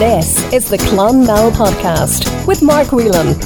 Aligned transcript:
This 0.00 0.50
is 0.50 0.66
the 0.66 0.78
Clonmel 0.78 1.50
Podcast 1.50 2.46
with 2.46 2.62
Mark 2.62 2.90
Whelan. 2.90 3.38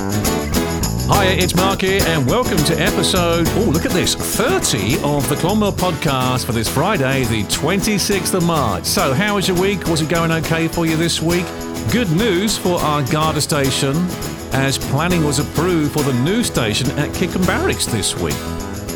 Hi, 1.08 1.24
it's 1.24 1.52
Mark 1.56 1.80
here, 1.80 2.00
and 2.06 2.24
welcome 2.28 2.58
to 2.58 2.80
episode, 2.80 3.48
oh, 3.56 3.70
look 3.72 3.84
at 3.84 3.90
this, 3.90 4.14
30 4.14 5.02
of 5.02 5.28
the 5.28 5.34
Clonmel 5.34 5.72
Podcast 5.72 6.46
for 6.46 6.52
this 6.52 6.68
Friday, 6.72 7.24
the 7.24 7.42
26th 7.46 8.34
of 8.34 8.44
March. 8.44 8.84
So, 8.84 9.12
how 9.12 9.34
was 9.34 9.48
your 9.48 9.60
week? 9.60 9.88
Was 9.88 10.00
it 10.00 10.08
going 10.08 10.30
okay 10.30 10.68
for 10.68 10.86
you 10.86 10.96
this 10.96 11.20
week? 11.20 11.44
Good 11.90 12.12
news 12.12 12.56
for 12.56 12.78
our 12.78 13.02
Garda 13.02 13.40
station, 13.40 13.96
as 14.52 14.78
planning 14.78 15.24
was 15.24 15.40
approved 15.40 15.92
for 15.92 16.04
the 16.04 16.14
new 16.22 16.44
station 16.44 16.88
at 16.92 17.12
Kickham 17.12 17.42
Barracks 17.42 17.86
this 17.86 18.16
week. 18.16 18.36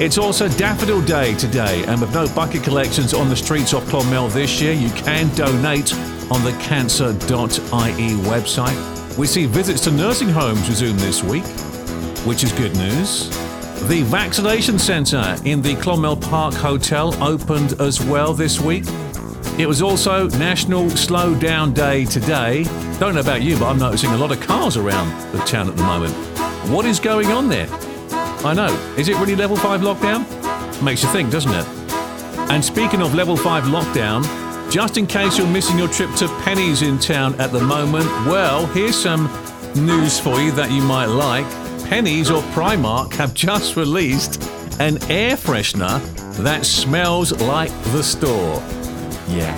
It's 0.01 0.17
also 0.17 0.49
Daffodil 0.49 1.03
Day 1.03 1.35
today, 1.35 1.85
and 1.87 2.01
with 2.01 2.15
no 2.15 2.33
bucket 2.33 2.62
collections 2.62 3.12
on 3.12 3.29
the 3.29 3.35
streets 3.35 3.75
of 3.75 3.83
Clonmel 3.87 4.33
this 4.33 4.61
year, 4.61 4.73
you 4.73 4.91
can 4.91 5.29
donate 5.35 5.93
on 6.30 6.45
the 6.45 6.57
cancer.ie 6.61 7.19
website. 7.19 9.19
We 9.19 9.27
see 9.27 9.47
visits 9.47 9.80
to 9.83 9.91
nursing 9.91 10.29
homes 10.29 10.69
resume 10.69 10.98
this 10.98 11.25
week, 11.25 11.42
which 12.25 12.45
is 12.45 12.53
good 12.53 12.77
news. 12.77 13.29
The 13.89 14.05
vaccination 14.05 14.79
centre 14.79 15.37
in 15.45 15.62
the 15.62 15.75
Clonmel 15.75 16.15
Park 16.15 16.55
Hotel 16.55 17.12
opened 17.20 17.80
as 17.80 18.01
well 18.01 18.33
this 18.33 18.61
week. 18.61 18.84
It 19.59 19.67
was 19.67 19.83
also 19.83 20.28
National 20.39 20.89
Slow 20.91 21.34
Down 21.34 21.73
Day 21.73 22.05
today. 22.05 22.62
Don't 23.01 23.17
know 23.17 23.20
about 23.20 23.42
you, 23.42 23.59
but 23.59 23.67
I'm 23.67 23.80
noticing 23.80 24.11
a 24.11 24.17
lot 24.17 24.30
of 24.30 24.41
cars 24.41 24.77
around 24.77 25.11
the 25.33 25.41
town 25.41 25.69
at 25.69 25.77
the 25.77 25.83
moment. 25.83 26.15
What 26.70 26.87
is 26.87 27.01
going 27.01 27.33
on 27.33 27.48
there? 27.48 27.67
I 28.45 28.55
know. 28.55 28.73
Is 28.97 29.09
it 29.09 29.16
really 29.16 29.34
level 29.34 29.56
5 29.56 29.80
lockdown? 29.80 30.24
Makes 30.83 31.02
you 31.02 31.09
think, 31.10 31.30
doesn't 31.30 31.52
it? 31.52 31.66
And 32.51 32.64
speaking 32.64 33.02
of 33.02 33.14
level 33.14 33.37
5 33.37 33.64
lockdown, 33.64 34.23
just 34.70 34.97
in 34.97 35.06
case 35.06 35.37
you're 35.37 35.47
missing 35.47 35.78
your 35.78 35.88
trip 35.88 36.14
to 36.16 36.27
Penneys 36.42 36.87
in 36.87 36.98
town 36.98 37.34
at 37.41 37.52
the 37.52 37.61
moment, 37.61 38.06
well, 38.27 38.66
here's 38.66 38.97
some 38.97 39.24
news 39.74 40.20
for 40.20 40.41
you 40.41 40.52
that 40.52 40.70
you 40.70 40.83
might 40.83 41.06
like. 41.06 41.47
Penneys 41.89 42.31
or 42.31 42.42
Primark 42.53 43.12
have 43.14 43.34
just 43.34 43.77
released 43.77 44.42
an 44.78 45.03
air 45.11 45.36
freshener 45.36 46.00
that 46.36 46.64
smells 46.64 47.33
like 47.41 47.70
the 47.92 48.03
store. 48.03 48.62
Yeah. 49.28 49.55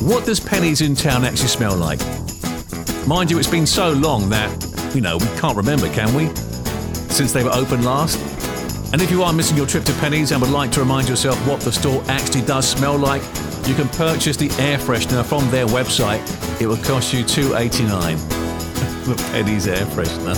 What 0.00 0.24
does 0.24 0.40
Penneys 0.40 0.84
in 0.84 0.94
town 0.94 1.24
actually 1.24 1.48
smell 1.48 1.76
like? 1.76 2.00
Mind 3.06 3.30
you, 3.30 3.38
it's 3.38 3.50
been 3.50 3.66
so 3.66 3.92
long 3.92 4.30
that, 4.30 4.94
you 4.94 5.00
know, 5.00 5.16
we 5.18 5.26
can't 5.38 5.56
remember, 5.56 5.88
can 5.92 6.14
we? 6.14 6.30
Since 7.10 7.32
they 7.32 7.42
were 7.42 7.52
open 7.52 7.82
last. 7.82 8.18
And 8.92 9.02
if 9.02 9.10
you 9.10 9.22
are 9.22 9.32
missing 9.32 9.56
your 9.56 9.66
trip 9.66 9.84
to 9.84 9.92
Penneys 9.92 10.32
and 10.32 10.40
would 10.40 10.50
like 10.50 10.70
to 10.72 10.80
remind 10.80 11.08
yourself 11.08 11.36
what 11.46 11.60
the 11.60 11.72
store 11.72 12.02
actually 12.08 12.42
does 12.42 12.68
smell 12.68 12.96
like, 12.96 13.22
you 13.66 13.74
can 13.74 13.88
purchase 13.88 14.36
the 14.36 14.50
air 14.62 14.78
freshener 14.78 15.24
from 15.24 15.50
their 15.50 15.66
website. 15.66 16.22
It 16.60 16.66
will 16.66 16.76
cost 16.76 17.12
you 17.12 17.24
$2.89. 17.24 18.16
the 19.06 19.14
Penneys 19.32 19.66
air 19.66 19.86
freshener. 19.86 20.36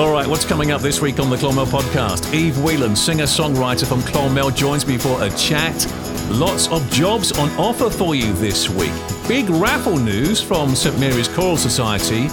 All 0.00 0.12
right, 0.12 0.26
what's 0.26 0.44
coming 0.44 0.70
up 0.70 0.80
this 0.80 1.00
week 1.00 1.20
on 1.20 1.28
the 1.28 1.36
Clonmel 1.36 1.66
podcast? 1.66 2.32
Eve 2.32 2.56
Whelan, 2.62 2.96
singer 2.96 3.24
songwriter 3.24 3.86
from 3.86 4.00
Clonmel, 4.00 4.50
joins 4.50 4.86
me 4.86 4.96
for 4.96 5.22
a 5.22 5.28
chat. 5.30 5.86
Lots 6.30 6.68
of 6.68 6.88
jobs 6.90 7.32
on 7.38 7.50
offer 7.58 7.90
for 7.90 8.14
you 8.14 8.32
this 8.34 8.70
week. 8.70 8.92
Big 9.28 9.50
raffle 9.50 9.98
news 9.98 10.40
from 10.40 10.74
St 10.74 10.98
Mary's 10.98 11.28
Choral 11.28 11.56
Society. 11.56 12.28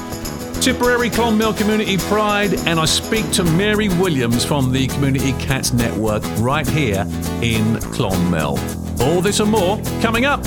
Tipperary 0.62 1.10
Clonmel 1.10 1.54
Community 1.54 1.98
Pride, 1.98 2.54
and 2.68 2.80
I 2.80 2.86
speak 2.86 3.30
to 3.32 3.44
Mary 3.44 3.90
Williams 3.90 4.44
from 4.44 4.72
the 4.72 4.88
Community 4.88 5.32
Cats 5.34 5.72
Network 5.72 6.24
right 6.40 6.68
here 6.68 7.06
in 7.42 7.80
Clonmel. 7.94 8.60
All 9.02 9.22
this 9.22 9.40
and 9.40 9.52
more 9.52 9.78
coming 10.02 10.26
up. 10.26 10.44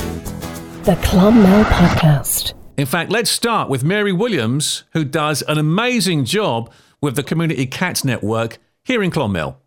The 0.84 0.98
Clonmel 1.02 1.64
Podcast. 1.64 2.54
In 2.76 2.86
fact, 2.86 3.10
let's 3.10 3.30
start 3.30 3.68
with 3.70 3.84
Mary 3.84 4.12
Williams, 4.12 4.84
who 4.92 5.04
does 5.04 5.42
an 5.42 5.58
amazing 5.58 6.24
job 6.24 6.70
with 7.00 7.16
the 7.16 7.22
Community 7.22 7.66
Cats 7.66 8.04
Network 8.04 8.58
here 8.82 9.02
in 9.02 9.10
Clonmel. 9.10 9.58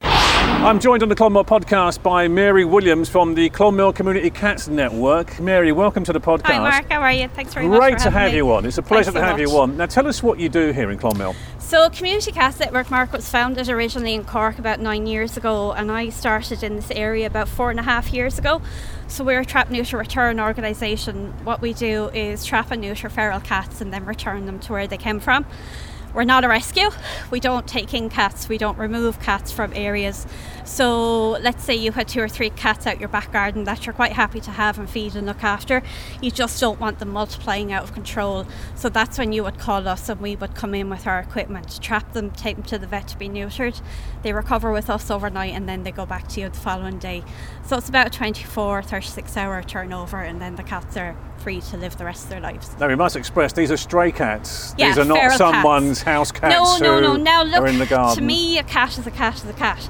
I'm 0.64 0.80
joined 0.80 1.04
on 1.04 1.10
the 1.10 1.16
Clonmel 1.16 1.44
podcast 1.44 2.02
by 2.02 2.30
Mary 2.30 2.64
Williams 2.64 3.10
from 3.10 3.36
the 3.36 3.50
Clonmel 3.50 3.94
Community 3.94 4.30
Cats 4.30 4.70
Network. 4.70 5.38
Mary, 5.42 5.74
welcome 5.74 6.06
to 6.06 6.14
the 6.14 6.22
podcast. 6.22 6.46
Hi, 6.46 6.60
Mark. 6.60 6.90
How 6.90 7.02
are 7.02 7.12
you? 7.12 7.28
Thanks 7.28 7.54
very 7.54 7.68
much. 7.68 7.78
Great 7.78 7.98
to 8.00 8.10
have 8.10 8.32
me. 8.32 8.38
you 8.38 8.50
on. 8.50 8.66
It's 8.66 8.78
a 8.78 8.82
pleasure 8.82 9.12
Thanks 9.12 9.20
to 9.20 9.20
so 9.20 9.26
have 9.26 9.40
you 9.42 9.58
on. 9.58 9.76
Now, 9.76 9.88
tell 9.88 10.08
us 10.08 10.24
what 10.24 10.40
you 10.40 10.48
do 10.48 10.72
here 10.72 10.90
in 10.90 10.98
Clonmel. 10.98 11.36
So, 11.60 11.90
Community 11.90 12.32
Cats 12.32 12.62
Network, 12.62 12.90
Mark, 12.90 13.12
was 13.12 13.28
founded 13.28 13.68
originally 13.68 14.14
in 14.14 14.24
Cork 14.24 14.58
about 14.58 14.80
nine 14.80 15.06
years 15.06 15.36
ago, 15.36 15.74
and 15.74 15.92
I 15.92 16.08
started 16.08 16.64
in 16.64 16.78
this 16.78 16.92
area 16.92 17.28
about 17.28 17.50
four 17.50 17.70
and 17.70 17.80
a 17.80 17.84
half 17.84 18.14
years 18.14 18.40
ago. 18.40 18.62
So, 19.10 19.26
we're 19.26 19.42
a 19.42 19.46
trap, 19.46 19.70
neuter, 19.70 19.98
return 19.98 20.40
organisation. 20.40 21.34
What 21.44 21.60
we 21.60 21.74
do 21.74 22.08
is 22.14 22.46
trap 22.46 22.72
and 22.72 22.82
neuter 22.82 23.10
feral 23.10 23.42
cats 23.42 23.82
and 23.82 23.92
then 23.92 24.06
return 24.06 24.46
them 24.46 24.60
to 24.60 24.72
where 24.72 24.88
they 24.88 24.98
came 24.98 25.20
from. 25.20 25.46
We're 26.14 26.26
not 26.26 26.44
a 26.44 26.48
rescue. 26.48 26.92
We 27.32 27.40
don't 27.40 27.68
take 27.68 27.92
in 27.94 28.08
cats. 28.08 28.48
We 28.48 28.60
don't 28.60 28.78
remove 28.78 29.20
cats 29.20 29.52
from 29.52 29.74
areas. 29.74 30.28
So 30.64 31.32
let's 31.32 31.64
say 31.64 31.76
you 31.76 31.92
had 31.92 32.08
two 32.08 32.22
or 32.22 32.30
three 32.30 32.52
cats 32.52 32.86
out 32.86 33.00
your 33.00 33.10
back 33.10 33.34
garden 33.34 33.64
that 33.64 33.86
you're 33.86 33.94
quite 33.94 34.14
happy 34.14 34.40
to 34.42 34.52
have 34.52 34.78
and 34.78 34.88
feed 34.88 35.16
and 35.16 35.26
look 35.26 35.44
after. 35.44 35.82
You 36.22 36.30
just 36.30 36.60
don't 36.62 36.80
want 36.80 37.00
them 37.00 37.10
multiplying 37.10 37.74
out 37.74 37.84
of 37.84 37.94
control. 37.94 38.46
So 38.76 38.90
that's 38.90 39.18
when 39.18 39.34
you 39.34 39.44
would 39.44 39.58
call 39.58 39.88
us 39.88 40.08
and 40.08 40.22
we 40.22 40.36
would 40.36 40.54
come 40.54 40.76
in 40.76 40.88
with 40.88 41.08
our 41.08 41.20
equipment, 41.20 41.82
trap 41.82 42.14
them, 42.14 42.30
take 42.30 42.58
them 42.58 42.66
to 42.66 42.78
the 42.78 42.86
vet 42.86 43.08
to 43.08 43.18
be 43.18 43.28
neutered. 43.28 43.82
They 44.22 44.34
recover 44.34 44.72
with 44.72 44.92
us 44.92 45.10
overnight 45.10 45.54
and 45.54 45.68
then 45.68 45.82
they 45.82 45.92
go 45.92 46.06
back 46.06 46.28
to 46.30 46.42
you 46.42 46.50
the 46.50 46.58
following 46.58 47.00
day. 47.00 47.24
So 47.66 47.78
it's 47.78 47.90
about 47.90 48.08
a 48.08 48.12
24, 48.12 48.84
36 48.84 49.36
hour 49.36 49.64
turnover 49.64 50.22
and 50.22 50.40
then 50.40 50.58
the 50.58 50.64
cats 50.64 50.96
are 50.96 51.18
free 51.44 51.62
to 51.62 51.78
live 51.78 51.98
the 51.98 52.06
rest 52.06 52.24
of 52.24 52.30
their 52.30 52.40
lives. 52.40 52.76
Now, 52.80 52.88
we 52.88 52.96
must 52.96 53.16
express 53.16 53.54
these 53.54 53.72
are 53.72 53.78
stray 53.78 54.12
cats. 54.12 54.74
Yeah, 54.78 54.88
these 54.88 54.98
are 54.98 55.06
not 55.06 55.34
someone's 55.34 56.02
house 56.02 56.32
cats 56.32 56.80
No, 56.80 57.00
no, 57.00 57.00
no. 57.00 57.16
Now 57.16 57.44
look, 57.44 57.68
in 57.68 57.80
the 57.80 57.86
garden. 57.86 58.16
to 58.16 58.22
me, 58.22 58.58
a 58.58 58.64
cat 58.64 58.98
is 58.98 59.06
a 59.06 59.12
cat 59.12 59.36
is 59.36 59.46
a 59.46 59.54
cat. 59.54 59.90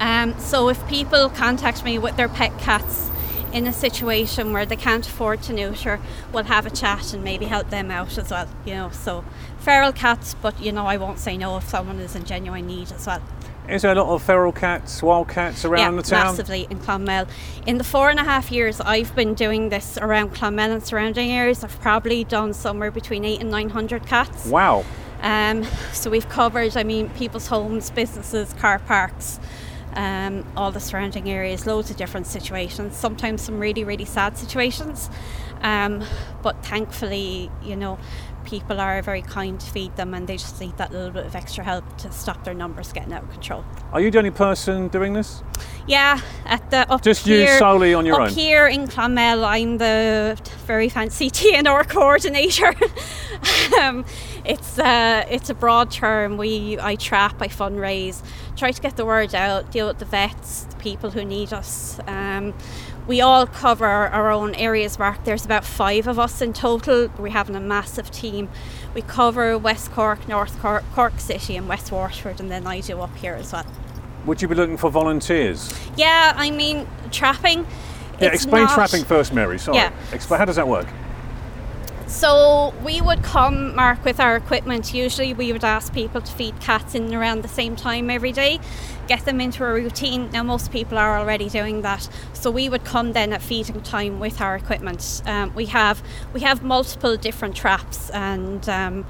Um, 0.00 0.38
so 0.38 0.68
if 0.68 0.86
people 0.88 1.28
contact 1.28 1.84
me 1.84 1.98
with 1.98 2.16
their 2.16 2.28
pet 2.28 2.58
cats 2.58 3.10
in 3.52 3.66
a 3.66 3.72
situation 3.72 4.52
where 4.52 4.66
they 4.66 4.76
can't 4.76 5.06
afford 5.06 5.42
to 5.42 5.52
neuter, 5.52 6.00
we'll 6.32 6.44
have 6.44 6.66
a 6.66 6.70
chat 6.70 7.12
and 7.12 7.22
maybe 7.22 7.44
help 7.44 7.70
them 7.70 7.90
out 7.90 8.18
as 8.18 8.30
well. 8.30 8.48
You 8.64 8.74
know, 8.74 8.90
so 8.90 9.24
feral 9.58 9.92
cats, 9.92 10.34
but 10.42 10.60
you 10.60 10.72
know, 10.72 10.86
I 10.86 10.96
won't 10.96 11.18
say 11.18 11.36
no 11.36 11.56
if 11.58 11.68
someone 11.68 12.00
is 12.00 12.16
in 12.16 12.24
genuine 12.24 12.66
need 12.66 12.90
as 12.92 13.06
well. 13.06 13.22
Is 13.68 13.80
there 13.80 13.92
a 13.92 13.94
lot 13.94 14.08
of 14.08 14.22
feral 14.22 14.52
cats, 14.52 15.02
wild 15.02 15.28
cats 15.28 15.64
around 15.64 15.94
yeah, 15.94 16.02
the 16.02 16.08
town? 16.08 16.26
massively 16.26 16.66
in 16.68 16.78
Clonmel. 16.80 17.26
In 17.66 17.78
the 17.78 17.84
four 17.84 18.10
and 18.10 18.20
a 18.20 18.24
half 18.24 18.52
years 18.52 18.78
I've 18.80 19.14
been 19.14 19.32
doing 19.32 19.70
this 19.70 19.96
around 19.96 20.34
Clonmel 20.34 20.70
and 20.70 20.84
surrounding 20.84 21.30
areas, 21.30 21.64
I've 21.64 21.80
probably 21.80 22.24
done 22.24 22.52
somewhere 22.52 22.90
between 22.90 23.24
eight 23.24 23.40
and 23.40 23.50
nine 23.50 23.70
hundred 23.70 24.06
cats. 24.06 24.46
Wow. 24.46 24.84
Um, 25.22 25.64
so 25.92 26.10
we've 26.10 26.28
covered, 26.28 26.76
I 26.76 26.82
mean, 26.82 27.08
people's 27.10 27.46
homes, 27.46 27.90
businesses, 27.90 28.52
car 28.54 28.80
parks, 28.80 29.40
um, 29.94 30.44
all 30.54 30.70
the 30.70 30.80
surrounding 30.80 31.30
areas, 31.30 31.66
loads 31.66 31.90
of 31.90 31.96
different 31.96 32.26
situations. 32.26 32.94
Sometimes 32.94 33.40
some 33.40 33.58
really, 33.58 33.84
really 33.84 34.04
sad 34.04 34.36
situations. 34.36 35.08
Um, 35.62 36.04
but 36.42 36.62
thankfully, 36.62 37.50
you 37.62 37.76
know, 37.76 37.98
people 38.44 38.80
are 38.80 39.02
very 39.02 39.22
kind 39.22 39.58
to 39.58 39.66
feed 39.70 39.96
them 39.96 40.14
and 40.14 40.26
they 40.26 40.36
just 40.36 40.60
need 40.60 40.76
that 40.78 40.92
little 40.92 41.10
bit 41.10 41.26
of 41.26 41.34
extra 41.34 41.64
help 41.64 41.96
to 41.98 42.10
stop 42.12 42.44
their 42.44 42.54
numbers 42.54 42.92
getting 42.92 43.12
out 43.12 43.22
of 43.22 43.30
control. 43.30 43.64
Are 43.92 44.00
you 44.00 44.10
the 44.10 44.18
only 44.18 44.30
person 44.30 44.88
doing 44.88 45.12
this? 45.12 45.42
Yeah, 45.86 46.20
at 46.46 46.70
the 46.70 46.90
up 46.90 47.02
Just 47.02 47.26
you 47.26 47.46
solely 47.46 47.92
on 47.94 48.06
your 48.06 48.20
up 48.20 48.28
own? 48.28 48.34
here 48.34 48.66
in 48.66 48.86
Clonmel, 48.86 49.44
I'm 49.44 49.78
the 49.78 50.38
very 50.66 50.88
fancy 50.88 51.30
TNR 51.30 51.88
coordinator. 51.88 52.74
um, 53.80 54.04
it's 54.44 54.78
uh, 54.78 55.24
it's 55.30 55.50
a 55.50 55.54
broad 55.54 55.90
term. 55.90 56.36
We 56.36 56.78
I 56.78 56.96
trap, 56.96 57.40
I 57.40 57.48
fundraise, 57.48 58.22
try 58.56 58.70
to 58.72 58.80
get 58.80 58.96
the 58.96 59.04
word 59.04 59.34
out, 59.34 59.70
deal 59.70 59.88
with 59.88 59.98
the 59.98 60.04
vets, 60.04 60.64
the 60.64 60.76
people 60.76 61.10
who 61.10 61.24
need 61.24 61.52
us. 61.52 62.00
Um, 62.06 62.54
we 63.06 63.20
all 63.20 63.46
cover 63.46 63.86
our 63.86 64.30
own 64.30 64.54
areas, 64.54 64.98
Mark. 64.98 65.24
There's 65.24 65.44
about 65.44 65.64
five 65.64 66.06
of 66.06 66.18
us 66.18 66.40
in 66.40 66.52
total. 66.52 67.08
We're 67.18 67.28
having 67.30 67.54
a 67.56 67.60
massive 67.60 68.10
team. 68.10 68.48
We 68.94 69.02
cover 69.02 69.58
West 69.58 69.92
Cork, 69.92 70.26
North 70.28 70.58
Cork, 70.60 70.84
Cork 70.94 71.18
City, 71.20 71.56
and 71.56 71.68
West 71.68 71.92
Waterford, 71.92 72.40
and 72.40 72.50
then 72.50 72.66
I 72.66 72.80
do 72.80 73.00
up 73.00 73.14
here 73.16 73.34
as 73.34 73.52
well. 73.52 73.66
Would 74.24 74.40
you 74.40 74.48
be 74.48 74.54
looking 74.54 74.78
for 74.78 74.90
volunteers? 74.90 75.72
Yeah, 75.96 76.32
I 76.34 76.50
mean, 76.50 76.86
trapping. 77.10 77.66
Yeah, 78.20 78.28
explain 78.28 78.64
not- 78.64 78.74
trapping 78.74 79.04
first, 79.04 79.34
Mary. 79.34 79.58
Sorry. 79.58 79.76
Yeah. 79.76 79.92
Explain. 80.12 80.38
How 80.38 80.44
does 80.44 80.56
that 80.56 80.68
work? 80.68 80.86
So 82.14 82.72
we 82.84 83.00
would 83.00 83.24
come, 83.24 83.74
Mark, 83.74 84.04
with 84.04 84.20
our 84.20 84.36
equipment. 84.36 84.94
Usually, 84.94 85.34
we 85.34 85.52
would 85.52 85.64
ask 85.64 85.92
people 85.92 86.20
to 86.20 86.32
feed 86.32 86.58
cats 86.60 86.94
in 86.94 87.12
around 87.12 87.42
the 87.42 87.48
same 87.48 87.74
time 87.74 88.08
every 88.08 88.30
day, 88.30 88.60
get 89.08 89.24
them 89.24 89.40
into 89.40 89.64
a 89.64 89.72
routine. 89.72 90.30
Now, 90.30 90.44
most 90.44 90.70
people 90.70 90.96
are 90.96 91.18
already 91.18 91.48
doing 91.48 91.82
that, 91.82 92.08
so 92.32 92.52
we 92.52 92.68
would 92.68 92.84
come 92.84 93.14
then 93.14 93.32
at 93.32 93.42
feeding 93.42 93.80
time 93.82 94.20
with 94.20 94.40
our 94.40 94.54
equipment. 94.54 95.22
Um, 95.26 95.52
we 95.56 95.66
have 95.66 96.04
we 96.32 96.40
have 96.42 96.62
multiple 96.62 97.16
different 97.16 97.56
traps, 97.56 98.10
and 98.10 98.66
um, 98.68 99.06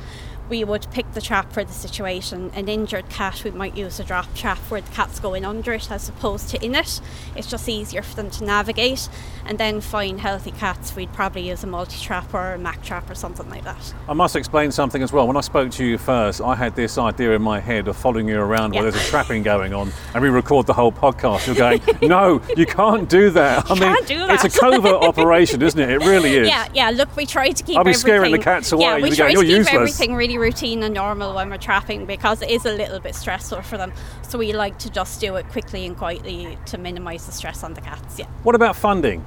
we 0.49 0.63
would 0.65 0.87
pick 0.93 1.11
the 1.13 1.21
trap 1.21 1.53
for 1.53 1.65
the 1.65 1.73
situation. 1.73 2.51
An 2.55 2.69
injured 2.69 3.09
cat, 3.09 3.43
we 3.45 3.51
might 3.51 3.77
use 3.77 3.99
a 3.99 4.05
drop 4.05 4.33
trap 4.35 4.59
where 4.71 4.81
the 4.81 4.91
cat's 4.91 5.19
going 5.21 5.45
under 5.45 5.73
it 5.73 5.91
as 5.91 6.09
opposed 6.09 6.51
to 6.51 6.65
in 6.65 6.75
it. 6.75 7.01
It's 7.35 7.47
just 7.51 7.69
easier 7.69 8.03
for 8.03 8.15
them 8.17 8.31
to 8.31 8.45
navigate. 8.45 9.09
And 9.47 9.59
then 9.59 9.81
fine, 9.81 10.19
healthy 10.19 10.51
cats, 10.53 10.95
we'd 10.97 11.13
probably 11.13 11.49
use 11.49 11.65
a 11.65 11.67
multi 11.67 11.99
trap 11.99 12.33
or 12.35 12.55
a 12.55 12.59
mac 12.59 12.83
trap 12.83 13.11
or 13.11 13.15
something 13.15 13.49
like 13.49 13.65
that. 13.65 13.95
I 14.09 14.13
must 14.15 14.37
explain 14.37 14.71
something 14.71 15.03
as 15.03 15.13
well. 15.13 15.27
When 15.27 15.37
I 15.37 15.41
spoke 15.43 15.71
to 15.73 15.85
you 15.85 15.99
first, 15.99 16.41
I 16.41 16.55
had 16.55 16.77
this 16.77 16.99
idea 16.99 17.33
in 17.33 17.43
my 17.43 17.61
head 17.61 17.89
of 17.89 17.97
following 17.97 18.29
you 18.29 18.39
around 18.41 18.73
Yeah. 18.75 18.83
where 18.83 18.91
there's 18.91 19.03
a 19.03 19.09
trapping 19.11 19.43
going 19.43 19.73
on, 19.75 19.93
and 20.15 20.23
we 20.23 20.29
record 20.31 20.67
the 20.67 20.73
whole 20.75 20.93
podcast. 20.93 21.47
You're 21.47 21.57
going, 21.57 21.81
no, 22.09 22.41
you 22.57 22.67
can't 22.67 23.09
do 23.09 23.31
that. 23.31 23.71
I 23.71 23.75
You 23.75 23.81
mean, 23.81 24.05
do 24.05 24.27
it's 24.31 24.45
a 24.45 24.51
covert 24.61 25.03
operation, 25.03 25.61
isn't 25.63 25.79
it? 25.81 25.91
It 25.91 25.99
really 26.07 26.35
is. 26.37 26.49
Yeah, 26.49 26.69
yeah. 26.75 26.91
Look, 26.91 27.15
we 27.17 27.27
try 27.27 27.51
to 27.51 27.63
keep. 27.65 27.77
I'll 27.77 27.85
be 27.85 27.91
everything, 27.91 28.01
scaring 28.01 28.33
the 28.33 28.39
cats 28.39 28.73
away. 28.73 28.85
Yeah, 28.85 28.97
we 28.97 29.11
try 29.11 29.17
going, 29.17 29.29
to 29.29 29.33
"You're 29.35 29.43
keep 29.43 29.51
useless." 29.73 29.75
everything 29.75 30.15
really 30.15 30.34
routine 30.39 30.83
and 30.83 30.95
normal 30.95 31.35
when 31.35 31.51
we're 31.51 31.59
trapping 31.59 32.07
because 32.07 32.43
it 32.43 32.51
is 32.51 32.65
a 32.65 32.73
little 32.73 33.01
bit 33.01 33.15
stressful 33.15 33.63
for 33.63 33.77
them. 33.77 33.93
So 34.23 34.39
we 34.39 34.53
like 34.53 34.79
to 34.81 34.91
just 34.91 35.21
do 35.21 35.37
it 35.37 35.49
quickly 35.49 35.87
and 35.87 35.97
quietly 35.97 36.59
to 36.67 36.79
minimise 36.79 37.27
the 37.27 37.33
stress 37.33 37.63
on 37.63 37.75
the 37.75 37.81
cats. 37.81 38.19
Yeah. 38.19 38.27
What 38.43 38.55
about 38.55 38.77
funding? 38.77 39.25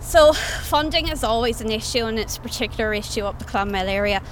So 0.00 0.32
funding 0.32 1.08
is 1.08 1.22
always 1.22 1.60
an 1.60 1.70
issue, 1.70 2.04
and 2.04 2.18
it's 2.18 2.38
a 2.38 2.40
particular 2.40 2.94
issue 2.94 3.24
up 3.24 3.38
the 3.38 3.44
Clonmel 3.44 3.86
area. 3.86 4.22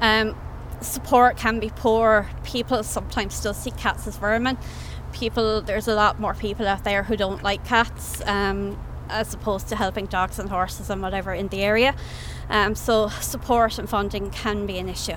Um, 0.00 0.36
support 0.80 1.36
can 1.36 1.58
be 1.58 1.70
poor. 1.70 2.28
People 2.44 2.82
sometimes 2.84 3.34
still 3.34 3.54
see 3.54 3.72
cats 3.72 4.06
as 4.06 4.16
vermin. 4.16 4.56
People, 5.12 5.62
there's 5.62 5.88
a 5.88 5.94
lot 5.94 6.20
more 6.20 6.34
people 6.34 6.66
out 6.68 6.84
there 6.84 7.02
who 7.02 7.16
don't 7.16 7.42
like 7.42 7.64
cats, 7.64 8.22
um, 8.26 8.78
as 9.08 9.34
opposed 9.34 9.68
to 9.68 9.76
helping 9.76 10.06
dogs 10.06 10.38
and 10.38 10.48
horses 10.48 10.90
and 10.90 11.02
whatever 11.02 11.34
in 11.34 11.48
the 11.48 11.62
area. 11.62 11.94
Um, 12.48 12.74
so 12.74 13.08
support 13.08 13.78
and 13.78 13.88
funding 13.88 14.30
can 14.30 14.66
be 14.66 14.78
an 14.78 14.88
issue. 14.88 15.16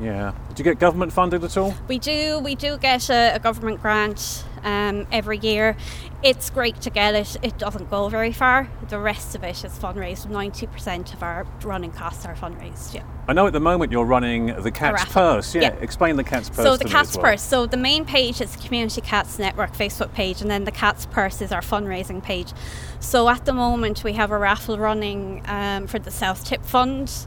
Yeah. 0.00 0.32
Do 0.54 0.60
you 0.60 0.64
get 0.64 0.78
government 0.78 1.12
funded 1.12 1.42
at 1.42 1.56
all? 1.56 1.74
We 1.88 1.98
do. 1.98 2.38
We 2.38 2.54
do 2.54 2.78
get 2.78 3.10
a, 3.10 3.34
a 3.34 3.38
government 3.38 3.82
grant 3.82 4.44
um, 4.62 5.06
every 5.10 5.38
year. 5.38 5.76
It's 6.22 6.50
great 6.50 6.80
to 6.82 6.90
get 6.90 7.14
it. 7.14 7.36
It 7.42 7.58
doesn't 7.58 7.90
go 7.90 8.08
very 8.08 8.32
far. 8.32 8.68
The 8.88 8.98
rest 8.98 9.34
of 9.34 9.44
it 9.44 9.64
is 9.64 9.78
fundraised. 9.78 10.28
Ninety 10.28 10.66
percent 10.66 11.14
of 11.14 11.22
our 11.22 11.46
running 11.62 11.92
costs 11.92 12.26
are 12.26 12.34
fundraised. 12.34 12.94
Yeah. 12.94 13.04
I 13.28 13.32
know 13.32 13.46
at 13.46 13.52
the 13.52 13.60
moment 13.60 13.92
you're 13.92 14.04
running 14.04 14.46
the 14.62 14.70
Cat's. 14.70 15.12
Purse. 15.12 15.54
Yeah. 15.54 15.62
Yeah. 15.62 15.68
Explain 15.80 16.16
the 16.16 16.24
Cat's 16.24 16.48
Purse. 16.48 16.64
So 16.64 16.76
the 16.76 16.84
Cat's 16.84 17.16
well. 17.16 17.24
Purse. 17.24 17.42
So 17.42 17.66
the 17.66 17.76
main 17.76 18.04
page 18.04 18.40
is 18.40 18.54
the 18.56 18.62
Community 18.62 19.00
Cats 19.00 19.38
Network 19.38 19.74
Facebook 19.74 20.12
page, 20.12 20.40
and 20.40 20.50
then 20.50 20.64
the 20.64 20.72
Cat's 20.72 21.06
Purse 21.06 21.40
is 21.40 21.52
our 21.52 21.60
fundraising 21.60 22.22
page. 22.22 22.52
So 23.00 23.28
at 23.28 23.44
the 23.44 23.52
moment 23.52 24.02
we 24.04 24.12
have 24.14 24.30
a 24.30 24.38
raffle 24.38 24.78
running 24.78 25.42
um, 25.46 25.86
for 25.86 25.98
the 25.98 26.10
South 26.10 26.44
Tip 26.44 26.64
Fund 26.64 27.26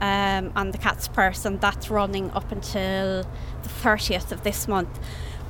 um, 0.00 0.70
the 0.70 0.78
Cat's 0.78 1.08
Purse, 1.08 1.44
and 1.44 1.60
that's 1.60 1.90
running 1.90 2.30
up 2.32 2.50
until 2.52 3.22
the 3.62 3.68
30th 3.68 4.32
of 4.32 4.42
this 4.42 4.66
month. 4.66 4.98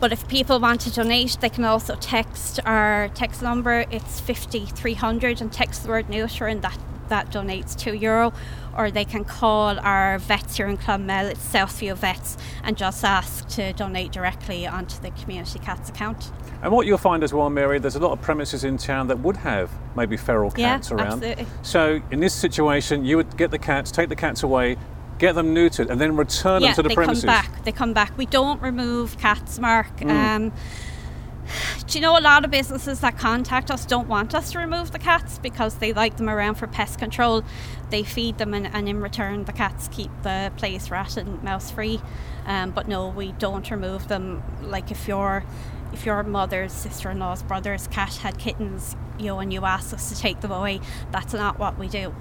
But 0.00 0.12
if 0.12 0.26
people 0.28 0.58
want 0.58 0.80
to 0.82 0.90
donate, 0.90 1.36
they 1.40 1.50
can 1.50 1.64
also 1.64 1.94
text 1.94 2.58
our 2.64 3.08
text 3.14 3.42
number. 3.42 3.84
It's 3.90 4.18
5300 4.18 5.40
and 5.42 5.52
text 5.52 5.82
the 5.82 5.90
word 5.90 6.08
neuter, 6.08 6.46
and 6.46 6.62
that 6.62 6.78
that 7.10 7.30
donates 7.30 7.76
two 7.78 7.94
euro. 7.94 8.32
Or 8.76 8.90
they 8.90 9.04
can 9.04 9.24
call 9.24 9.78
our 9.80 10.18
vets 10.20 10.56
here 10.56 10.68
in 10.68 10.76
Clonmel, 10.78 11.26
it's 11.30 11.44
Southview 11.52 11.96
Vets, 11.96 12.36
and 12.62 12.76
just 12.76 13.04
ask 13.04 13.46
to 13.48 13.72
donate 13.72 14.12
directly 14.12 14.66
onto 14.66 15.00
the 15.02 15.10
Community 15.10 15.58
Cats 15.58 15.90
account. 15.90 16.30
And 16.62 16.72
what 16.72 16.86
you'll 16.86 16.96
find 16.98 17.24
as 17.24 17.34
well, 17.34 17.50
Mary, 17.50 17.78
there's 17.78 17.96
a 17.96 18.00
lot 18.00 18.12
of 18.12 18.22
premises 18.22 18.64
in 18.64 18.78
town 18.78 19.08
that 19.08 19.18
would 19.18 19.36
have 19.38 19.70
maybe 19.96 20.16
feral 20.16 20.52
Yeah, 20.56 20.74
cats 20.74 20.92
around. 20.92 21.24
absolutely. 21.24 21.46
So 21.62 22.00
in 22.10 22.20
this 22.20 22.32
situation, 22.32 23.04
you 23.04 23.16
would 23.16 23.36
get 23.36 23.50
the 23.50 23.58
cats, 23.58 23.90
take 23.90 24.08
the 24.08 24.16
cats 24.16 24.42
away, 24.44 24.76
get 25.18 25.34
them 25.34 25.54
neutered, 25.54 25.90
and 25.90 26.00
then 26.00 26.16
return 26.16 26.62
yeah, 26.62 26.68
them 26.68 26.76
to 26.76 26.82
the 26.82 26.88
they 26.90 26.94
premises. 26.94 27.24
come 27.24 27.34
back. 27.34 27.64
They 27.64 27.72
come 27.72 27.92
back. 27.92 28.16
We 28.16 28.26
don't 28.26 28.62
remove 28.62 29.18
cats, 29.18 29.58
Mark. 29.58 29.94
Mm. 29.98 30.10
Um, 30.10 30.52
do 31.86 31.98
you 31.98 32.02
know 32.02 32.18
a 32.18 32.20
lot 32.20 32.44
of 32.44 32.50
businesses 32.50 33.00
that 33.00 33.18
contact 33.18 33.70
us 33.70 33.84
don't 33.84 34.08
want 34.08 34.34
us 34.34 34.52
to 34.52 34.58
remove 34.58 34.92
the 34.92 34.98
cats 34.98 35.38
because 35.38 35.76
they 35.76 35.92
like 35.92 36.16
them 36.16 36.28
around 36.28 36.54
for 36.56 36.66
pest 36.66 36.98
control. 36.98 37.44
They 37.90 38.02
feed 38.02 38.38
them, 38.38 38.54
and, 38.54 38.66
and 38.66 38.88
in 38.88 39.00
return, 39.00 39.44
the 39.44 39.52
cats 39.52 39.88
keep 39.88 40.10
the 40.22 40.52
place 40.56 40.90
rat 40.90 41.16
and 41.16 41.42
mouse 41.42 41.70
free. 41.70 42.00
Um, 42.46 42.70
but 42.70 42.88
no, 42.88 43.08
we 43.08 43.32
don't 43.32 43.70
remove 43.70 44.08
them. 44.08 44.42
Like 44.62 44.90
if 44.90 45.08
your 45.08 45.44
if 45.92 46.06
your 46.06 46.22
mother's 46.22 46.72
sister-in-law's 46.72 47.42
brother's 47.42 47.88
cat 47.88 48.14
had 48.16 48.38
kittens, 48.38 48.94
you 49.18 49.26
know, 49.26 49.40
and 49.40 49.52
you 49.52 49.64
ask 49.64 49.92
us 49.92 50.08
to 50.10 50.16
take 50.16 50.40
them 50.40 50.52
away, 50.52 50.80
that's 51.10 51.32
not 51.32 51.58
what 51.58 51.78
we 51.78 51.88
do. 51.88 52.14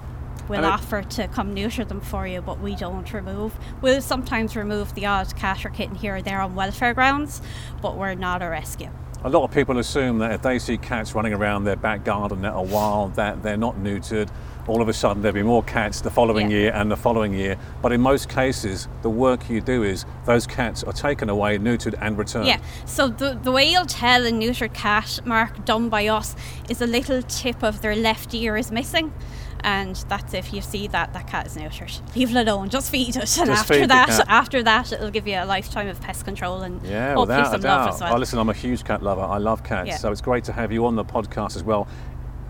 We'll 0.48 0.64
offer 0.64 1.02
to 1.02 1.28
come 1.28 1.54
neuter 1.54 1.84
them 1.84 2.00
for 2.00 2.26
you, 2.26 2.42
but 2.42 2.58
we 2.58 2.74
don't 2.74 3.12
remove. 3.12 3.56
We'll 3.80 4.02
sometimes 4.02 4.56
remove 4.56 4.94
the 4.96 5.06
odd 5.06 5.36
cat 5.36 5.64
or 5.64 5.70
kitten 5.70 5.94
here 5.94 6.16
or 6.16 6.22
there 6.22 6.40
on 6.40 6.56
welfare 6.56 6.92
grounds, 6.92 7.40
but 7.80 7.96
we're 7.96 8.14
not 8.14 8.42
a 8.42 8.48
rescue. 8.48 8.90
A 9.22 9.28
lot 9.28 9.44
of 9.44 9.50
people 9.50 9.78
assume 9.78 10.18
that 10.20 10.32
if 10.32 10.40
they 10.40 10.58
see 10.58 10.78
cats 10.78 11.14
running 11.14 11.34
around 11.34 11.64
their 11.64 11.76
back 11.76 12.04
garden 12.04 12.40
that 12.40 12.54
are 12.54 12.64
wild, 12.64 13.16
that 13.16 13.42
they're 13.42 13.58
not 13.58 13.76
neutered. 13.76 14.30
All 14.66 14.80
of 14.80 14.88
a 14.88 14.94
sudden, 14.94 15.20
there'll 15.22 15.34
be 15.34 15.42
more 15.42 15.62
cats 15.62 16.00
the 16.00 16.10
following 16.10 16.50
Yeah. 16.50 16.56
year 16.56 16.72
and 16.74 16.90
the 16.90 16.96
following 16.96 17.34
year. 17.34 17.56
But 17.82 17.92
in 17.92 18.00
most 18.00 18.30
cases, 18.30 18.88
the 19.02 19.10
work 19.10 19.50
you 19.50 19.60
do 19.60 19.82
is 19.82 20.06
those 20.24 20.46
cats 20.46 20.82
are 20.84 20.94
taken 20.94 21.28
away, 21.28 21.58
neutered, 21.58 21.96
and 22.00 22.16
returned. 22.16 22.46
Yeah, 22.46 22.60
so 22.86 23.08
the, 23.08 23.38
the 23.42 23.52
way 23.52 23.70
you'll 23.70 23.84
tell 23.84 24.24
a 24.24 24.30
neutered 24.30 24.72
cat, 24.72 25.20
Mark, 25.26 25.66
done 25.66 25.90
by 25.90 26.06
us, 26.08 26.34
is 26.70 26.80
a 26.80 26.86
little 26.86 27.20
tip 27.20 27.62
of 27.62 27.82
their 27.82 27.96
left 27.96 28.32
ear 28.34 28.56
is 28.56 28.70
missing. 28.72 29.12
And 29.62 29.96
that's 30.08 30.34
if 30.34 30.52
you 30.52 30.60
see 30.60 30.86
that 30.88 31.12
that 31.12 31.26
cat 31.26 31.46
is 31.46 31.56
neutered. 31.56 32.00
Leave 32.16 32.34
it 32.34 32.48
alone, 32.48 32.68
just 32.68 32.90
feed 32.90 33.16
it. 33.16 33.38
And 33.38 33.50
after 33.50 33.74
feed 33.74 33.90
that, 33.90 34.24
after 34.28 34.62
that, 34.62 34.92
it'll 34.92 35.10
give 35.10 35.26
you 35.26 35.36
a 35.36 35.44
lifetime 35.44 35.88
of 35.88 36.00
pest 36.00 36.24
control 36.24 36.62
and 36.62 36.80
Yeah, 36.82 37.14
hopefully 37.14 37.44
some 37.44 37.60
love 37.60 37.94
as 37.94 38.00
well. 38.00 38.14
Oh, 38.14 38.18
listen, 38.18 38.38
I'm 38.38 38.48
a 38.48 38.54
huge 38.54 38.84
cat 38.84 39.02
lover. 39.02 39.22
I 39.22 39.38
love 39.38 39.62
cats, 39.64 39.88
Yeah. 39.88 39.96
so 39.96 40.10
it's 40.12 40.20
great 40.20 40.44
to 40.44 40.52
have 40.52 40.72
you 40.72 40.86
on 40.86 40.96
the 40.96 41.04
podcast 41.04 41.56
as 41.56 41.62
well. 41.64 41.86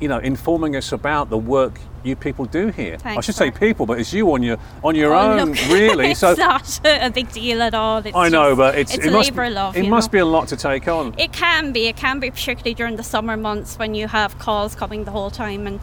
You 0.00 0.08
know, 0.08 0.18
informing 0.18 0.76
us 0.76 0.92
about 0.92 1.28
the 1.28 1.36
work 1.36 1.78
you 2.04 2.16
people 2.16 2.46
do 2.46 2.68
here. 2.68 2.96
I 3.04 3.20
should 3.20 3.34
say 3.34 3.50
people, 3.50 3.84
but 3.84 4.00
it's 4.00 4.14
you 4.14 4.32
on 4.32 4.42
your 4.42 4.56
on 4.82 4.94
your 4.94 5.12
Oh, 5.12 5.38
own, 5.38 5.50
look, 5.50 5.58
really. 5.68 6.12
it's 6.12 6.22
not 6.22 6.80
a 6.86 7.10
big 7.10 7.30
deal 7.32 7.60
at 7.60 7.74
all. 7.74 7.98
It's 7.98 8.16
I 8.16 8.30
know, 8.30 8.50
just- 8.52 8.56
but 8.56 8.78
it's, 8.78 8.94
it's 8.94 9.04
it 9.04 9.08
a 9.10 9.12
must 9.12 9.30
labour 9.32 9.44
of 9.44 9.52
love. 9.52 9.76
it 9.76 9.86
must 9.86 10.08
know? 10.08 10.12
be 10.12 10.18
a 10.20 10.24
lot 10.24 10.48
to 10.48 10.56
take 10.56 10.88
on. 10.88 11.14
It 11.18 11.32
can 11.34 11.72
be. 11.72 11.86
It 11.88 11.96
can 11.96 12.18
be 12.18 12.30
particularly 12.30 12.72
during 12.72 12.96
the 12.96 13.02
summer 13.02 13.36
months 13.36 13.78
when 13.78 13.94
you 13.94 14.08
have 14.08 14.38
calls 14.38 14.74
coming 14.74 15.04
the 15.04 15.10
whole 15.10 15.30
time 15.30 15.66
and 15.66 15.80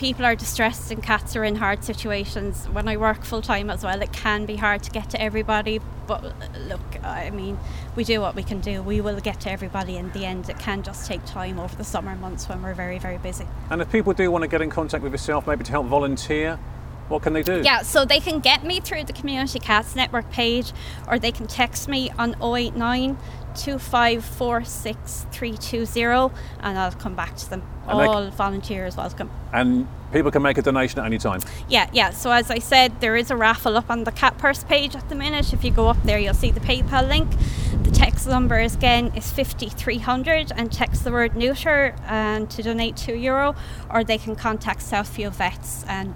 people 0.00 0.24
are 0.24 0.34
distressed 0.34 0.90
and 0.90 1.02
cats 1.02 1.36
are 1.36 1.44
in 1.44 1.56
hard 1.56 1.84
situations. 1.84 2.64
When 2.72 2.88
I 2.88 2.96
work 2.96 3.22
full 3.22 3.42
time 3.42 3.68
as 3.68 3.84
well, 3.84 4.00
it 4.00 4.14
can 4.14 4.46
be 4.46 4.56
hard 4.56 4.82
to 4.84 4.90
get 4.90 5.10
to 5.10 5.20
everybody. 5.20 5.78
But 6.06 6.24
uh, 6.24 6.32
look, 6.68 7.04
I 7.04 7.28
mean, 7.28 7.58
we 7.96 8.04
do 8.04 8.18
what 8.22 8.34
we 8.34 8.42
can 8.42 8.60
do. 8.60 8.82
We 8.82 9.02
will 9.02 9.20
get 9.20 9.40
to 9.42 9.50
everybody 9.50 9.98
in 9.98 10.10
the 10.12 10.24
end. 10.24 10.48
It 10.48 10.58
can 10.58 10.82
just 10.82 11.06
take 11.06 11.22
time 11.26 11.60
over 11.60 11.76
the 11.76 11.84
summer 11.84 12.16
months 12.16 12.48
when 12.48 12.62
we're 12.62 12.72
very, 12.72 12.98
very 12.98 13.18
busy. 13.18 13.46
and 13.68 13.82
if 13.82 13.92
people 13.92 14.14
do 14.14 14.30
want 14.30 14.40
to 14.40 14.48
get 14.48 14.62
in 14.62 14.70
contact 14.70 15.04
with 15.04 15.12
yourself, 15.12 15.46
maybe 15.46 15.64
to 15.64 15.70
help 15.70 15.86
volunteer, 15.86 16.58
what 17.08 17.22
can 17.22 17.34
they 17.34 17.42
do? 17.42 17.60
Yeah, 17.62 17.82
so 17.82 18.06
they 18.06 18.20
can 18.20 18.40
get 18.40 18.64
me 18.64 18.80
through 18.80 19.04
the 19.04 19.12
Community 19.12 19.58
Cats 19.58 19.94
Network 19.94 20.30
page 20.30 20.72
or 21.08 21.18
they 21.18 21.32
can 21.32 21.46
text 21.46 21.88
me 21.88 22.10
on 22.18 22.36
089 22.40 23.18
2546 23.56 25.26
320 25.30 26.34
and 26.60 26.78
I'll 26.78 26.92
come 26.92 27.14
back 27.14 27.36
to 27.36 27.50
them. 27.50 27.62
And 27.86 27.98
they 28.00 28.04
c- 28.04 28.08
All 28.08 28.30
volunteers 28.30 28.96
welcome. 28.96 29.30
And 29.52 29.88
people 30.12 30.30
can 30.30 30.42
make 30.42 30.58
a 30.58 30.62
donation 30.62 31.00
at 31.00 31.06
any 31.06 31.18
time. 31.18 31.40
Yeah, 31.68 31.88
yeah. 31.92 32.10
So 32.10 32.30
as 32.30 32.50
I 32.50 32.58
said, 32.58 33.00
there 33.00 33.16
is 33.16 33.30
a 33.30 33.36
raffle 33.36 33.76
up 33.76 33.90
on 33.90 34.04
the 34.04 34.12
Cat 34.12 34.38
Purse 34.38 34.64
page 34.64 34.94
at 34.96 35.08
the 35.08 35.14
minute. 35.14 35.52
If 35.52 35.64
you 35.64 35.70
go 35.70 35.88
up 35.88 36.02
there, 36.04 36.18
you'll 36.18 36.34
see 36.34 36.50
the 36.50 36.60
PayPal 36.60 37.08
link. 37.08 37.30
The 37.82 37.90
text 37.90 38.26
number 38.28 38.58
is, 38.58 38.74
again 38.74 39.12
is 39.16 39.30
5300 39.32 40.52
and 40.54 40.70
text 40.72 41.04
the 41.04 41.12
word 41.12 41.34
neuter 41.36 41.94
and 42.06 42.50
to 42.50 42.62
donate 42.62 42.96
2 42.96 43.14
euro 43.14 43.54
or 43.90 44.04
they 44.04 44.18
can 44.18 44.36
contact 44.36 44.80
Southview 44.80 45.32
Vets 45.32 45.84
and 45.88 46.14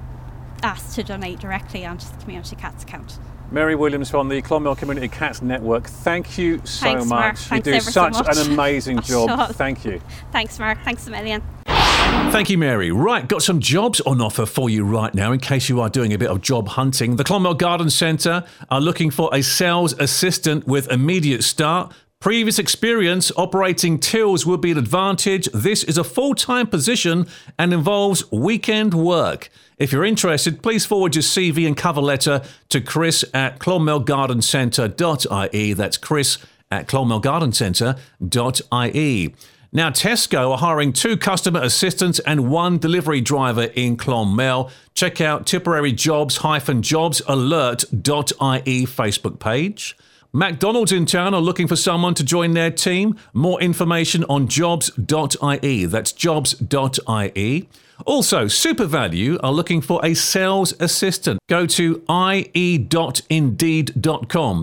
ask 0.62 0.94
to 0.94 1.02
donate 1.02 1.38
directly 1.40 1.84
onto 1.84 2.06
the 2.06 2.16
Community 2.22 2.56
Cats 2.56 2.82
account. 2.84 3.18
Mary 3.54 3.76
Williams 3.76 4.10
from 4.10 4.28
the 4.28 4.42
Clonmel 4.42 4.76
Community 4.76 5.06
Cats 5.06 5.40
Network. 5.40 5.86
Thank 5.86 6.36
you 6.36 6.58
so 6.64 6.82
Thanks, 6.86 7.06
much. 7.06 7.08
Mark. 7.08 7.36
you 7.36 7.42
Thanks 7.44 7.64
do 7.64 7.72
ever 7.72 7.84
so 7.84 7.90
such 7.90 8.12
much. 8.14 8.36
an 8.36 8.52
amazing 8.52 9.00
job. 9.02 9.28
sure. 9.28 9.46
Thank 9.54 9.84
you. 9.84 10.00
Thanks, 10.32 10.58
Mark. 10.58 10.78
Thanks 10.84 11.06
a 11.06 11.10
million. 11.12 11.40
Thank 11.64 12.50
you, 12.50 12.58
Mary. 12.58 12.90
Right, 12.90 13.28
got 13.28 13.44
some 13.44 13.60
jobs 13.60 14.00
on 14.00 14.20
offer 14.20 14.44
for 14.44 14.68
you 14.68 14.84
right 14.84 15.14
now 15.14 15.30
in 15.30 15.38
case 15.38 15.68
you 15.68 15.80
are 15.80 15.88
doing 15.88 16.12
a 16.12 16.18
bit 16.18 16.30
of 16.30 16.40
job 16.40 16.66
hunting. 16.66 17.14
The 17.14 17.22
Clonmel 17.22 17.54
Garden 17.56 17.90
Centre 17.90 18.42
are 18.72 18.80
looking 18.80 19.12
for 19.12 19.30
a 19.32 19.40
sales 19.40 19.92
assistant 20.00 20.66
with 20.66 20.90
immediate 20.90 21.44
start. 21.44 21.92
Previous 22.18 22.58
experience 22.58 23.30
operating 23.36 24.00
tills 24.00 24.44
would 24.46 24.62
be 24.62 24.72
an 24.72 24.78
advantage. 24.78 25.48
This 25.54 25.84
is 25.84 25.96
a 25.96 26.02
full 26.02 26.34
time 26.34 26.66
position 26.66 27.28
and 27.56 27.72
involves 27.72 28.28
weekend 28.32 28.94
work. 28.94 29.48
If 29.78 29.92
you're 29.92 30.04
interested, 30.04 30.62
please 30.62 30.84
forward 30.86 31.16
your 31.16 31.22
CV 31.22 31.66
and 31.66 31.76
cover 31.76 32.00
letter 32.00 32.42
to 32.68 32.80
chris 32.80 33.24
at 33.34 33.58
clonmelgardencentre.ie. 33.58 35.72
That's 35.72 35.96
chris 35.96 36.38
at 36.70 36.86
clonmelgardencentre.ie. 36.86 39.34
Now, 39.76 39.90
Tesco 39.90 40.52
are 40.52 40.58
hiring 40.58 40.92
two 40.92 41.16
customer 41.16 41.60
assistants 41.60 42.20
and 42.20 42.48
one 42.48 42.78
delivery 42.78 43.20
driver 43.20 43.64
in 43.64 43.96
Clonmel. 43.96 44.70
Check 44.94 45.20
out 45.20 45.48
Tipperary 45.48 45.90
jobs-jobsalert.ie 45.90 48.86
Facebook 48.86 49.40
page. 49.40 49.96
McDonald's 50.36 50.90
in 50.90 51.06
town 51.06 51.32
are 51.32 51.40
looking 51.40 51.68
for 51.68 51.76
someone 51.76 52.12
to 52.14 52.24
join 52.24 52.54
their 52.54 52.72
team. 52.72 53.16
More 53.32 53.60
information 53.62 54.24
on 54.24 54.48
jobs.ie. 54.48 55.84
That's 55.84 56.10
jobs.ie. 56.10 57.68
Also, 58.04 58.46
SuperValu 58.46 59.38
are 59.44 59.52
looking 59.52 59.80
for 59.80 60.04
a 60.04 60.12
sales 60.14 60.74
assistant. 60.80 61.38
Go 61.48 61.66
to 61.66 62.02
ie.indeed.com. 62.10 62.64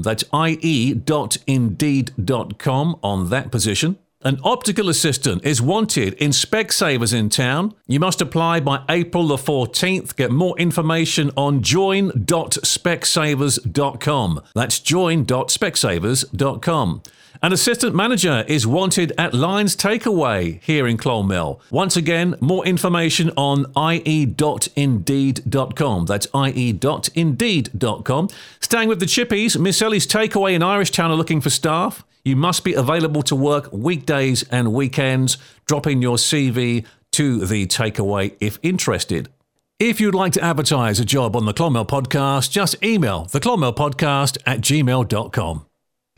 That's 0.01 0.25
ie.indeed.com 0.33 0.99
on 3.01 3.29
that 3.29 3.49
position. 3.49 3.97
An 4.23 4.39
optical 4.43 4.87
assistant 4.87 5.43
is 5.43 5.63
wanted 5.63 6.13
in 6.13 6.29
Specsavers 6.29 7.11
in 7.11 7.29
town. 7.29 7.73
You 7.87 7.99
must 7.99 8.21
apply 8.21 8.59
by 8.59 8.83
April 8.87 9.27
the 9.27 9.37
14th. 9.37 10.15
Get 10.15 10.29
more 10.29 10.55
information 10.59 11.31
on 11.35 11.63
join.specsavers.com. 11.63 14.41
That's 14.53 14.79
join.specsavers.com. 14.79 17.01
An 17.43 17.53
assistant 17.53 17.95
manager 17.95 18.45
is 18.47 18.67
wanted 18.67 19.13
at 19.17 19.33
Lines 19.33 19.75
Takeaway 19.75 20.61
here 20.61 20.85
in 20.85 20.97
Clonmel. 20.97 21.59
Once 21.71 21.97
again, 21.97 22.35
more 22.39 22.63
information 22.63 23.31
on 23.35 23.65
ie.indeed.com. 23.75 26.05
That's 26.05 26.27
ie.indeed.com. 26.35 28.29
Staying 28.59 28.87
with 28.87 28.99
the 28.99 29.07
chippies, 29.07 29.59
Miss 29.59 29.81
Ellie's 29.81 30.05
Takeaway 30.05 30.53
in 30.53 30.61
Irish 30.61 30.91
Town 30.91 31.09
are 31.09 31.15
looking 31.15 31.41
for 31.41 31.49
staff. 31.49 32.03
You 32.23 32.35
must 32.35 32.63
be 32.63 32.73
available 32.73 33.23
to 33.23 33.35
work 33.35 33.69
weekdays 33.71 34.43
and 34.43 34.73
weekends. 34.73 35.37
Drop 35.65 35.87
in 35.87 36.01
your 36.01 36.17
CV 36.17 36.85
to 37.13 37.45
the 37.45 37.65
takeaway 37.67 38.35
if 38.39 38.59
interested. 38.61 39.29
If 39.79 39.99
you'd 39.99 40.13
like 40.13 40.33
to 40.33 40.43
advertise 40.43 40.99
a 40.99 41.05
job 41.05 41.35
on 41.35 41.45
the 41.45 41.53
Clonmel 41.53 41.87
podcast, 41.87 42.51
just 42.51 42.75
email 42.83 43.25
the 43.25 43.39
Podcast 43.39 44.37
at 44.45 44.61
gmail.com. 44.61 45.70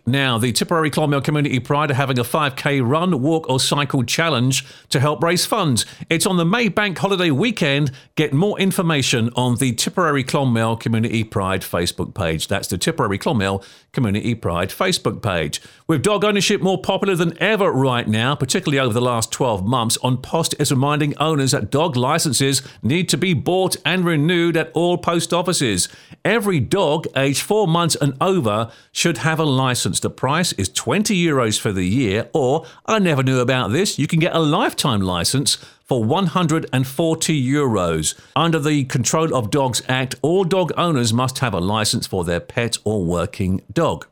Now, 0.06 0.38
the 0.38 0.52
Tipperary 0.52 0.92
Clonmel 0.92 1.24
Community 1.24 1.60
Pride 1.60 1.90
are 1.90 1.94
having 1.94 2.20
a 2.20 2.24
5k 2.24 2.86
run, 2.86 3.22
walk, 3.22 3.50
or 3.50 3.58
cycle 3.58 4.04
challenge 4.04 4.66
to 4.90 5.00
help 5.00 5.24
raise 5.24 5.46
funds. 5.46 5.86
It's 6.10 6.26
on 6.26 6.36
the 6.36 6.44
May 6.44 6.68
Bank 6.68 6.98
holiday 6.98 7.32
weekend. 7.32 7.90
Get 8.16 8.34
more 8.34 8.60
information 8.60 9.30
on 9.38 9.56
the 9.56 9.72
Tipperary 9.72 10.26
Clonmel 10.26 10.76
Community 10.76 11.24
Pride 11.24 11.62
Facebook 11.62 12.14
page. 12.14 12.50
That's 12.50 12.68
the 12.68 12.78
Tipperary 12.78 13.18
Clonmel 13.18 13.64
Community 13.94 14.36
Pride 14.36 14.72
Facebook 14.72 15.22
page. 15.22 15.62
With 15.88 16.04
dog 16.04 16.26
ownership 16.26 16.62
more 16.62 16.82
popular 16.82 17.16
than 17.16 17.42
ever 17.42 17.72
right 17.72 18.08
now, 18.08 18.36
particularly 18.36 18.80
over 18.80 18.94
the 18.94 19.00
last 19.00 19.32
12 19.32 19.66
months, 19.66 19.98
An 20.04 20.18
Post 20.18 20.54
is 20.60 20.70
reminding 20.70 21.18
owners 21.18 21.52
that 21.52 21.72
dog 21.72 21.96
licenses 21.96 22.62
need 22.82 23.08
to 23.08 23.18
be 23.18 23.34
bought 23.34 23.78
and 23.86 24.04
renewed 24.04 24.58
at 24.58 24.70
all 24.74 24.98
post 24.98 25.32
offices. 25.32 25.88
Every 26.26 26.60
dog 26.60 27.08
aged 27.16 27.42
four 27.42 27.70
months 27.70 27.96
and 27.96 28.16
over 28.20 28.70
should 28.92 29.20
have 29.20 29.40
a 29.40 29.46
license. 29.46 29.93
The 30.00 30.10
price 30.10 30.54
is 30.54 30.70
20 30.70 31.16
euros 31.16 31.60
for 31.60 31.72
the 31.72 31.86
year, 31.86 32.30
or 32.34 32.66
I 32.86 33.00
never 33.00 33.24
knew 33.24 33.40
about 33.40 33.72
this, 33.72 33.98
you 33.98 34.08
can 34.08 34.20
get 34.20 34.36
a 34.36 34.40
lifetime 34.40 35.02
license 35.02 35.58
for 35.86 36.04
140 36.04 37.48
euros. 37.48 38.16
Under 38.36 38.60
the 38.60 38.86
Control 38.86 39.36
of 39.36 39.52
Dogs 39.52 39.82
Act, 39.88 40.16
all 40.22 40.44
dog 40.44 40.72
owners 40.78 41.14
must 41.14 41.40
have 41.40 41.54
a 41.54 41.60
license 41.60 42.08
for 42.08 42.24
their 42.24 42.40
pet 42.40 42.78
or 42.84 43.04
working 43.04 43.62
dog. 43.72 44.08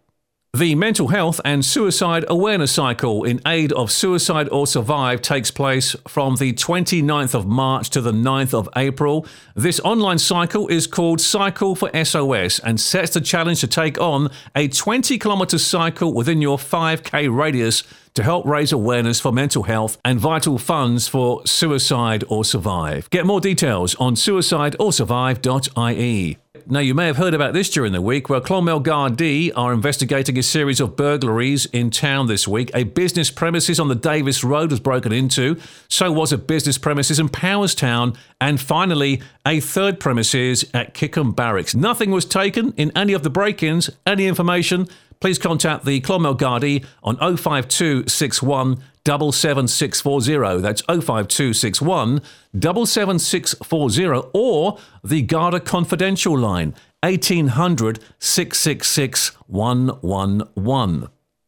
The 0.54 0.76
Mental 0.76 1.08
Health 1.08 1.40
and 1.46 1.64
Suicide 1.64 2.26
Awareness 2.28 2.74
Cycle 2.74 3.24
in 3.24 3.40
aid 3.48 3.72
of 3.72 3.90
Suicide 3.90 4.50
or 4.50 4.68
Survive 4.68 5.22
takes 5.22 5.50
place 5.50 5.96
from 6.10 6.36
the 6.36 6.52
29th 6.52 7.34
of 7.34 7.48
March 7.48 7.90
to 7.92 8.02
the 8.02 8.12
9th 8.12 8.54
of 8.54 8.68
April. 8.76 9.26
This 9.56 9.80
online 9.80 10.18
cycle 10.18 10.68
is 10.68 10.88
called 10.88 11.22
Cycle 11.22 11.74
for 11.74 11.90
SOS 12.04 12.60
and 12.60 12.82
sets 12.82 13.14
the 13.14 13.22
challenge 13.22 13.62
to 13.62 13.68
take 13.68 13.98
on 14.02 14.30
a 14.54 14.68
20 14.68 15.18
kilometre 15.18 15.58
cycle 15.58 16.14
within 16.14 16.42
your 16.42 16.58
5k 16.58 17.34
radius 17.34 17.86
to 18.16 18.22
help 18.22 18.46
raise 18.46 18.74
awareness 18.74 19.22
for 19.22 19.32
mental 19.32 19.64
health 19.64 20.00
and 20.04 20.20
vital 20.20 20.58
funds 20.58 21.08
for 21.08 21.48
Suicide 21.48 22.26
or 22.28 22.44
Survive. 22.44 23.10
Get 23.10 23.26
more 23.26 23.40
details 23.40 23.96
on 23.96 24.16
suicideorsurvive.ie. 24.16 26.41
Now, 26.68 26.80
you 26.80 26.94
may 26.94 27.08
have 27.08 27.18
heard 27.18 27.34
about 27.34 27.54
this 27.54 27.70
during 27.70 27.94
the 27.94 28.02
week, 28.02 28.30
where 28.30 28.42
Clonmel 28.42 28.82
Gardaí 28.84 29.52
are 29.56 29.74
investigating 29.74 30.38
a 30.38 30.44
series 30.44 30.80
of 30.80 30.96
burglaries 30.96 31.66
in 31.68 31.90
town 31.90 32.28
this 32.28 32.48
week. 32.48 32.72
A 32.74 32.84
business 32.84 33.32
premises 33.32 33.80
on 33.80 33.88
the 33.88 33.96
Davis 33.96 34.44
Road 34.44 34.72
was 34.72 34.80
broken 34.80 35.12
into, 35.12 35.60
so 35.88 36.12
was 36.12 36.32
a 36.32 36.38
business 36.38 36.78
premises 36.78 37.20
in 37.20 37.30
Powerstown, 37.30 38.16
and 38.40 38.60
finally, 38.60 39.22
a 39.46 39.60
third 39.60 40.00
premises 40.00 40.66
at 40.74 40.94
Kickham 40.94 41.32
Barracks. 41.32 41.76
Nothing 41.76 42.12
was 42.12 42.26
taken 42.26 42.74
in 42.78 42.92
any 42.96 43.14
of 43.14 43.24
the 43.24 43.30
break 43.30 43.64
ins. 43.64 43.90
Any 44.06 44.28
information, 44.28 44.88
please 45.22 45.40
contact 45.40 45.86
the 45.86 46.02
Clonmel 46.02 46.36
Gardaí 46.36 46.84
on 47.04 47.16
05261 47.18 48.84
77640. 49.06 50.62
That's 50.62 50.82
05261 50.82 52.22
77640 52.54 54.30
or 54.34 54.78
the 55.04 55.22
Garda 55.22 55.60
Confidential 55.60 56.38
line 56.38 56.76
1800 57.04 58.00
666 58.20 59.30
111. 59.48 61.08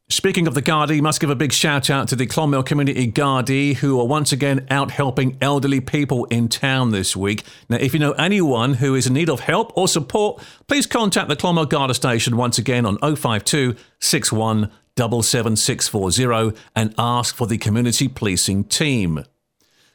Speaking 0.10 0.48
of 0.48 0.54
the 0.54 0.62
Gardaí, 0.62 1.02
must 1.02 1.20
give 1.20 1.30
a 1.30 1.36
big 1.36 1.52
shout 1.52 1.90
out 1.90 2.08
to 2.10 2.16
the 2.16 2.28
Clonmel 2.28 2.64
Community 2.64 3.12
Gardaí, 3.12 3.76
who 3.76 4.00
are 4.00 4.06
once 4.06 4.32
again 4.32 4.68
out 4.70 4.92
helping 4.92 5.38
elderly 5.42 5.82
people 5.82 6.26
in 6.26 6.50
town 6.50 6.92
this 6.92 7.16
week. 7.16 7.44
Now, 7.68 7.78
if 7.78 7.94
you 7.94 8.00
know 8.00 8.12
anyone 8.12 8.76
who 8.76 8.96
is 8.96 9.08
in 9.08 9.14
need 9.14 9.30
of 9.30 9.40
help 9.40 9.76
or 9.76 9.88
support, 9.88 10.44
please 10.68 10.86
contact 10.86 11.30
the 11.30 11.36
Clonmel 11.36 11.66
Garda 11.66 11.94
Station 11.94 12.38
once 12.38 12.58
again 12.58 12.86
on 12.86 12.98
052 13.00 13.76
61 14.00 14.70
77640 14.96 16.60
and 16.76 16.94
ask 16.98 17.36
for 17.36 17.48
the 17.48 17.58
community 17.58 18.08
policing 18.08 18.66
team. 18.66 19.24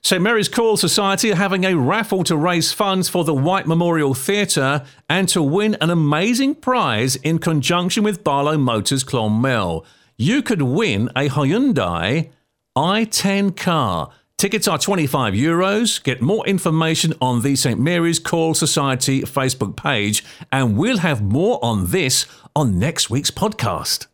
St 0.03 0.23
Mary's 0.23 0.49
Choral 0.49 0.77
Society 0.77 1.33
are 1.33 1.37
having 1.37 1.65
a 1.65 1.77
raffle 1.77 2.25
to 2.25 2.37
raise 2.37 2.73
funds 2.73 3.09
for 3.09 3.25
the 3.25 3.35
White 3.35 3.67
Memorial 3.67 4.15
Theatre 4.15 4.85
and 5.09 5.29
to 5.29 5.43
win 5.43 5.77
an 5.81 5.91
amazing 5.91 6.55
prize 6.55 7.17
in 7.17 7.39
conjunction 7.39 8.05
with 8.05 8.25
Barlow 8.25 8.57
Motors 8.57 9.05
Clonmel. 9.05 9.85
You 10.21 10.43
could 10.43 10.63
win 10.63 11.11
a 11.15 11.29
Hyundai 11.29 12.31
i10 12.77 13.57
car. 13.57 14.11
Tickets 14.37 14.67
are 14.67 14.77
25 14.77 15.33
euros. 15.33 16.03
Get 16.03 16.21
more 16.21 16.45
information 16.45 17.15
on 17.21 17.43
the 17.43 17.55
St 17.55 17.79
Mary's 17.79 18.19
Choral 18.19 18.55
Society 18.55 19.21
Facebook 19.21 19.77
page, 19.77 20.25
and 20.51 20.77
we'll 20.77 20.99
have 20.99 21.23
more 21.23 21.61
on 21.65 21.93
this 21.93 22.27
on 22.57 22.81
next 22.81 23.09
week's 23.09 23.31
podcast. 23.31 24.09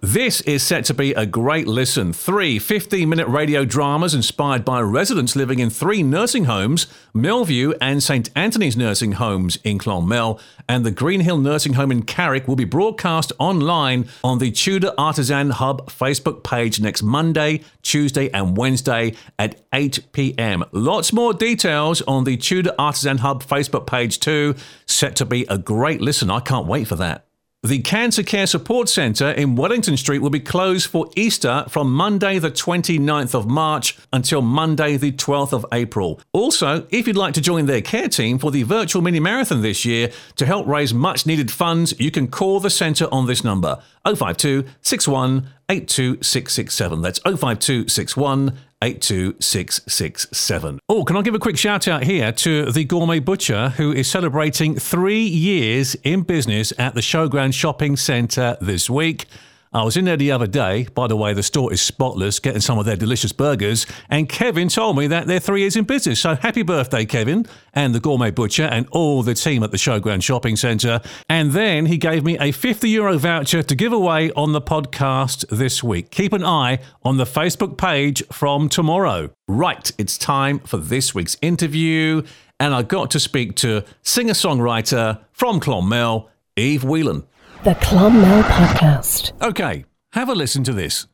This 0.00 0.40
is 0.42 0.62
set 0.62 0.84
to 0.84 0.94
be 0.94 1.12
a 1.12 1.26
great 1.26 1.66
listen. 1.66 2.12
Three 2.12 2.60
15 2.60 3.08
minute 3.08 3.26
radio 3.26 3.64
dramas 3.64 4.14
inspired 4.14 4.64
by 4.64 4.80
residents 4.80 5.34
living 5.34 5.58
in 5.58 5.70
three 5.70 6.04
nursing 6.04 6.44
homes 6.44 6.86
Millview 7.16 7.76
and 7.80 8.00
St 8.00 8.30
Anthony's 8.36 8.76
Nursing 8.76 9.12
Homes 9.12 9.58
in 9.64 9.78
Clonmel, 9.78 10.40
and 10.68 10.86
the 10.86 10.92
Greenhill 10.92 11.38
Nursing 11.38 11.72
Home 11.72 11.90
in 11.90 12.02
Carrick 12.02 12.46
will 12.46 12.54
be 12.54 12.64
broadcast 12.64 13.32
online 13.40 14.08
on 14.22 14.38
the 14.38 14.52
Tudor 14.52 14.92
Artisan 14.96 15.50
Hub 15.50 15.90
Facebook 15.90 16.44
page 16.44 16.80
next 16.80 17.02
Monday, 17.02 17.64
Tuesday, 17.82 18.30
and 18.30 18.56
Wednesday 18.56 19.14
at 19.36 19.60
8 19.72 20.12
pm. 20.12 20.64
Lots 20.70 21.12
more 21.12 21.34
details 21.34 22.02
on 22.02 22.22
the 22.22 22.36
Tudor 22.36 22.74
Artisan 22.78 23.18
Hub 23.18 23.42
Facebook 23.42 23.88
page 23.88 24.20
too. 24.20 24.54
Set 24.86 25.16
to 25.16 25.24
be 25.24 25.44
a 25.48 25.58
great 25.58 26.00
listen. 26.00 26.30
I 26.30 26.38
can't 26.38 26.68
wait 26.68 26.86
for 26.86 26.96
that. 26.96 27.27
The 27.64 27.80
Cancer 27.80 28.22
Care 28.22 28.46
Support 28.46 28.88
Centre 28.88 29.32
in 29.32 29.56
Wellington 29.56 29.96
Street 29.96 30.20
will 30.20 30.30
be 30.30 30.38
closed 30.38 30.86
for 30.88 31.10
Easter 31.16 31.64
from 31.68 31.92
Monday, 31.92 32.38
the 32.38 32.52
29th 32.52 33.34
of 33.34 33.48
March 33.48 33.98
until 34.12 34.42
Monday, 34.42 34.96
the 34.96 35.10
12th 35.10 35.52
of 35.52 35.66
April. 35.72 36.20
Also, 36.32 36.86
if 36.90 37.08
you'd 37.08 37.16
like 37.16 37.34
to 37.34 37.40
join 37.40 37.66
their 37.66 37.80
care 37.80 38.08
team 38.08 38.38
for 38.38 38.52
the 38.52 38.62
virtual 38.62 39.02
mini 39.02 39.18
marathon 39.18 39.60
this 39.60 39.84
year 39.84 40.12
to 40.36 40.46
help 40.46 40.68
raise 40.68 40.94
much 40.94 41.26
needed 41.26 41.50
funds, 41.50 41.98
you 41.98 42.12
can 42.12 42.28
call 42.28 42.60
the 42.60 42.70
centre 42.70 43.08
on 43.10 43.26
this 43.26 43.42
number 43.42 43.82
052 44.06 44.64
61 44.82 45.48
82667. 45.68 47.02
That's 47.02 47.18
052 47.18 47.88
61 47.88 48.56
82667. 48.82 50.80
Oh, 50.88 51.04
can 51.04 51.16
I 51.16 51.22
give 51.22 51.34
a 51.34 51.38
quick 51.38 51.58
shout 51.58 51.88
out 51.88 52.04
here 52.04 52.30
to 52.32 52.70
the 52.70 52.84
Gourmet 52.84 53.18
Butcher 53.18 53.70
who 53.70 53.92
is 53.92 54.08
celebrating 54.08 54.76
three 54.76 55.22
years 55.22 55.96
in 56.04 56.22
business 56.22 56.72
at 56.78 56.94
the 56.94 57.00
Showground 57.00 57.54
Shopping 57.54 57.96
Centre 57.96 58.56
this 58.60 58.88
week? 58.88 59.26
I 59.72 59.84
was 59.84 59.96
in 59.96 60.06
there 60.06 60.16
the 60.16 60.32
other 60.32 60.46
day. 60.46 60.86
By 60.94 61.06
the 61.06 61.16
way, 61.16 61.34
the 61.34 61.42
store 61.42 61.72
is 61.72 61.82
spotless, 61.82 62.38
getting 62.38 62.60
some 62.60 62.78
of 62.78 62.86
their 62.86 62.96
delicious 62.96 63.32
burgers. 63.32 63.86
And 64.08 64.28
Kevin 64.28 64.68
told 64.68 64.96
me 64.96 65.06
that 65.08 65.26
they're 65.26 65.40
three 65.40 65.60
years 65.60 65.76
in 65.76 65.84
business. 65.84 66.20
So 66.20 66.36
happy 66.36 66.62
birthday, 66.62 67.04
Kevin, 67.04 67.46
and 67.74 67.94
the 67.94 68.00
Gourmet 68.00 68.30
Butcher, 68.30 68.64
and 68.64 68.88
all 68.90 69.22
the 69.22 69.34
team 69.34 69.62
at 69.62 69.70
the 69.70 69.76
Showground 69.76 70.22
Shopping 70.22 70.56
Centre. 70.56 71.00
And 71.28 71.52
then 71.52 71.86
he 71.86 71.98
gave 71.98 72.24
me 72.24 72.38
a 72.38 72.52
50 72.52 72.88
euro 72.88 73.18
voucher 73.18 73.62
to 73.62 73.74
give 73.74 73.92
away 73.92 74.30
on 74.32 74.52
the 74.52 74.62
podcast 74.62 75.46
this 75.48 75.82
week. 75.82 76.10
Keep 76.10 76.32
an 76.32 76.44
eye 76.44 76.78
on 77.02 77.18
the 77.18 77.24
Facebook 77.24 77.76
page 77.76 78.22
from 78.32 78.68
tomorrow. 78.68 79.30
Right, 79.46 79.90
it's 79.98 80.16
time 80.16 80.60
for 80.60 80.78
this 80.78 81.14
week's 81.14 81.36
interview. 81.42 82.22
And 82.60 82.74
I 82.74 82.82
got 82.82 83.10
to 83.12 83.20
speak 83.20 83.54
to 83.56 83.84
singer 84.02 84.32
songwriter 84.32 85.20
from 85.32 85.60
Clonmel, 85.60 86.28
Eve 86.56 86.82
Whelan. 86.82 87.24
The 87.64 87.74
Clonmel 87.74 88.42
Podcast. 88.44 89.32
Okay, 89.42 89.84
have 90.12 90.28
a 90.28 90.34
listen 90.34 90.62
to 90.62 90.72
this. 90.72 91.08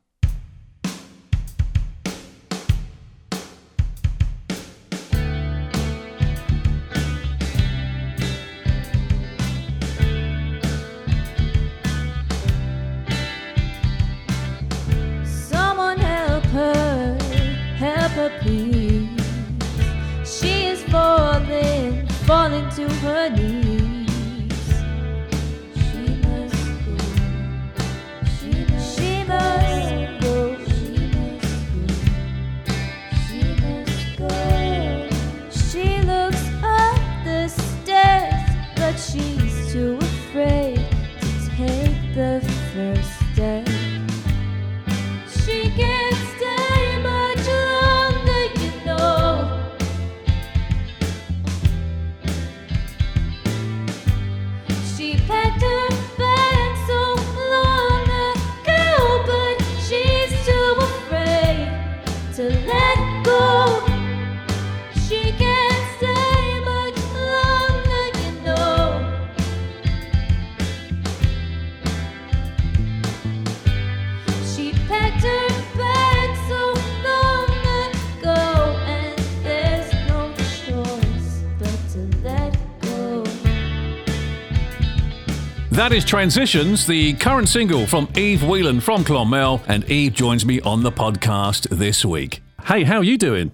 That 85.85 85.93
is 85.93 86.07
Transitions, 86.07 86.87
the 86.87 87.13
current 87.13 87.47
single 87.47 87.87
from 87.87 88.09
Eve 88.17 88.43
Whelan 88.43 88.81
from 88.81 89.05
Clonmel, 89.05 89.61
and 89.69 89.85
Eve 89.91 90.15
joins 90.15 90.47
me 90.47 90.59
on 90.63 90.83
the 90.83 90.91
podcast 90.91 91.69
this 91.69 92.07
week. 92.07 92.41
Hey, 92.65 92.85
how 92.85 92.97
are 92.97 93.05
you 93.05 93.19
doing? 93.19 93.53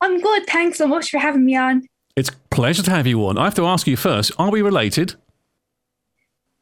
I'm 0.00 0.18
good. 0.18 0.46
Thanks 0.46 0.78
so 0.78 0.86
much 0.86 1.10
for 1.10 1.18
having 1.18 1.44
me 1.44 1.54
on. 1.54 1.86
It's 2.16 2.30
a 2.30 2.32
pleasure 2.50 2.82
to 2.84 2.90
have 2.90 3.06
you 3.06 3.26
on. 3.26 3.36
I 3.36 3.44
have 3.44 3.54
to 3.56 3.66
ask 3.66 3.86
you 3.86 3.98
first, 3.98 4.32
are 4.38 4.50
we 4.50 4.62
related? 4.62 5.16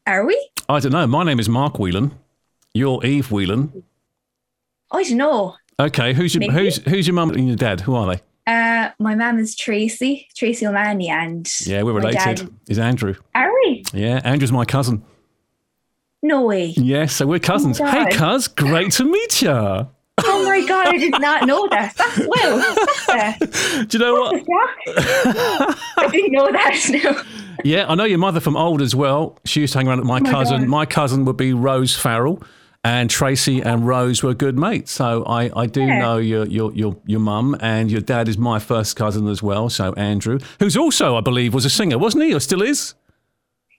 Are 0.05 0.25
we? 0.25 0.49
I 0.67 0.81
don't 0.81 0.91
know. 0.91 1.07
My 1.07 1.23
name 1.23 1.39
is 1.39 1.47
Mark 1.47 1.79
Whelan. 1.79 2.11
You're 2.73 3.01
Eve 3.05 3.31
Whelan. 3.31 3.83
I 4.91 5.03
don't 5.03 5.15
know. 5.15 5.55
Okay, 5.79 6.13
who's 6.13 6.35
your 6.35 6.41
Maybe. 6.41 6.53
who's 6.53 6.75
who's 6.83 7.07
your 7.07 7.13
mum 7.13 7.29
and 7.29 7.47
your 7.47 7.55
dad? 7.55 7.79
Who 7.79 7.95
are 7.95 8.13
they? 8.13 8.21
Uh, 8.47 8.89
my 8.99 9.15
mum 9.15 9.37
is 9.39 9.55
Tracy, 9.55 10.27
Tracy 10.35 10.65
O'Mahony, 10.65 11.09
and 11.09 11.49
Yeah, 11.65 11.83
we're 11.83 11.93
related. 11.93 12.17
dad- 12.37 12.49
Is 12.67 12.79
Andrew? 12.79 13.15
Are 13.35 13.51
we? 13.63 13.83
Yeah, 13.93 14.19
Andrew's 14.23 14.51
my 14.51 14.65
cousin. 14.65 15.03
No 16.23 16.45
way. 16.45 16.73
Yes, 16.77 17.15
so 17.15 17.25
we're 17.27 17.39
cousins. 17.39 17.79
Oh 17.79 17.85
hey, 17.85 18.05
cuz, 18.11 18.47
great 18.47 18.91
to 18.93 19.05
meet 19.05 19.41
you. 19.41 19.49
Oh 20.23 20.43
my 20.45 20.63
god, 20.67 20.87
I 20.87 20.97
did 20.97 21.19
not 21.19 21.45
know 21.47 21.67
that. 21.69 21.95
That's 21.97 22.19
well. 22.27 23.85
Do 23.87 23.97
you 23.97 24.03
know 24.03 24.13
what? 24.45 25.77
I 25.97 26.07
didn't 26.11 26.31
know 26.31 26.51
that. 26.51 26.77
No. 27.03 27.23
Yeah, 27.63 27.85
I 27.87 27.95
know 27.95 28.05
your 28.05 28.17
mother 28.17 28.39
from 28.39 28.55
old 28.57 28.81
as 28.81 28.95
well. 28.95 29.37
She 29.45 29.61
used 29.61 29.73
to 29.73 29.79
hang 29.79 29.87
around 29.87 29.99
with 29.99 30.07
my, 30.07 30.17
Oh 30.17 30.21
my 30.21 30.31
cousin. 30.31 30.61
God. 30.61 30.67
My 30.69 30.85
cousin 30.85 31.25
would 31.25 31.37
be 31.37 31.53
Rose 31.53 31.95
Farrell, 31.95 32.41
and 32.83 33.09
Tracy 33.09 33.61
and 33.61 33.85
Rose 33.85 34.23
were 34.23 34.33
good 34.33 34.57
mates. 34.57 34.91
So 34.91 35.23
I, 35.25 35.51
I 35.55 35.65
do 35.67 35.81
Yeah. 35.81 35.99
know 35.99 36.17
your 36.17 36.45
your 36.47 36.73
your 36.73 36.95
your 37.05 37.19
mum, 37.19 37.55
and 37.59 37.91
your 37.91 38.01
dad 38.01 38.27
is 38.27 38.37
my 38.37 38.59
first 38.59 38.95
cousin 38.95 39.27
as 39.27 39.43
well. 39.43 39.69
So 39.69 39.93
Andrew, 39.93 40.39
who's 40.59 40.75
also 40.77 41.15
I 41.15 41.21
believe 41.21 41.53
was 41.53 41.65
a 41.65 41.69
singer, 41.69 41.97
wasn't 41.97 42.23
he, 42.23 42.33
or 42.33 42.39
still 42.39 42.61
is? 42.61 42.95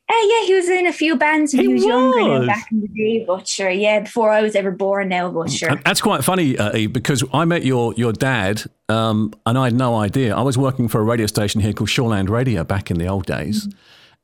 Uh, 0.09 0.15
yeah, 0.15 0.47
he 0.47 0.55
was 0.55 0.69
in 0.69 0.87
a 0.87 0.93
few 0.93 1.17
bands 1.17 1.55
when 1.55 1.63
He 1.63 1.69
he, 1.69 1.75
was, 1.75 1.85
younger 1.85 2.19
was. 2.29 2.41
now, 2.41 2.47
back 2.47 2.67
in 2.73 2.81
the 2.83 2.89
day. 2.89 3.25
But 3.27 3.47
sure, 3.49 3.71
yeah, 3.71 4.01
before 4.01 4.31
I 4.31 4.43
was 4.43 4.55
ever 4.55 4.71
born 4.71 5.09
now, 5.09 5.31
but 5.31 5.51
sure. 5.51 5.71
And 5.71 5.81
that's 5.85 6.01
quite 6.03 6.23
funny, 6.25 6.59
uh, 6.59 6.77
Eve, 6.77 6.93
because 6.93 7.25
I 7.33 7.45
met 7.45 7.65
your 7.65 7.95
your 7.97 8.13
dad, 8.13 8.63
um, 8.89 9.33
and 9.47 9.57
I 9.57 9.65
had 9.65 9.75
no 9.75 9.97
idea. 9.97 10.35
I 10.37 10.43
was 10.43 10.59
working 10.59 10.89
for 10.89 11.01
a 11.01 11.05
radio 11.05 11.27
station 11.27 11.61
here 11.61 11.73
called 11.73 11.89
Shoreland 11.89 12.29
Radio 12.29 12.63
back 12.65 12.91
in 12.91 12.99
the 12.99 13.07
old 13.07 13.27
days, 13.27 13.69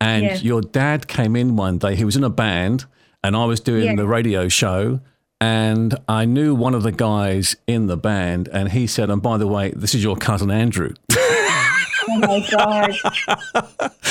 and 0.00 0.24
Mm-hmm. 0.24 0.34
Yeah. 0.34 0.40
your 0.42 0.60
dad 0.62 1.08
came 1.08 1.34
in 1.36 1.56
one 1.56 1.78
day. 1.78 1.94
He 1.96 2.04
was 2.04 2.16
in 2.16 2.24
a 2.24 2.30
band, 2.30 2.84
and 3.22 3.36
I 3.36 3.44
was 3.44 3.60
doing 3.60 3.84
Yeah. 3.84 3.96
the 3.96 4.06
radio 4.06 4.48
show. 4.48 5.00
And 5.40 5.96
I 6.08 6.24
knew 6.24 6.52
one 6.52 6.74
of 6.74 6.82
the 6.82 6.90
guys 6.90 7.54
in 7.68 7.86
the 7.86 7.96
band, 7.96 8.48
and 8.52 8.72
he 8.72 8.88
said, 8.88 9.08
"And 9.08 9.22
by 9.22 9.36
the 9.38 9.46
way, 9.46 9.72
this 9.76 9.94
is 9.94 10.02
your 10.02 10.16
cousin 10.16 10.50
Andrew." 10.50 10.94
Oh 12.10 12.18
my 12.20 12.48
god. 12.50 12.94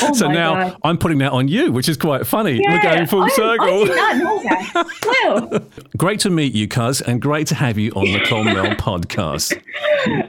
Oh 0.03 0.13
so 0.13 0.27
my 0.27 0.33
now 0.33 0.53
God. 0.69 0.77
I'm 0.83 0.97
putting 0.99 1.17
that 1.17 1.31
on 1.31 1.47
you, 1.47 1.71
which 1.71 1.89
is 1.89 1.97
quite 1.97 2.27
funny. 2.27 2.61
We're 2.63 2.79
going 2.81 3.07
full 3.07 3.23
I, 3.23 3.29
circle. 3.29 3.67
I 3.67 3.85
did 3.85 3.95
not 3.95 4.17
know 4.17 4.43
that. 4.43 4.85
Well, 5.51 5.65
Great 5.97 6.19
to 6.19 6.29
meet 6.29 6.53
you, 6.53 6.67
cuz, 6.67 7.01
and 7.01 7.19
great 7.19 7.47
to 7.47 7.55
have 7.55 7.79
you 7.79 7.91
on 7.93 8.11
the 8.13 8.19
Clonmel 8.19 8.75
podcast. 8.77 9.59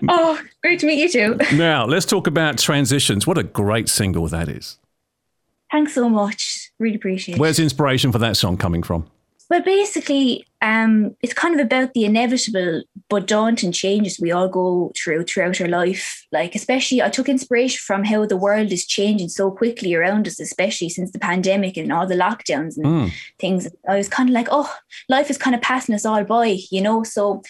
oh, 0.08 0.40
great 0.62 0.80
to 0.80 0.86
meet 0.86 0.98
you 0.98 1.08
too. 1.10 1.56
Now, 1.56 1.84
let's 1.84 2.06
talk 2.06 2.26
about 2.26 2.56
transitions. 2.56 3.26
What 3.26 3.36
a 3.36 3.42
great 3.42 3.90
single 3.90 4.26
that 4.28 4.48
is. 4.48 4.78
Thanks 5.70 5.94
so 5.94 6.08
much. 6.08 6.70
Really 6.78 6.96
appreciate 6.96 7.36
it. 7.36 7.40
Where's 7.40 7.58
inspiration 7.58 8.12
for 8.12 8.18
that 8.18 8.36
song 8.36 8.56
coming 8.56 8.82
from? 8.82 9.06
Well, 9.50 9.62
basically, 9.62 10.44
um, 10.60 11.16
it's 11.22 11.32
kind 11.32 11.58
of 11.58 11.64
about 11.64 11.94
the 11.94 12.04
inevitable 12.04 12.82
but 13.08 13.26
daunting 13.26 13.72
changes 13.72 14.20
we 14.20 14.30
all 14.30 14.46
go 14.48 14.92
through 14.94 15.24
throughout 15.24 15.58
our 15.62 15.68
life. 15.68 16.26
Like, 16.30 16.54
especially, 16.54 17.00
I 17.00 17.08
took 17.08 17.30
inspiration 17.30 17.78
from 17.82 18.04
how 18.04 18.26
the 18.26 18.36
world 18.36 18.72
is 18.72 18.86
changing 18.86 19.30
so 19.30 19.50
quickly 19.50 19.94
around 19.94 20.26
us, 20.28 20.38
especially 20.38 20.90
since 20.90 21.12
the 21.12 21.18
pandemic 21.18 21.78
and 21.78 21.90
all 21.90 22.06
the 22.06 22.14
lockdowns 22.14 22.76
and 22.76 22.84
Mm. 22.84 23.12
things. 23.38 23.68
I 23.88 23.96
was 23.96 24.08
kind 24.08 24.28
of 24.28 24.34
like, 24.34 24.48
oh, 24.50 24.70
life 25.08 25.30
is 25.30 25.38
kind 25.38 25.56
of 25.56 25.62
passing 25.62 25.94
us 25.94 26.04
all 26.04 26.24
by, 26.24 26.58
you 26.70 26.82
know? 26.82 27.02
So 27.02 27.40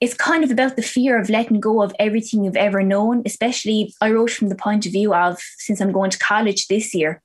it's 0.00 0.14
kind 0.14 0.44
of 0.44 0.50
about 0.50 0.76
the 0.76 0.82
fear 0.82 1.18
of 1.18 1.28
letting 1.28 1.60
go 1.60 1.82
of 1.82 1.94
everything 1.98 2.44
you've 2.44 2.56
ever 2.56 2.82
known. 2.82 3.22
Especially, 3.26 3.92
I 4.00 4.10
wrote 4.10 4.30
from 4.30 4.48
the 4.48 4.54
point 4.54 4.86
of 4.86 4.92
view 4.92 5.14
of 5.14 5.38
since 5.58 5.80
I'm 5.80 5.92
going 5.92 6.10
to 6.10 6.18
college 6.18 6.68
this 6.68 6.94
year 6.94 7.22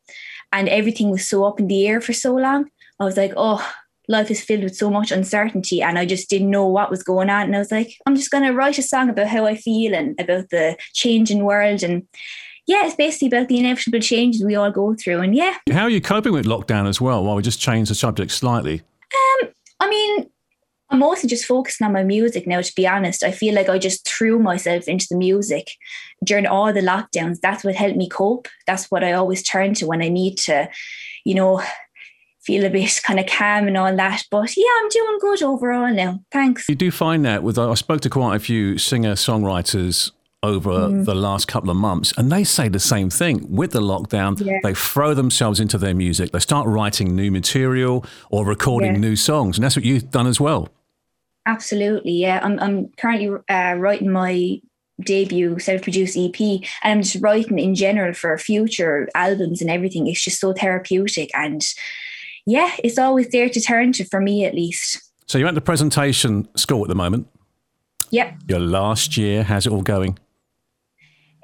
and 0.51 0.69
everything 0.69 1.09
was 1.09 1.27
so 1.27 1.45
up 1.45 1.59
in 1.59 1.67
the 1.67 1.87
air 1.87 2.01
for 2.01 2.13
so 2.13 2.33
long. 2.35 2.69
I 2.99 3.05
was 3.05 3.17
like, 3.17 3.33
oh, 3.35 3.67
life 4.07 4.29
is 4.29 4.41
filled 4.41 4.63
with 4.63 4.75
so 4.75 4.89
much 4.89 5.11
uncertainty 5.11 5.81
and 5.81 5.97
I 5.97 6.05
just 6.05 6.29
didn't 6.29 6.51
know 6.51 6.67
what 6.67 6.89
was 6.89 7.03
going 7.03 7.29
on. 7.29 7.43
And 7.43 7.55
I 7.55 7.59
was 7.59 7.71
like, 7.71 7.95
I'm 8.05 8.15
just 8.15 8.31
going 8.31 8.43
to 8.43 8.53
write 8.53 8.77
a 8.77 8.83
song 8.83 9.09
about 9.09 9.27
how 9.27 9.45
I 9.45 9.55
feel 9.55 9.93
and 9.93 10.19
about 10.19 10.49
the 10.49 10.77
changing 10.93 11.43
world. 11.43 11.83
And 11.83 12.07
yeah, 12.67 12.85
it's 12.85 12.95
basically 12.95 13.27
about 13.27 13.49
the 13.49 13.59
inevitable 13.59 13.99
changes 13.99 14.43
we 14.43 14.55
all 14.55 14.71
go 14.71 14.95
through. 14.95 15.19
And 15.19 15.35
yeah, 15.35 15.55
How 15.71 15.83
are 15.83 15.89
you 15.89 16.01
coping 16.01 16.33
with 16.33 16.45
lockdown 16.45 16.87
as 16.87 17.01
well? 17.01 17.23
While 17.23 17.35
we 17.35 17.43
just 17.43 17.59
change 17.59 17.89
the 17.89 17.95
subject 17.95 18.31
slightly. 18.31 18.81
Um, 19.41 19.49
I 19.79 19.89
mean, 19.89 20.29
I'm 20.93 20.99
mostly 20.99 21.27
just 21.27 21.45
focusing 21.45 21.85
on 21.85 21.91
my 21.91 22.03
music 22.03 22.45
now, 22.45 22.61
to 22.61 22.75
be 22.75 22.87
honest. 22.87 23.23
I 23.23 23.31
feel 23.31 23.55
like 23.55 23.67
I 23.67 23.79
just 23.79 24.07
threw 24.07 24.37
myself 24.37 24.87
into 24.87 25.07
the 25.09 25.17
music 25.17 25.71
during 26.23 26.45
all 26.45 26.71
the 26.71 26.81
lockdowns. 26.81 27.39
That's 27.41 27.63
what 27.63 27.73
helped 27.73 27.97
me 27.97 28.07
cope. 28.07 28.47
That's 28.67 28.91
what 28.91 29.03
I 29.03 29.13
always 29.13 29.41
turn 29.41 29.73
to 29.75 29.87
when 29.87 30.03
I 30.03 30.09
need 30.09 30.37
to, 30.39 30.69
you 31.25 31.33
know, 31.33 31.63
feel 32.43 32.63
a 32.63 32.69
bit 32.69 33.01
kind 33.03 33.19
of 33.19 33.25
calm 33.25 33.65
and 33.67 33.75
all 33.75 33.95
that. 33.95 34.21
But 34.29 34.55
yeah, 34.55 34.69
I'm 34.81 34.89
doing 34.89 35.17
good 35.19 35.41
overall 35.41 35.91
now. 35.91 36.19
Thanks. 36.31 36.69
You 36.69 36.75
do 36.75 36.91
find 36.91 37.25
that 37.25 37.41
with, 37.41 37.57
I 37.57 37.73
spoke 37.73 38.01
to 38.01 38.09
quite 38.11 38.35
a 38.35 38.39
few 38.39 38.77
singer 38.77 39.13
songwriters 39.13 40.11
over 40.43 40.69
mm. 40.69 41.05
the 41.05 41.15
last 41.15 41.47
couple 41.47 41.71
of 41.71 41.77
months, 41.77 42.13
and 42.17 42.29
they 42.31 42.43
say 42.43 42.67
the 42.67 42.79
same 42.79 43.09
thing. 43.09 43.47
With 43.49 43.71
the 43.71 43.81
lockdown, 43.81 44.39
Yeah. 44.45 44.59
they 44.61 44.73
throw 44.73 45.13
themselves 45.13 45.59
into 45.59 45.77
their 45.77 45.93
music. 45.95 46.33
They 46.33 46.39
start 46.39 46.67
writing 46.67 47.15
new 47.15 47.31
material 47.31 48.05
or 48.29 48.45
recording 48.45 48.95
Yeah. 48.95 48.99
new 48.99 49.15
songs, 49.15 49.57
and 49.57 49.63
that's 49.63 49.77
what 49.77 49.85
you've 49.85 50.11
done 50.11 50.27
as 50.27 50.39
well. 50.39 50.67
Absolutely, 51.45 52.13
yeah. 52.13 52.39
I'm 52.41 52.59
I'm 52.59 52.89
currently 52.97 53.29
uh, 53.49 53.75
writing 53.75 54.11
my 54.11 54.61
debut 55.01 55.59
self-produced 55.59 56.17
EP, 56.17 56.39
and 56.39 56.61
I'm 56.83 57.01
just 57.01 57.21
writing 57.21 57.59
in 57.59 57.75
general 57.75 58.13
for 58.13 58.37
future 58.37 59.09
albums 59.15 59.61
and 59.61 59.69
everything. 59.69 60.07
It's 60.07 60.23
just 60.23 60.39
so 60.39 60.53
therapeutic, 60.53 61.29
and 61.33 61.61
yeah, 62.45 62.71
it's 62.83 62.97
always 62.97 63.29
there 63.29 63.49
to 63.49 63.61
turn 63.61 63.91
to 63.93 64.05
for 64.05 64.21
me 64.21 64.45
at 64.45 64.53
least. 64.55 65.11
So 65.27 65.37
you're 65.37 65.47
at 65.47 65.55
the 65.55 65.61
presentation 65.61 66.47
school 66.55 66.83
at 66.83 66.89
the 66.89 66.95
moment. 66.95 67.27
Yep, 68.11 68.35
Your 68.47 68.59
last 68.59 69.17
year, 69.17 69.43
how's 69.43 69.65
it 69.65 69.71
all 69.71 69.81
going? 69.81 70.17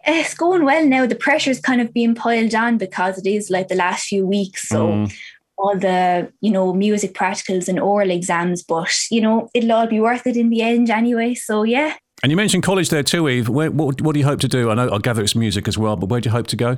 it's 0.06 0.34
going 0.34 0.64
well 0.66 0.86
now. 0.86 1.06
The 1.06 1.16
pressure's 1.16 1.60
kind 1.60 1.82
of 1.82 1.94
being 1.94 2.16
piled 2.16 2.56
on 2.56 2.78
because 2.78 3.18
it 3.18 3.28
is 3.28 3.50
like 3.50 3.68
the 3.68 3.76
last 3.76 4.08
few 4.08 4.26
weeks, 4.26 4.68
so. 4.68 4.88
Mm. 4.88 5.14
All 5.60 5.78
the 5.78 6.32
you 6.42 6.52
know 6.52 6.74
music 6.74 7.14
practicals 7.14 7.68
and 7.68 7.80
oral 7.80 8.12
exams, 8.12 8.64
but 8.64 8.92
you 9.12 9.22
know 9.22 9.50
it'll 9.54 9.74
all 9.74 9.88
be 9.88 10.00
worth 10.00 10.26
it 10.26 10.38
in 10.38 10.50
the 10.50 10.62
end 10.62 10.90
anyway. 10.90 11.36
So 11.36 11.64
yeah, 11.64 11.96
And 12.24 12.32
you 12.32 12.36
mentioned 12.36 12.64
college 12.64 12.90
there 12.90 13.04
too, 13.04 13.30
Eve. 13.30 13.50
Where, 13.50 13.72
what, 13.72 14.02
what 14.02 14.14
do 14.14 14.20
you 14.20 14.26
hope 14.26 14.40
to 14.42 14.48
do? 14.48 14.70
I 14.70 14.74
know 14.76 14.90
I 14.92 14.98
gather 15.00 15.22
it's 15.22 15.36
music 15.36 15.68
as 15.68 15.78
well, 15.78 15.96
but 15.96 16.10
where 16.10 16.22
do 16.22 16.30
you 16.30 16.32
hope 16.32 16.48
to 16.48 16.56
go? 16.56 16.78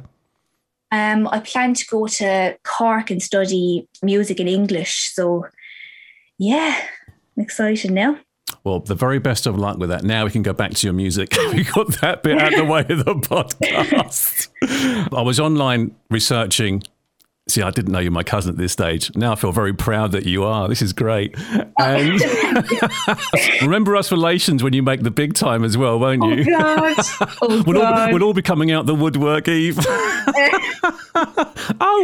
Um, 0.91 1.27
I 1.29 1.39
plan 1.39 1.73
to 1.73 1.85
go 1.85 2.07
to 2.07 2.57
Cork 2.63 3.11
and 3.11 3.23
study 3.23 3.87
music 4.03 4.39
and 4.39 4.49
English. 4.49 5.11
So, 5.13 5.45
yeah, 6.37 6.77
I'm 7.37 7.43
excited 7.43 7.91
now. 7.91 8.17
Well, 8.63 8.81
the 8.81 8.95
very 8.95 9.19
best 9.19 9.47
of 9.47 9.57
luck 9.57 9.77
with 9.77 9.89
that. 9.89 10.03
Now 10.03 10.25
we 10.25 10.31
can 10.31 10.43
go 10.43 10.53
back 10.53 10.71
to 10.71 10.87
your 10.87 10.93
music. 10.93 11.35
we 11.53 11.63
got 11.63 11.87
that 12.01 12.23
bit 12.23 12.37
out 12.37 12.53
of 12.53 12.59
the 12.59 12.65
way 12.65 12.81
of 12.81 13.05
the 13.05 13.15
podcast. 13.15 14.49
I 15.17 15.21
was 15.21 15.39
online 15.39 15.95
researching. 16.09 16.83
See, 17.51 17.61
I 17.61 17.69
didn't 17.69 17.91
know 17.91 17.99
you're 17.99 18.11
my 18.11 18.23
cousin 18.23 18.53
at 18.53 18.57
this 18.57 18.71
stage. 18.71 19.13
Now 19.13 19.33
I 19.33 19.35
feel 19.35 19.51
very 19.51 19.73
proud 19.73 20.13
that 20.13 20.25
you 20.25 20.45
are. 20.45 20.69
This 20.69 20.81
is 20.81 20.93
great. 20.93 21.35
And 21.77 22.21
remember 23.61 23.97
us 23.97 24.09
relations 24.09 24.63
when 24.63 24.71
you 24.71 24.81
make 24.81 25.03
the 25.03 25.11
big 25.11 25.33
time 25.33 25.65
as 25.65 25.77
well, 25.77 25.99
won't 25.99 26.23
you? 26.23 26.45
Oh, 26.55 26.95
God. 26.95 26.97
Oh, 27.41 27.63
We'll 27.65 27.77
all, 27.77 27.83
God. 27.83 28.13
we'll 28.13 28.23
all 28.23 28.33
be 28.33 28.41
coming 28.41 28.71
out 28.71 28.85
the 28.85 28.95
woodwork, 28.95 29.49
Eve. 29.49 29.77
oh, 29.85 30.85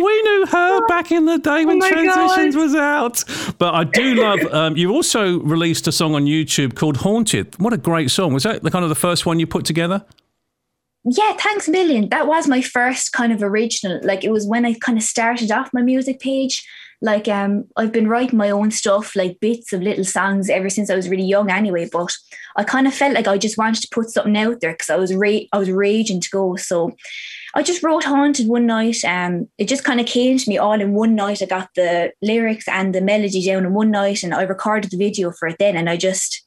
we 0.05 0.21
knew 0.23 0.45
her 0.47 0.87
back 0.87 1.11
in 1.11 1.25
the 1.25 1.37
day 1.37 1.65
when 1.65 1.81
Oh 1.81 1.87
Transitions 1.87 2.55
God. 2.55 2.61
was 2.61 2.75
out. 2.75 3.23
But 3.57 3.73
I 3.73 3.83
do 3.85 4.15
love. 4.15 4.39
Um, 4.53 4.77
you 4.77 4.91
also 4.91 5.39
released 5.39 5.87
a 5.87 5.91
song 5.91 6.15
on 6.15 6.25
YouTube 6.25 6.75
called 6.75 6.97
"Haunted." 6.97 7.57
What 7.59 7.73
a 7.73 7.77
great 7.77 8.11
song! 8.11 8.33
Was 8.33 8.43
that 8.43 8.63
the 8.63 8.71
kind 8.71 8.83
of 8.83 8.89
the 8.89 8.95
first 8.95 9.25
one 9.25 9.39
you 9.39 9.47
put 9.47 9.65
together? 9.65 10.03
Yeah, 11.09 11.33
thanks 11.39 11.67
a 11.67 11.71
million. 11.71 12.09
That 12.09 12.27
was 12.27 12.47
my 12.47 12.61
first 12.61 13.13
kind 13.13 13.31
of 13.31 13.41
original. 13.41 13.99
Like 14.03 14.25
it 14.25 14.31
was 14.31 14.45
when 14.45 14.65
I 14.65 14.73
kind 14.73 14.97
of 14.97 15.03
started 15.03 15.51
off 15.51 15.73
my 15.73 15.81
music 15.81 16.19
page. 16.19 16.67
Like 17.01 17.27
um, 17.27 17.65
I've 17.77 17.93
been 17.93 18.09
writing 18.09 18.37
my 18.37 18.49
own 18.49 18.71
stuff, 18.71 19.15
like 19.15 19.39
bits 19.39 19.71
of 19.71 19.83
little 19.83 20.03
songs 20.03 20.49
ever 20.49 20.69
since 20.69 20.89
I 20.89 20.95
was 20.95 21.07
really 21.07 21.25
young. 21.25 21.49
Anyway, 21.49 21.87
but 21.91 22.13
I 22.57 22.63
kind 22.63 22.87
of 22.87 22.93
felt 22.93 23.13
like 23.13 23.27
I 23.27 23.37
just 23.37 23.57
wanted 23.57 23.83
to 23.83 23.89
put 23.91 24.09
something 24.09 24.35
out 24.35 24.59
there 24.59 24.71
because 24.71 24.89
I 24.89 24.95
was 24.97 25.15
ra- 25.15 25.47
I 25.53 25.59
was 25.59 25.69
raging 25.69 26.19
to 26.19 26.29
go. 26.29 26.55
So 26.55 26.95
I 27.53 27.63
just 27.63 27.83
wrote 27.83 28.03
"Haunted" 28.03 28.47
one 28.47 28.65
night. 28.65 29.05
Um, 29.05 29.47
it 29.57 29.69
just 29.69 29.83
kind 29.83 30.01
of 30.01 30.07
came 30.07 30.37
to 30.37 30.49
me 30.49 30.57
all 30.57 30.81
in 30.81 30.93
one 30.93 31.15
night. 31.15 31.41
I 31.41 31.45
got 31.45 31.69
the 31.75 32.11
lyrics 32.21 32.67
and 32.67 32.93
the 32.93 33.01
melody 33.01 33.45
down 33.45 33.65
in 33.65 33.73
one 33.73 33.91
night, 33.91 34.23
and 34.23 34.33
I 34.33 34.41
recorded 34.41 34.91
the 34.91 34.97
video 34.97 35.31
for 35.31 35.47
it 35.47 35.57
then. 35.59 35.77
And 35.77 35.89
I 35.89 35.95
just 35.95 36.43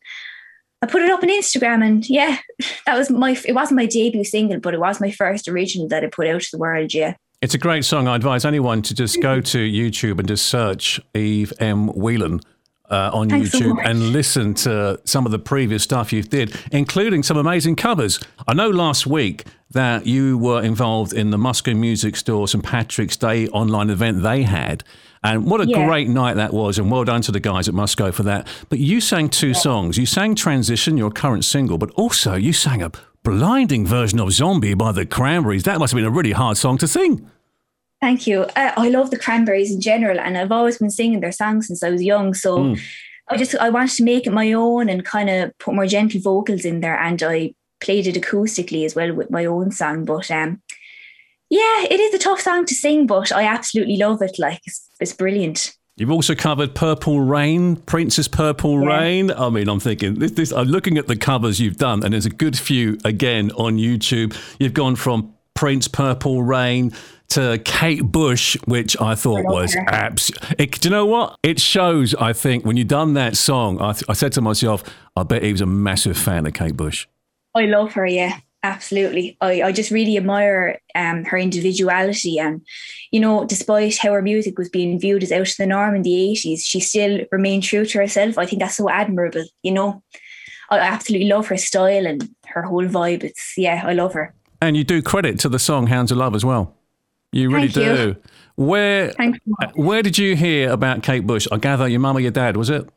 I 0.83 0.87
put 0.87 1.03
it 1.03 1.11
up 1.11 1.23
on 1.23 1.29
Instagram, 1.29 1.85
and 1.85 2.09
yeah, 2.09 2.39
that 2.87 2.97
was 2.97 3.11
my. 3.11 3.37
It 3.45 3.55
wasn't 3.55 3.77
my 3.77 3.87
debut 3.87 4.25
single, 4.25 4.61
but 4.61 4.75
it 4.75 4.81
was 4.81 5.01
my 5.01 5.11
first 5.11 5.49
original 5.49 5.89
that 5.89 6.05
I 6.05 6.09
put 6.09 6.27
out 6.27 6.41
to 6.43 6.49
the 6.53 6.59
world. 6.59 6.95
Yeah, 6.95 7.15
It's 7.41 7.55
a 7.55 7.59
great 7.59 7.85
song. 7.85 8.09
I 8.09 8.17
advise 8.17 8.45
anyone 8.45 8.83
to 8.83 8.95
just 8.95 9.21
go 9.23 9.41
mm. 9.41 9.45
to 9.47 9.59
YouTube 9.59 10.19
and 10.19 10.29
just 10.29 10.47
search 10.47 11.01
Eve 11.15 11.53
M. 11.59 11.89
Whelan. 11.89 12.41
Uh, 12.91 13.09
on 13.13 13.29
Thanks 13.29 13.51
YouTube 13.55 13.77
much. 13.77 13.87
and 13.87 14.13
listen 14.13 14.53
to 14.53 15.01
some 15.05 15.25
of 15.25 15.31
the 15.31 15.39
previous 15.39 15.85
stuff 15.85 16.13
you 16.13 16.23
did, 16.25 16.57
including 16.73 17.23
some 17.23 17.37
amazing 17.37 17.77
covers. 17.77 18.19
I 18.49 18.53
know 18.55 18.69
last 18.69 19.07
week 19.07 19.45
that 19.71 20.07
you 20.07 20.37
were 20.37 20.61
involved 20.61 21.13
in 21.13 21.31
the 21.31 21.37
Musco 21.39 21.73
Music 21.77 22.17
Store 22.17 22.49
St 22.49 22.65
Patrick's 22.65 23.17
Day 23.17 23.47
online 23.49 23.91
event 23.91 24.23
they 24.25 24.43
had, 24.43 24.83
and 25.23 25.45
what 25.49 25.61
a 25.61 25.67
Yeah. 25.69 25.87
great 25.87 26.09
night 26.09 26.35
that 26.35 26.53
was! 26.53 26.79
And 26.79 26.91
well 26.91 27.05
done 27.05 27.23
to 27.23 27.31
the 27.31 27.39
guys 27.39 27.69
at 27.69 27.75
Musco 27.75 28.11
for 28.13 28.25
that. 28.25 28.49
But 28.71 28.81
you 28.81 29.01
sang 29.01 29.29
two 29.29 29.55
songs. 29.55 29.97
You 29.97 30.05
sang 30.07 30.35
"Transition," 30.35 30.97
your 30.97 31.13
current 31.13 31.45
single, 31.45 31.79
but 31.79 31.91
also 31.93 32.35
you 32.35 32.53
sang 32.53 32.83
a 32.83 32.91
blinding 33.23 33.87
version 33.87 34.19
of 34.19 34.33
"Zombie" 34.33 34.75
by 34.75 34.91
the 34.91 35.07
Cranberries. 35.07 35.63
That 35.63 35.79
must 35.79 35.93
have 35.93 35.97
been 35.99 36.07
a 36.07 36.11
really 36.11 36.33
hard 36.33 36.57
song 36.57 36.77
to 36.79 36.89
sing. 36.89 37.25
Thank 38.01 38.27
you. 38.27 38.43
Uh, 38.57 38.73
I 38.77 38.89
love 38.89 39.11
the 39.11 39.19
Cranberries 39.19 39.73
in 39.73 39.81
general, 39.81 40.19
and 40.19 40.39
I've 40.39 40.53
always 40.53 40.79
been 40.79 40.91
singing 40.91 41.21
their 41.21 41.33
songs 41.33 41.67
since 41.67 41.83
I 41.83 41.91
was 41.91 42.03
young. 42.03 42.33
So 42.33 42.75
I 43.29 43.37
just 43.37 43.55
I 43.57 43.69
wanted 43.71 43.97
to 43.97 44.05
make 44.05 44.27
it 44.27 44.33
my 44.33 44.53
own 44.53 44.89
and 44.89 45.05
kind 45.05 45.29
of 45.31 45.57
put 45.59 45.75
more 45.75 45.87
gentle 45.87 46.21
vocals 46.21 46.65
in 46.65 46.81
there, 46.81 46.99
and 46.99 47.23
I 47.23 47.55
played 47.81 48.07
it 48.07 48.15
acoustically 48.17 48.85
as 48.85 48.95
well 48.95 49.15
with 49.15 49.31
my 49.31 49.45
own 49.45 49.71
song. 49.71 50.05
But 50.05 50.31
um, 50.31 50.63
yeah, 51.51 51.85
it 51.91 52.01
is 52.01 52.15
a 52.15 52.19
tough 52.19 52.41
song 52.41 52.65
to 52.67 52.75
sing, 52.75 53.07
but 53.07 53.33
I 53.33 53.45
absolutely 53.45 53.97
love 53.97 54.23
it. 54.23 54.39
Like 54.39 54.61
it's, 54.67 54.89
it's 54.99 55.13
brilliant. 55.13 55.77
You've 55.97 56.11
also 56.11 56.35
covered 56.35 56.75
Purple 56.75 57.21
Rain, 57.21 57.77
Prince's 57.77 58.29
Purple 58.29 58.81
Yeah. 58.81 58.99
Rain. 58.99 59.31
I 59.31 59.51
mean, 59.51 59.69
I'm 59.69 59.81
thinking 59.81 60.15
this, 60.15 60.31
this. 60.33 60.53
I'm 60.53 60.69
looking 60.69 60.97
at 60.97 61.07
the 61.07 61.17
covers 61.17 61.61
you've 61.61 61.77
done, 61.77 62.03
and 62.03 62.15
there's 62.15 62.25
a 62.25 62.31
good 62.31 62.59
few 62.59 62.97
again 63.05 63.51
on 63.53 63.77
YouTube. 63.77 64.35
You've 64.59 64.73
gone 64.73 64.97
from 64.97 65.35
Prince 65.55 65.89
Purple 65.89 66.43
Rain 66.43 66.93
to 67.31 67.61
Kate 67.65 68.03
Bush, 68.03 68.57
which 68.67 69.01
I 69.01 69.15
thought 69.15 69.45
was 69.45 69.75
her. 69.75 69.85
abs. 69.89 70.31
It, 70.59 70.81
do 70.81 70.89
you 70.89 70.91
know 70.91 71.07
what? 71.07 71.37
It 71.43 71.61
shows. 71.61 72.15
I 72.17 72.33
think 72.33 72.65
when 72.65 72.77
you 72.77 72.85
done 72.85 73.15
that 73.15 73.37
song, 73.37 73.81
I, 73.81 73.93
th- 73.93 74.05
I 74.09 74.13
said 74.13 74.33
to 74.33 74.41
myself, 74.41 74.83
I 75.17 75.23
bet 75.23 75.43
he 75.43 75.53
was 75.53 75.61
a 75.61 75.67
massive 75.67 76.19
fan 76.19 76.47
of 76.47 76.55
Kate 76.55 76.77
Bush. 76.77 77.07
I 77.55 77.67
love 77.67 77.93
her, 77.95 78.07
yeah, 78.07 78.39
absolutely. 78.63 79.37
I, 79.41 79.63
I 79.63 79.73
just 79.73 79.91
really 79.91 80.17
admire 80.17 80.79
um, 80.95 81.25
her 81.25 81.39
individuality. 81.39 82.39
And, 82.39 82.63
you 83.11 83.21
know, 83.21 83.45
despite 83.45 83.99
how 83.99 84.13
her 84.13 84.23
music 84.23 84.59
was 84.59 84.69
being 84.69 85.01
viewed 85.01 85.23
as 85.23 85.33
out 85.33 85.49
of 85.49 85.57
the 85.57 85.67
norm 85.67 85.95
in 85.97 86.03
the 86.03 86.37
80s, 86.37 86.61
she 86.63 86.81
still 86.81 87.21
remained 87.33 87.65
true 87.65 87.87
to 87.87 87.99
herself. 87.99 88.39
I 88.39 88.47
think 88.47 88.61
that's 88.61 88.77
so 88.77 88.89
admirable, 88.89 89.45
you 89.63 89.73
know. 89.73 90.03
I 90.71 90.79
I 90.79 90.79
absolutely 90.79 91.27
love 91.29 91.49
her 91.49 91.57
style 91.57 92.07
and 92.07 92.29
her 92.47 92.63
whole 92.63 92.87
vibe. 92.87 93.25
It's, 93.25 93.55
yeah, 93.57 93.83
I 93.85 93.93
love 93.93 94.13
her. 94.13 94.35
And 94.63 94.77
you 94.77 94.85
do 94.85 95.03
credit 95.03 95.41
to 95.41 95.49
the 95.49 95.59
song 95.59 95.89
"Hounds 95.89 96.13
of 96.13 96.19
Love" 96.19 96.35
as 96.35 96.45
well. 96.45 96.77
You 97.33 97.51
really 97.51 97.69
Thank 97.69 97.99
you. 97.99 98.15
do. 98.15 98.17
Where 98.57 99.13
Thanks 99.13 99.39
where 99.75 100.03
did 100.03 100.19
you 100.19 100.37
hear 100.37 100.71
about 100.71 101.03
Kate 101.03 101.27
Bush? 101.27 101.47
I 101.51 101.57
gather 101.57 101.89
your 101.89 102.01
mum 102.01 102.17
or 102.17 102.21
your 102.21 102.31
dad 102.31 102.57
was 102.57 102.69
it? 102.69 102.89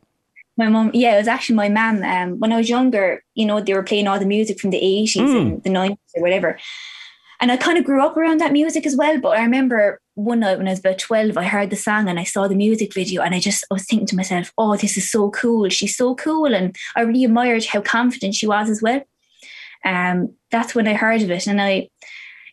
My 0.58 0.68
mum, 0.68 0.92
yeah, 0.94 1.16
it 1.16 1.18
was 1.20 1.28
actually 1.28 1.56
my 1.56 1.70
mum. 1.70 2.04
Um, 2.04 2.40
when 2.40 2.52
I 2.52 2.58
was 2.58 2.70
younger, 2.70 3.24
you 3.34 3.46
know, 3.46 3.60
they 3.60 3.74
were 3.74 3.82
playing 3.82 4.08
all 4.08 4.20
the 4.20 4.26
music 4.26 4.60
from 4.60 4.70
the 4.70 4.78
80s 4.80 5.16
and 5.16 5.64
the 5.64 5.70
90s 5.70 5.98
or 6.16 6.22
whatever. 6.22 6.60
And 7.40 7.52
I 7.52 7.58
kind 7.58 7.78
of 7.78 7.84
grew 7.84 8.06
up 8.06 8.16
around 8.16 8.40
that 8.40 8.52
music 8.52 8.86
as 8.86 8.96
well. 8.96 9.20
But 9.20 9.38
I 9.38 9.42
remember 9.42 10.00
one 10.14 10.42
night 10.42 10.58
when 10.58 10.68
I 10.68 10.72
was 10.72 10.80
about 10.80 11.00
12, 11.00 11.38
I 11.38 11.44
heard 11.46 11.72
the 11.72 11.76
song 11.76 12.08
and 12.08 12.20
I 12.20 12.24
saw 12.24 12.48
the 12.48 12.56
music 12.56 12.94
video 12.94 13.22
and 13.24 13.34
I 13.34 13.40
just 13.40 13.66
I 13.72 13.74
was 13.74 13.86
thinking 13.86 14.08
to 14.08 14.16
myself, 14.16 14.54
oh, 14.58 14.76
this 14.76 14.96
is 14.96 15.10
so 15.10 15.32
cool. 15.32 15.70
She's 15.70 15.98
so 15.98 16.14
cool. 16.16 16.54
And 16.54 16.76
I 16.96 17.02
really 17.02 17.26
admired 17.26 17.66
how 17.66 17.82
confident 17.82 18.36
she 18.36 18.48
was 18.48 18.70
as 18.70 18.82
well. 18.82 19.02
Um, 19.84 20.34
that's 20.52 20.76
when 20.76 20.88
I 20.88 20.94
heard 20.94 21.22
of 21.22 21.32
it. 21.32 21.48
And 21.48 21.62
I 21.62 21.90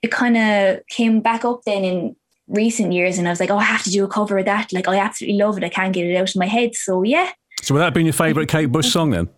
it 0.03 0.11
kind 0.11 0.37
of 0.37 0.87
came 0.89 1.21
back 1.21 1.45
up 1.45 1.63
then 1.65 1.85
in 1.85 2.17
recent 2.49 2.93
years 2.93 3.19
and 3.19 3.29
I 3.29 3.31
was 3.31 3.41
like, 3.41 3.51
oh, 3.51 3.59
I 3.59 3.63
have 3.65 3.83
to 3.85 3.91
do 3.91 4.05
a 4.05 4.09
cover 4.09 4.39
of 4.39 4.47
that. 4.47 4.73
Like 4.73 4.89
I 4.89 4.97
absolutely 4.99 5.39
love 5.39 5.57
it. 5.59 5.65
I 5.65 5.69
can't 5.69 5.93
get 5.93 6.07
it 6.07 6.17
out 6.17 6.31
of 6.31 6.37
my 6.37 6.47
head. 6.47 6.75
So 6.75 7.03
yeah, 7.03 7.31
So 7.63 7.75
would 7.75 7.81
that 7.81 7.95
been 7.95 8.07
your 8.07 8.13
favourite 8.13 8.49
Kate 8.49 8.67
Bush 8.73 8.91
song 8.91 9.11
then? 9.11 9.29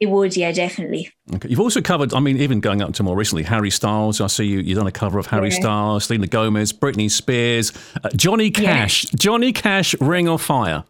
it 0.00 0.08
would, 0.08 0.36
yeah, 0.36 0.52
definitely. 0.52 1.10
Okay. 1.34 1.48
You've 1.48 1.58
also 1.58 1.80
covered, 1.80 2.14
I 2.14 2.20
mean, 2.20 2.36
even 2.36 2.60
going 2.60 2.80
up 2.82 2.92
to 2.94 3.02
more 3.02 3.16
recently, 3.16 3.42
Harry 3.42 3.68
Styles. 3.70 4.20
I 4.20 4.28
see 4.28 4.44
you, 4.44 4.60
you've 4.60 4.78
done 4.78 4.86
a 4.86 4.92
cover 4.92 5.18
of 5.18 5.26
Harry 5.26 5.48
Yeah. 5.48 5.56
Styles, 5.56 6.04
Selena 6.04 6.28
Gomez, 6.28 6.72
Britney 6.72 7.10
Spears, 7.10 7.72
uh, 8.04 8.08
Johnny 8.14 8.52
Cash. 8.52 9.06
Johnny 9.16 9.52
Cash, 9.52 9.96
Ring 10.00 10.28
of 10.28 10.40
Fire. 10.40 10.84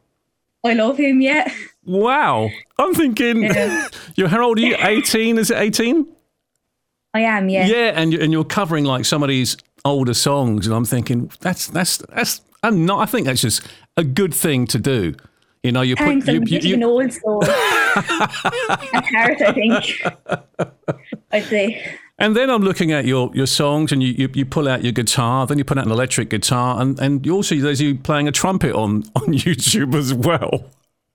I 0.63 0.75
love 0.75 0.99
him, 0.99 1.23
yeah. 1.23 1.51
Wow. 1.87 2.51
I'm 2.79 2.93
thinking, 2.93 3.45
Yeah. 3.45 3.89
you're, 4.17 4.29
how 4.29 4.43
old 4.45 4.59
are 4.59 4.61
you? 4.61 4.77
18? 4.79 5.39
Is 5.39 5.51
it 5.51 5.57
18? 5.57 6.07
I 7.14 7.21
am, 7.21 7.49
yeah. 7.49 7.66
Yeah, 7.66 7.92
and 7.94 8.12
you're, 8.12 8.23
and 8.23 8.33
you're 8.33 8.44
covering 8.44 8.85
like 8.85 9.05
some 9.05 9.23
of 9.23 9.29
these 9.29 9.57
older 9.85 10.14
songs, 10.14 10.66
and 10.66 10.75
I'm 10.77 10.85
thinking 10.85 11.31
that's 11.40 11.66
that's 11.68 11.99
that's. 11.99 12.40
I'm 12.62 12.85
not. 12.87 13.01
I 13.01 13.07
think 13.07 13.27
that's 13.27 13.40
just 13.40 13.62
a 13.97 14.05
good 14.05 14.35
thing 14.35 14.66
to 14.68 14.79
do. 14.79 15.14
You 15.62 15.73
know, 15.73 15.81
you 15.83 15.97
put 15.97 16.07
Thanks, 16.07 16.27
you, 16.29 16.42
you, 16.47 16.59
you- 16.61 16.75
an 16.75 16.85
old 16.85 17.12
soul. 17.12 17.44
At 17.49 19.05
heart, 19.14 19.40
I 19.42 19.53
think. 19.53 20.03
I'd 21.33 21.44
say. 21.44 21.85
and 22.18 22.35
then 22.37 22.49
I'm 22.51 22.62
looking 22.62 22.92
at 22.92 23.05
your 23.07 23.31
your 23.35 23.47
songs, 23.47 23.90
and 23.92 24.03
you, 24.03 24.12
you 24.16 24.29
you 24.35 24.44
pull 24.44 24.68
out 24.68 24.83
your 24.83 24.92
guitar, 24.92 25.47
then 25.47 25.59
you 25.59 25.64
put 25.64 25.79
out 25.79 25.87
an 25.87 25.92
electric 25.92 26.31
guitar, 26.31 26.81
and 26.81 26.99
and 27.01 27.25
you 27.27 27.35
also 27.35 27.55
there's 27.57 27.81
you 27.81 27.97
playing 27.97 28.29
a 28.29 28.33
trumpet 28.33 28.75
on 28.75 29.05
on 29.16 29.33
YouTube 29.35 29.94
as 29.94 30.12
well. 30.14 30.64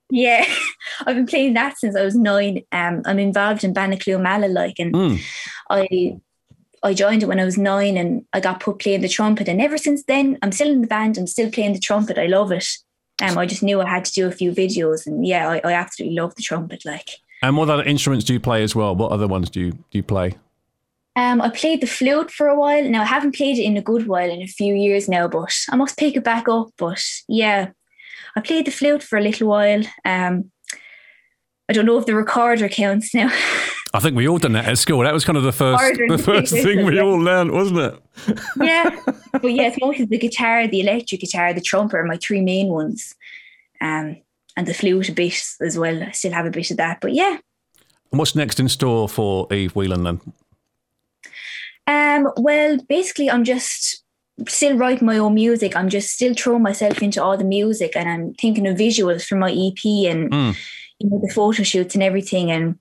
Yeah, 0.10 0.46
I've 1.06 1.16
been 1.16 1.26
playing 1.28 1.54
that 1.54 1.78
since 1.80 1.96
I 1.96 2.04
was 2.04 2.16
nine. 2.16 2.62
Um, 2.72 3.02
I'm 3.06 3.20
involved 3.20 3.64
in 3.64 3.74
Banaclue 3.74 4.22
Mala, 4.22 4.48
like, 4.48 4.80
and 4.80 4.94
Mm. 4.94 5.20
I 5.70 6.18
I 6.86 6.94
joined 6.94 7.24
it 7.24 7.28
when 7.28 7.40
I 7.40 7.46
was 7.46 7.58
nine, 7.58 7.96
and 7.98 8.26
I 8.34 8.40
got 8.42 8.60
put 8.60 8.80
playing 8.80 9.02
the 9.02 9.08
trumpet. 9.10 9.48
And 9.48 9.62
ever 9.62 9.78
since 9.78 10.04
then, 10.04 10.38
I'm 10.42 10.52
still 10.52 10.70
in 10.70 10.82
the 10.82 10.88
band. 10.88 11.18
I'm 11.18 11.28
still 11.28 11.50
playing 11.50 11.74
the 11.74 11.80
trumpet. 11.80 12.18
I 12.18 12.26
love 12.28 12.52
it. 12.52 12.68
Um, 13.22 13.38
I 13.38 13.46
just 13.46 13.64
knew 13.64 13.80
I 13.80 13.88
had 13.88 14.04
to 14.06 14.12
do 14.12 14.28
a 14.28 14.32
few 14.32 14.52
videos, 14.52 15.08
and 15.08 15.26
yeah, 15.26 15.48
I, 15.50 15.62
I 15.64 15.74
absolutely 15.74 16.18
love 16.18 16.36
the 16.36 16.42
trumpet. 16.42 16.84
Like, 16.84 17.10
And 17.42 17.56
what 17.56 17.70
other 17.70 17.84
instruments 17.84 18.26
do 18.26 18.34
you 18.34 18.40
play 18.40 18.64
as 18.64 18.76
well? 18.76 18.96
What 18.96 19.12
other 19.12 19.28
ones 19.28 19.50
do 19.50 19.60
you 19.62 19.72
do 19.72 19.98
you 20.00 20.04
play? 20.04 20.34
um, 21.16 21.42
I 21.42 21.50
played 21.50 21.80
the 21.80 21.88
flute 21.88 22.32
for 22.32 22.48
a 22.48 22.56
while. 22.60 22.84
Now 22.90 23.04
I 23.04 23.06
haven't 23.06 23.36
played 23.36 23.58
it 23.60 23.64
in 23.64 23.78
a 23.78 23.82
good 23.84 24.08
while, 24.08 24.30
in 24.30 24.42
a 24.42 24.48
few 24.48 24.74
years 24.74 25.08
now, 25.08 25.28
but 25.28 25.54
I 25.70 25.76
must 25.76 25.96
pick 25.98 26.16
it 26.18 26.24
back 26.24 26.50
up. 26.50 26.70
But 26.78 27.02
yeah, 27.30 27.70
I 28.36 28.42
played 28.42 28.66
the 28.66 28.72
flute 28.72 29.04
for 29.04 29.18
a 29.18 29.22
little 29.22 29.48
while. 29.48 29.84
Um, 30.06 30.52
I 31.70 31.74
don't 31.74 31.86
know 31.86 31.98
if 31.98 32.06
the 32.06 32.16
recorder 32.16 32.68
counts 32.70 33.14
now. 33.14 33.32
I 33.96 34.00
think 34.00 34.18
we 34.18 34.28
all 34.28 34.40
done 34.40 34.54
that 34.54 34.66
at 34.66 34.80
school. 34.80 35.00
That 35.02 35.14
was 35.14 35.24
kind 35.24 35.38
of 35.38 35.44
the 35.44 35.52
first 35.52 35.80
Harder 35.80 36.08
the 36.08 36.18
first 36.18 36.52
thing 36.52 36.84
we 36.84 37.00
all 37.00 37.20
learned, 37.20 37.52
wasn't 37.52 37.80
it? 37.80 38.40
yeah, 38.60 38.90
but 39.32 39.54
yeah, 39.54 39.68
it's 39.68 39.78
mostly 39.80 40.06
the 40.06 40.18
guitar, 40.18 40.68
the 40.68 40.82
electric 40.82 41.22
guitar, 41.22 41.54
the 41.54 41.62
trumpet 41.62 41.98
are 41.98 42.04
my 42.04 42.18
three 42.18 42.42
main 42.42 42.70
ones, 42.70 43.14
um, 43.82 44.18
and 44.58 44.68
the 44.68 44.74
flute 44.74 45.10
a 45.10 45.12
bit 45.12 45.40
as 45.62 45.78
well. 45.78 46.02
I 46.02 46.12
still 46.12 46.32
have 46.32 46.48
a 46.48 46.52
bit 46.52 46.72
of 46.72 46.78
that, 46.78 47.02
but 47.02 47.14
yeah. 47.14 47.38
And 48.12 48.20
what's 48.20 48.36
next 48.36 48.60
in 48.60 48.68
store 48.68 49.08
for 49.08 49.52
Eve 49.54 49.76
Whelan 49.76 50.04
then? 50.04 50.22
Um, 51.86 52.32
well, 52.38 52.80
basically, 52.90 53.30
I'm 53.30 53.44
just 53.44 54.03
still 54.48 54.78
writing 54.78 55.06
my 55.06 55.18
own 55.18 55.34
music. 55.34 55.76
I'm 55.76 55.90
just 55.90 56.12
still 56.12 56.34
throwing 56.34 56.64
myself 56.64 57.02
into 57.02 57.24
all 57.24 57.38
the 57.38 57.44
music, 57.44 57.96
and 57.96 58.10
I'm 58.10 58.34
thinking 58.36 58.68
of 58.68 58.78
visuals 58.78 59.26
for 59.26 59.36
my 59.36 59.52
EP 59.52 60.08
and 60.12 60.32
Mm. 60.32 60.56
you 61.00 61.10
know 61.10 61.20
the 61.22 61.34
photo 61.34 61.64
shoots 61.64 61.96
and 61.96 62.04
everything. 62.04 62.52
And 62.52 62.80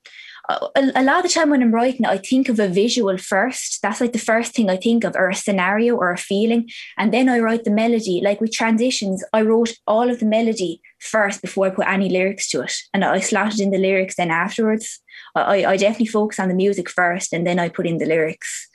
a, 0.48 0.90
a 0.96 1.02
lot 1.02 1.18
of 1.18 1.22
the 1.22 1.28
time 1.28 1.50
when 1.50 1.62
I'm 1.62 1.72
writing, 1.74 2.04
I 2.04 2.18
think 2.18 2.48
of 2.48 2.58
a 2.58 2.68
visual 2.68 3.16
first. 3.16 3.80
That's 3.82 4.00
like 4.00 4.12
the 4.12 4.18
first 4.18 4.54
thing 4.54 4.68
I 4.68 4.76
think 4.76 5.04
of, 5.04 5.14
or 5.16 5.28
a 5.30 5.34
scenario 5.34 5.96
or 5.96 6.10
a 6.12 6.18
feeling, 6.18 6.68
and 6.98 7.12
then 7.12 7.28
I 7.28 7.38
write 7.38 7.64
the 7.64 7.70
melody. 7.70 8.20
Like 8.22 8.40
with 8.40 8.52
transitions, 8.52 9.24
I 9.32 9.42
wrote 9.42 9.72
all 9.86 10.10
of 10.10 10.18
the 10.18 10.26
melody 10.26 10.80
first 10.98 11.42
before 11.42 11.66
I 11.66 11.70
put 11.70 11.86
any 11.86 12.08
lyrics 12.08 12.50
to 12.50 12.62
it, 12.62 12.74
and 12.92 13.04
I 13.04 13.20
slotted 13.20 13.60
in 13.60 13.70
the 13.70 13.78
lyrics 13.78 14.16
then 14.16 14.30
afterwards. 14.30 15.00
I, 15.34 15.64
I 15.64 15.76
definitely 15.76 16.06
focus 16.06 16.38
on 16.38 16.48
the 16.48 16.54
music 16.54 16.88
first, 16.90 17.32
and 17.32 17.46
then 17.46 17.58
I 17.58 17.68
put 17.68 17.86
in 17.86 17.98
the 17.98 18.06
lyrics. 18.06 18.68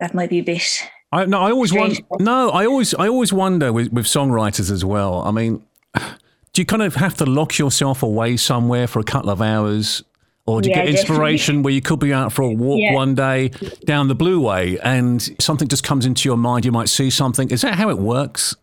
That 0.00 0.14
might 0.14 0.30
be 0.30 0.40
a 0.40 0.44
bit 0.44 0.82
I 1.14 1.24
no, 1.26 1.40
I 1.40 1.50
always 1.50 1.72
wonder. 1.72 1.94
Strange. 1.94 2.20
No, 2.20 2.50
I 2.50 2.66
always 2.66 2.94
I 2.94 3.08
always 3.08 3.32
wonder 3.32 3.72
with, 3.72 3.92
with 3.92 4.06
songwriters 4.06 4.70
as 4.70 4.84
well. 4.84 5.22
I 5.22 5.30
mean, 5.30 5.62
do 6.52 6.60
you 6.62 6.66
kind 6.66 6.82
of 6.82 6.94
have 6.96 7.14
to 7.18 7.26
lock 7.26 7.58
yourself 7.58 8.02
away 8.02 8.36
somewhere 8.36 8.86
for 8.86 8.98
a 9.00 9.04
couple 9.04 9.30
of 9.30 9.40
hours? 9.40 10.02
Or 10.46 10.60
do 10.60 10.68
you 10.68 10.74
Yeah, 10.76 10.84
get 10.84 10.90
inspiration 10.94 11.62
where 11.62 11.72
you 11.72 11.80
could 11.80 12.00
be 12.00 12.12
out 12.12 12.30
for 12.30 12.42
a 12.42 12.50
walk 12.50 12.78
Yeah. 12.78 12.92
one 12.92 13.14
day 13.14 13.48
down 13.86 14.08
the 14.08 14.14
Blue 14.14 14.42
Way 14.42 14.78
and 14.84 15.22
something 15.40 15.68
just 15.68 15.84
comes 15.84 16.04
into 16.04 16.28
your 16.28 16.36
mind? 16.36 16.66
You 16.66 16.72
might 16.72 16.90
see 16.90 17.08
something. 17.08 17.50
Is 17.50 17.62
that 17.62 17.76
how 17.76 17.88
it 17.88 17.98
works? 17.98 18.54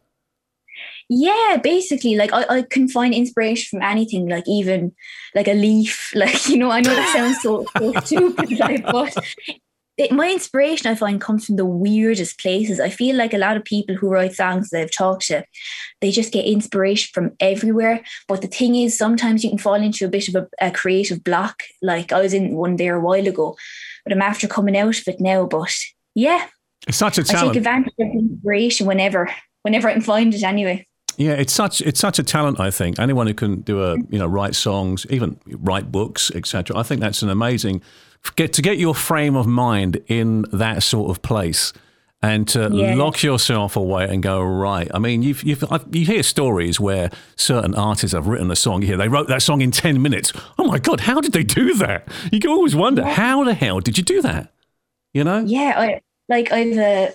Yeah, 1.09 1.57
basically, 1.61 2.15
like 2.15 2.31
I, 2.33 2.45
I 2.57 2.61
can 2.61 2.87
find 2.87 3.13
inspiration 3.13 3.79
from 3.79 3.85
anything, 3.85 4.29
like 4.29 4.43
even 4.47 4.93
like 5.35 5.47
a 5.47 5.53
leaf. 5.53 6.11
Like, 6.15 6.47
you 6.49 6.57
know, 6.57 6.69
I 6.69 6.81
know 6.81 6.93
that 6.93 7.11
sounds 7.13 7.41
so, 7.41 7.65
so 7.77 7.93
stupid, 8.05 8.59
like, 8.59 8.83
but 8.85 9.17
my 10.09 10.31
inspiration 10.31 10.89
I 10.89 10.95
find 10.95 11.19
comes 11.19 11.45
from 11.45 11.57
the 11.57 11.65
weirdest 11.65 12.39
places. 12.39 12.79
I 12.79 12.89
feel 12.89 13.15
like 13.15 13.33
a 13.33 13.37
lot 13.37 13.57
of 13.57 13.63
people 13.63 13.95
who 13.95 14.09
write 14.09 14.33
songs 14.33 14.69
that 14.69 14.81
I've 14.81 14.91
talked 14.91 15.27
to, 15.27 15.43
they 15.99 16.11
just 16.11 16.33
get 16.33 16.45
inspiration 16.45 17.11
from 17.13 17.35
everywhere. 17.39 18.01
But 18.27 18.41
the 18.41 18.47
thing 18.47 18.75
is, 18.75 18.97
sometimes 18.97 19.43
you 19.43 19.49
can 19.49 19.59
fall 19.59 19.75
into 19.75 20.05
a 20.05 20.09
bit 20.09 20.27
of 20.29 20.35
a, 20.35 20.47
a 20.59 20.71
creative 20.71 21.23
block. 21.23 21.63
Like 21.81 22.11
I 22.11 22.21
was 22.21 22.33
in 22.33 22.55
one 22.55 22.77
there 22.77 22.95
a 22.95 23.01
while 23.01 23.27
ago, 23.27 23.57
but 24.03 24.13
I'm 24.13 24.21
after 24.21 24.47
coming 24.47 24.77
out 24.77 24.99
of 24.99 25.07
it 25.07 25.19
now. 25.19 25.45
But 25.45 25.73
yeah, 26.15 26.47
It's 26.87 26.97
such 26.97 27.17
a 27.17 27.21
I 27.21 27.41
take 27.41 27.55
advantage 27.55 27.93
of 27.99 28.07
inspiration 28.07 28.87
whenever, 28.87 29.29
whenever 29.63 29.89
I 29.89 29.93
can 29.93 30.01
find 30.01 30.33
it 30.33 30.43
anyway. 30.43 30.87
Yeah, 31.17 31.33
it's 31.33 31.53
such 31.53 31.81
it's 31.81 31.99
such 31.99 32.19
a 32.19 32.23
talent. 32.23 32.59
I 32.59 32.71
think 32.71 32.97
anyone 32.97 33.27
who 33.27 33.33
can 33.33 33.61
do 33.61 33.83
a 33.83 33.97
you 34.09 34.17
know 34.17 34.27
write 34.27 34.55
songs, 34.55 35.05
even 35.09 35.39
write 35.45 35.91
books, 35.91 36.31
etc. 36.33 36.77
I 36.77 36.83
think 36.83 37.01
that's 37.01 37.21
an 37.21 37.29
amazing 37.29 37.81
get 38.35 38.53
to 38.53 38.61
get 38.61 38.77
your 38.77 38.95
frame 38.95 39.35
of 39.35 39.47
mind 39.47 40.01
in 40.07 40.45
that 40.53 40.83
sort 40.83 41.09
of 41.09 41.21
place 41.21 41.73
and 42.23 42.47
to 42.49 42.69
Yeah. 42.71 42.93
lock 42.95 43.23
yourself 43.23 43.75
away 43.75 44.05
and 44.07 44.21
go 44.21 44.41
right. 44.41 44.87
I 44.93 44.99
mean, 44.99 45.23
you've, 45.23 45.43
you've 45.43 45.63
I've, 45.71 45.85
you 45.91 46.05
hear 46.05 46.21
stories 46.21 46.79
where 46.79 47.09
certain 47.35 47.73
artists 47.73 48.13
have 48.13 48.27
written 48.27 48.51
a 48.51 48.55
song. 48.55 48.83
Here, 48.83 48.95
they 48.95 49.07
wrote 49.07 49.27
that 49.29 49.41
song 49.41 49.61
in 49.61 49.71
ten 49.71 50.01
minutes. 50.01 50.31
Oh 50.59 50.65
my 50.65 50.77
god, 50.77 50.99
how 51.01 51.19
did 51.19 51.33
they 51.33 51.43
do 51.43 51.73
that? 51.75 52.07
You 52.31 52.39
can 52.39 52.51
always 52.51 52.75
wonder 52.75 53.03
how 53.03 53.43
the 53.43 53.55
hell 53.55 53.79
did 53.79 53.97
you 53.97 54.03
do 54.03 54.21
that? 54.21 54.53
You 55.13 55.23
know? 55.23 55.39
Yeah, 55.39 55.73
I 55.75 56.01
like 56.29 56.51
I've 56.51 56.77
a 56.77 57.13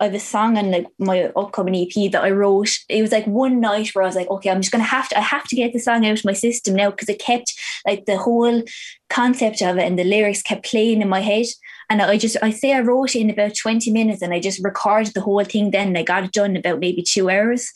Uh, 0.00 0.04
I've 0.04 0.14
a 0.14 0.20
song 0.20 0.56
on 0.56 0.70
like 0.70 0.86
my 0.98 1.24
upcoming 1.36 1.74
EP 1.74 2.10
that 2.12 2.22
I 2.22 2.30
wrote. 2.30 2.70
It 2.88 3.02
was 3.02 3.12
like 3.12 3.26
one 3.26 3.60
night 3.60 3.94
where 3.94 4.02
I 4.02 4.06
was 4.06 4.16
like, 4.16 4.30
okay, 4.30 4.50
I'm 4.50 4.60
just 4.60 4.72
gonna 4.72 4.84
have 4.84 5.08
to 5.10 5.18
I 5.18 5.22
have 5.22 5.44
to 5.44 5.56
get 5.56 5.72
the 5.72 5.78
song 5.78 6.06
out 6.06 6.18
of 6.18 6.24
my 6.24 6.32
system 6.32 6.74
now 6.74 6.90
because 6.90 7.08
it 7.08 7.18
kept 7.18 7.54
like 7.86 8.06
the 8.06 8.18
whole 8.18 8.62
concept 9.10 9.62
of 9.62 9.78
it 9.78 9.84
and 9.84 9.98
the 9.98 10.04
lyrics 10.04 10.42
kept 10.42 10.66
playing 10.66 11.02
in 11.02 11.08
my 11.08 11.20
head. 11.20 11.46
And 11.88 12.02
I 12.02 12.18
just 12.18 12.36
I 12.42 12.50
say 12.50 12.72
I 12.72 12.80
wrote 12.80 13.14
it 13.14 13.20
in 13.20 13.30
about 13.30 13.54
20 13.54 13.90
minutes 13.90 14.22
and 14.22 14.32
I 14.32 14.40
just 14.40 14.64
recorded 14.64 15.14
the 15.14 15.20
whole 15.20 15.44
thing 15.44 15.70
then 15.70 15.88
and 15.88 15.98
I 15.98 16.02
got 16.02 16.24
it 16.24 16.32
done 16.32 16.50
in 16.50 16.56
about 16.56 16.80
maybe 16.80 17.02
two 17.02 17.30
hours. 17.30 17.72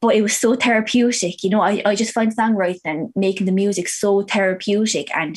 But 0.00 0.16
it 0.16 0.22
was 0.22 0.36
so 0.36 0.56
therapeutic, 0.56 1.44
you 1.44 1.50
know. 1.50 1.60
I, 1.60 1.80
I 1.86 1.94
just 1.94 2.12
find 2.12 2.36
songwriting 2.36 2.80
and 2.84 3.12
making 3.14 3.46
the 3.46 3.52
music 3.52 3.86
so 3.88 4.22
therapeutic 4.22 5.14
and 5.16 5.36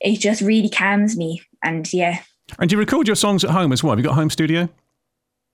it 0.00 0.18
just 0.18 0.40
really 0.40 0.68
calms 0.68 1.16
me. 1.16 1.42
And 1.62 1.90
yeah, 1.92 2.22
And 2.58 2.68
do 2.68 2.74
you 2.74 2.80
record 2.80 3.06
your 3.06 3.16
songs 3.16 3.44
at 3.44 3.50
home 3.50 3.72
as 3.72 3.82
well? 3.82 3.92
Have 3.92 3.98
you 3.98 4.04
got 4.04 4.14
home 4.14 4.30
studio? 4.30 4.68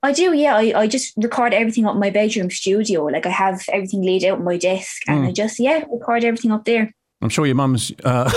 I 0.03 0.13
do, 0.13 0.33
yeah. 0.33 0.57
I, 0.57 0.81
I 0.81 0.87
just 0.87 1.15
record 1.17 1.53
everything 1.55 1.87
up 1.87 1.95
in 1.95 2.01
my 2.01 2.11
bedroom 2.11 2.51
studio. 2.51 3.05
Like 3.07 3.27
I 3.27 3.31
have 3.31 3.63
everything 3.73 4.03
laid 4.03 4.25
out 4.25 4.39
on 4.39 4.45
my 4.45 4.57
desk 4.57 5.03
and 5.09 5.27
I 5.27 5.33
just, 5.33 5.59
yeah, 5.59 5.85
record 5.91 6.25
everything 6.25 6.53
up 6.53 6.65
there. 6.65 6.93
I'm 7.23 7.31
sure 7.31 7.47
your 7.47 7.55
mum's 7.55 7.93
uh, 8.05 8.31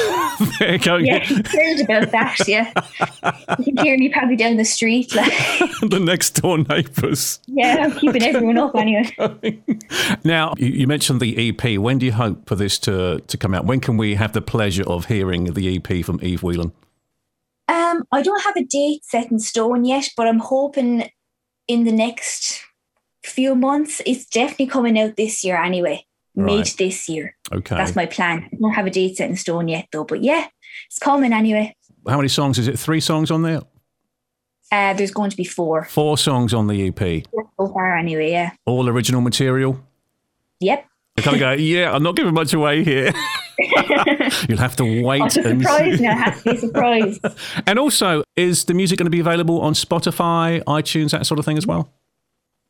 there 0.59 0.77
going. 0.77 1.05
Yeah, 1.05 1.23
thrilled 1.25 1.81
about 1.81 2.11
that, 2.11 2.37
yeah. 2.47 2.71
You 3.59 3.73
can 3.73 3.85
hear 3.85 3.97
me 3.97 4.07
probably 4.07 4.37
down 4.37 4.55
the 4.55 4.63
street. 4.63 5.13
Like, 5.13 5.31
the 5.81 5.99
next 6.01 6.41
door 6.41 6.57
neighbours. 6.59 7.41
yeah, 7.47 7.77
I'm 7.81 7.91
keeping 7.91 8.23
everyone 8.23 8.57
up 8.57 8.73
anyway. 8.75 9.61
Now, 10.23 10.53
you, 10.57 10.67
you 10.67 10.87
mentioned 10.87 11.19
the 11.19 11.49
EP. 11.49 11.77
When 11.77 11.97
do 11.97 12.05
you 12.05 12.13
hope 12.13 12.47
for 12.47 12.55
this 12.55 12.79
to, 12.79 13.19
to 13.19 13.37
come 13.37 13.53
out? 13.53 13.65
When 13.65 13.81
can 13.81 13.97
we 13.97 14.15
have 14.15 14.31
the 14.31 14.41
pleasure 14.41 14.83
of 14.87 15.05
hearing 15.05 15.53
the 15.53 15.75
EP 15.75 16.05
from 16.05 16.19
Eve 16.23 16.41
Whelan? 16.41 16.71
Um, 17.67 18.05
I 18.13 18.21
don't 18.21 18.41
have 18.43 18.55
a 18.55 18.63
date 18.63 19.03
set 19.03 19.29
in 19.29 19.39
stone 19.39 19.83
yet, 19.83 20.09
but 20.15 20.25
I'm 20.25 20.39
hoping 20.39 21.09
in 21.69 21.85
the 21.85 21.91
next 21.93 22.61
few 23.23 23.55
months. 23.55 24.01
It's 24.05 24.25
definitely 24.25 24.67
coming 24.67 24.99
out 24.99 25.15
this 25.15 25.45
year 25.45 25.55
anyway. 25.55 26.05
Mid 26.35 26.67
this 26.77 27.07
year. 27.07 27.35
Okay. 27.51 27.75
That's 27.75 27.95
my 27.95 28.05
plan. 28.05 28.49
I 28.51 28.55
don't 28.59 28.73
have 28.73 28.85
a 28.85 28.89
date 28.89 29.17
set 29.17 29.29
in 29.29 29.35
stone 29.35 29.67
yet 29.67 29.87
though, 29.91 30.05
but 30.05 30.23
yeah, 30.23 30.47
it's 30.87 30.99
coming 30.99 31.33
anyway. 31.33 31.75
How 32.07 32.17
many 32.17 32.29
songs 32.29 32.57
is 32.57 32.67
it? 32.67 32.79
Three 32.79 33.01
songs 33.01 33.29
on 33.29 33.41
there? 33.43 33.61
Uh, 34.71 34.93
there's 34.93 35.11
going 35.11 35.31
to 35.31 35.37
be 35.37 35.43
four. 35.43 35.83
Four 35.85 36.17
songs 36.17 36.53
on 36.53 36.67
the 36.67 36.87
EP. 36.87 37.25
so 37.59 37.67
far 37.73 37.97
anyway, 37.97 38.31
yeah. 38.31 38.51
All 38.65 38.87
original 38.87 39.21
material. 39.21 39.83
Yep. 40.59 40.85
I 41.19 41.21
kind 41.21 41.35
of 41.35 41.39
go, 41.39 41.51
yeah, 41.53 41.91
I'm 41.93 42.03
not 42.03 42.15
giving 42.15 42.33
much 42.33 42.53
away 42.53 42.83
here. 42.83 43.11
You'll 44.47 44.57
have 44.57 44.75
to 44.77 45.03
wait 45.03 45.21
It's 45.23 45.37
a 45.37 45.47
and 45.49 45.61
surprise 45.61 45.97
see. 45.97 46.03
now, 46.03 46.11
it 46.11 46.17
has 46.17 46.43
to 46.43 46.49
be 46.49 46.55
a 46.55 46.59
surprise. 46.59 47.19
And 47.67 47.77
also, 47.79 48.23
is 48.35 48.65
the 48.65 48.73
music 48.73 48.97
going 48.97 49.05
to 49.05 49.11
be 49.11 49.19
available 49.19 49.61
on 49.61 49.73
Spotify, 49.73 50.63
iTunes, 50.63 51.11
that 51.11 51.25
sort 51.25 51.39
of 51.39 51.45
thing 51.45 51.57
as 51.57 51.67
well? 51.67 51.89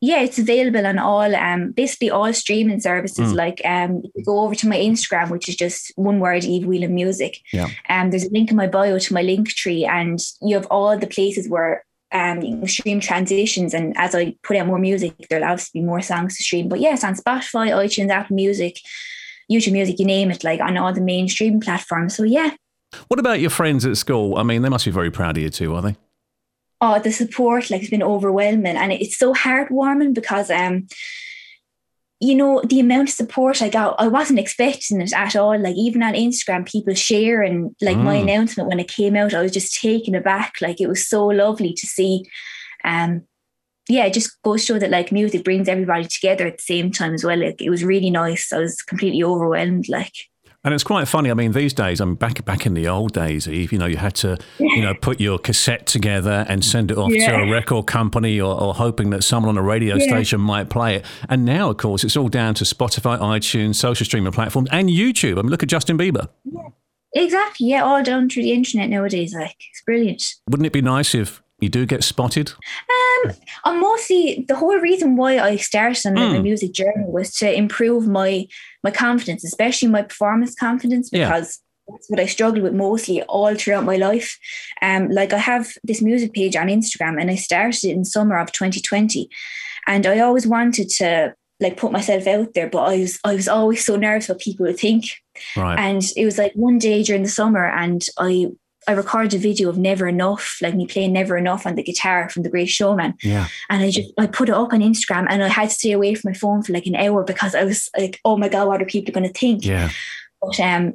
yeah, 0.01 0.21
it's 0.21 0.39
available 0.39 0.87
on 0.87 0.97
all 0.97 1.35
um 1.35 1.71
basically 1.73 2.09
all 2.09 2.31
streaming 2.31 2.79
services. 2.79 3.33
Like 3.33 3.59
um 3.65 4.01
you 4.15 4.23
go 4.23 4.39
over 4.39 4.55
to 4.55 4.67
my 4.69 4.77
Instagram, 4.77 5.29
which 5.29 5.49
is 5.49 5.57
just 5.57 5.91
one 5.97 6.21
word, 6.21 6.45
Eve 6.45 6.65
Whelan 6.65 6.95
Music. 6.95 7.39
Yeah. 7.51 7.67
Um 7.89 8.09
there's 8.09 8.23
a 8.23 8.29
link 8.31 8.49
in 8.49 8.55
my 8.55 8.67
bio 8.67 8.97
to 8.97 9.13
my 9.13 9.21
Linktree 9.21 9.85
and 9.85 10.17
you 10.41 10.55
have 10.55 10.67
all 10.71 10.97
the 10.97 11.05
places 11.05 11.49
where 11.49 11.83
um 12.11 12.41
you 12.41 12.57
can 12.57 12.67
stream 12.67 12.99
transitions 12.99 13.73
and 13.73 13.95
as 13.97 14.15
I 14.15 14.35
put 14.43 14.57
out 14.57 14.67
more 14.67 14.79
music, 14.79 15.13
there'll 15.29 15.45
obviously 15.45 15.81
be 15.81 15.85
more 15.85 16.01
songs 16.01 16.37
to 16.37 16.43
stream. 16.43 16.67
But 16.69 16.79
yes, 16.79 17.03
on 17.03 17.15
Spotify, 17.15 17.69
iTunes, 17.69 18.09
Apple 18.09 18.35
Music, 18.35 18.79
YouTube 19.51 19.73
Music, 19.73 19.99
you 19.99 20.05
name 20.05 20.31
it, 20.31 20.43
like 20.43 20.59
on 20.59 20.77
all 20.77 20.93
the 20.93 21.01
mainstream 21.01 21.59
platforms. 21.59 22.15
So 22.15 22.23
yeah. 22.23 22.51
What 23.07 23.19
about 23.19 23.39
your 23.39 23.51
friends 23.51 23.85
at 23.85 23.97
school? 23.97 24.37
I 24.37 24.43
mean, 24.43 24.63
they 24.63 24.69
must 24.69 24.85
be 24.85 24.91
very 24.91 25.11
proud 25.11 25.37
of 25.37 25.43
you 25.43 25.49
too, 25.49 25.75
are 25.75 25.81
they? 25.81 25.95
oh 26.81 26.99
the 26.99 27.11
support 27.11 27.69
like 27.69 27.81
has 27.81 27.89
been 27.89 28.03
overwhelming 28.03 28.77
and 28.77 28.91
it's 28.91 29.17
so 29.17 29.33
heartwarming 29.33 30.13
because 30.13 30.49
um 30.49 30.87
you 32.21 32.35
know 32.35 32.61
the 32.65 32.79
amount 32.79 33.09
of 33.09 33.15
support 33.15 33.61
I 33.61 33.69
got 33.69 33.95
I 33.97 34.07
wasn't 34.07 34.39
expecting 34.39 34.99
it 35.01 35.13
at 35.13 35.35
all 35.35 35.57
like 35.57 35.75
even 35.75 36.03
on 36.03 36.13
Instagram 36.13 36.69
people 36.69 36.93
share 36.93 37.41
and 37.41 37.73
like 37.81 38.03
my 38.03 38.17
Mm. 38.17 38.21
announcement 38.23 38.69
when 38.69 38.79
it 38.79 38.89
came 38.89 39.15
out 39.15 39.33
I 39.33 39.41
was 39.41 39.53
just 39.53 39.79
taken 39.79 40.15
aback 40.15 40.55
like 40.61 40.81
it 40.81 40.87
was 40.89 41.07
so 41.07 41.25
lovely 41.27 41.73
to 41.73 41.87
see 41.87 42.23
um 42.83 43.23
yeah, 43.91 44.05
it 44.05 44.13
just 44.13 44.39
goes 44.43 44.61
to 44.61 44.73
show 44.73 44.79
that 44.79 44.91
like 44.91 45.11
music 45.11 45.43
brings 45.43 45.67
everybody 45.67 46.05
together 46.05 46.45
at 46.45 46.57
the 46.57 46.63
same 46.63 46.91
time 46.91 47.15
as 47.15 47.23
well. 47.23 47.39
Like 47.39 47.59
it 47.59 47.71
was 47.71 47.83
really 47.83 48.11
nice. 48.11 48.53
I 48.53 48.59
was 48.59 48.83
completely 48.83 49.23
overwhelmed. 49.23 49.89
Like 49.89 50.13
And 50.65 50.73
it's 50.73 50.83
quite 50.83 51.07
funny. 51.07 51.31
I 51.31 51.35
mean, 51.35 51.53
these 51.53 51.73
days, 51.73 52.01
I 52.01 52.05
mean, 52.05 52.15
back 52.15 52.43
back 52.43 52.65
in 52.65 52.73
the 52.73 52.85
old 52.87 53.13
days, 53.13 53.47
Eve, 53.47 53.71
you 53.71 53.77
know, 53.79 53.85
you 53.85 53.95
had 53.95 54.13
to, 54.15 54.37
you 54.59 54.81
know, 54.81 54.93
put 54.93 55.21
your 55.21 55.39
cassette 55.39 55.87
together 55.87 56.45
and 56.49 56.65
send 56.65 56.91
it 56.91 56.97
off 56.97 57.11
to 57.11 57.33
a 57.33 57.49
record 57.49 57.87
company, 57.87 58.41
or, 58.41 58.59
or 58.61 58.73
hoping 58.73 59.09
that 59.11 59.23
someone 59.23 59.49
on 59.49 59.57
a 59.57 59.65
radio 59.65 59.95
Yeah. 59.95 60.07
station 60.07 60.41
might 60.41 60.69
play 60.69 60.95
it. 60.97 61.05
And 61.29 61.45
now, 61.45 61.69
of 61.69 61.77
course, 61.77 62.03
it's 62.03 62.17
all 62.17 62.27
down 62.27 62.55
to 62.55 62.65
Spotify, 62.65 63.17
iTunes, 63.19 63.75
social 63.75 64.05
streaming 64.05 64.33
platforms, 64.33 64.67
and 64.71 64.89
YouTube. 64.89 65.39
I 65.39 65.43
mean, 65.43 65.49
look 65.49 65.63
at 65.63 65.69
Justin 65.69 65.97
Bieber. 65.97 66.27
exactly, 67.13 67.67
yeah, 67.67 67.83
all 67.83 68.03
done 68.03 68.29
through 68.29 68.43
the 68.43 68.51
internet 68.51 68.89
nowadays. 68.89 69.33
Like 69.33 69.55
it's 69.71 69.81
brilliant. 69.85 70.23
Wouldn't 70.49 70.67
it 70.67 70.73
be 70.73 70.81
nice 70.81 71.15
if 71.15 71.41
you 71.61 71.69
do 71.69 71.85
get 71.85 72.03
spotted? 72.03 72.51
Um, 73.25 73.31
and 73.65 73.79
mostly 73.79 74.45
the 74.47 74.55
whole 74.55 74.77
reason 74.79 75.15
why 75.15 75.39
I 75.39 75.57
started 75.57 76.05
on 76.07 76.15
Mm. 76.15 76.33
the 76.33 76.41
music 76.41 76.71
journey 76.73 77.05
was 77.05 77.33
to 77.35 77.51
improve 77.53 78.07
my 78.07 78.47
my 78.83 78.91
confidence, 78.91 79.43
especially 79.43 79.89
my 79.89 80.01
performance 80.03 80.55
confidence, 80.55 81.09
Yeah. 81.11 81.27
because 81.27 81.59
that's 81.89 82.09
what 82.09 82.19
I 82.19 82.27
struggled 82.27 82.63
with 82.63 82.73
mostly 82.73 83.21
all 83.23 83.53
throughout 83.55 83.83
my 83.83 83.97
life. 83.97 84.37
Um, 84.81 85.09
like 85.09 85.33
I 85.33 85.37
have 85.39 85.71
this 85.83 86.01
music 86.01 86.33
page 86.33 86.55
on 86.55 86.67
Instagram, 86.67 87.19
and 87.19 87.29
I 87.29 87.35
started 87.35 87.83
it 87.83 87.91
in 87.91 88.05
summer 88.05 88.37
of 88.37 88.51
2020, 88.51 89.27
and 89.87 90.05
I 90.05 90.19
always 90.19 90.47
wanted 90.47 90.89
to 90.99 91.33
like 91.61 91.75
put 91.75 91.91
myself 91.91 92.25
out 92.25 92.53
there, 92.53 92.69
but 92.69 92.83
I 92.83 92.99
was 92.99 93.19
I 93.25 93.33
was 93.35 93.49
always 93.49 93.83
so 93.83 93.97
nervous 93.97 94.29
what 94.29 94.39
people 94.39 94.65
would 94.65 94.79
think. 94.79 95.03
Right. 95.57 95.77
And 95.77 96.01
it 96.15 96.23
was 96.23 96.37
like 96.37 96.53
one 96.55 96.77
day 96.77 97.03
during 97.03 97.23
the 97.23 97.29
summer, 97.29 97.65
and 97.65 98.01
I 98.17 98.47
I 98.87 98.93
recorded 98.93 99.33
a 99.33 99.37
video 99.37 99.69
of 99.69 99.77
Never 99.77 100.07
Enough, 100.07 100.57
like 100.61 100.73
me 100.73 100.87
playing 100.87 101.13
Never 101.13 101.37
Enough 101.37 101.65
on 101.67 101.75
the 101.75 101.83
guitar 101.83 102.29
from 102.29 102.43
The 102.43 102.49
Great 102.49 102.69
Showman. 102.69 103.13
yeah. 103.21 103.47
And 103.69 103.83
I 103.83 103.91
just 103.91 104.11
I 104.17 104.25
put 104.27 104.49
it 104.49 104.55
up 104.55 104.73
on 104.73 104.79
Instagram, 104.79 105.27
and 105.29 105.43
I 105.43 105.47
had 105.49 105.69
to 105.69 105.75
stay 105.75 105.91
away 105.91 106.15
from 106.15 106.31
my 106.31 106.37
phone 106.37 106.63
for 106.63 106.73
like 106.73 106.85
an 106.87 106.95
hour 106.95 107.23
because 107.23 107.55
I 107.55 107.63
was 107.65 107.89
like, 107.97 108.19
oh 108.25 108.37
my 108.37 108.49
god, 108.49 108.67
what 108.67 108.81
are 108.81 108.85
people 108.85 109.13
going 109.13 109.27
to 109.31 109.39
think? 109.39 109.65
Yeah. 109.65 109.89
But 110.41 110.59
um, 110.59 110.93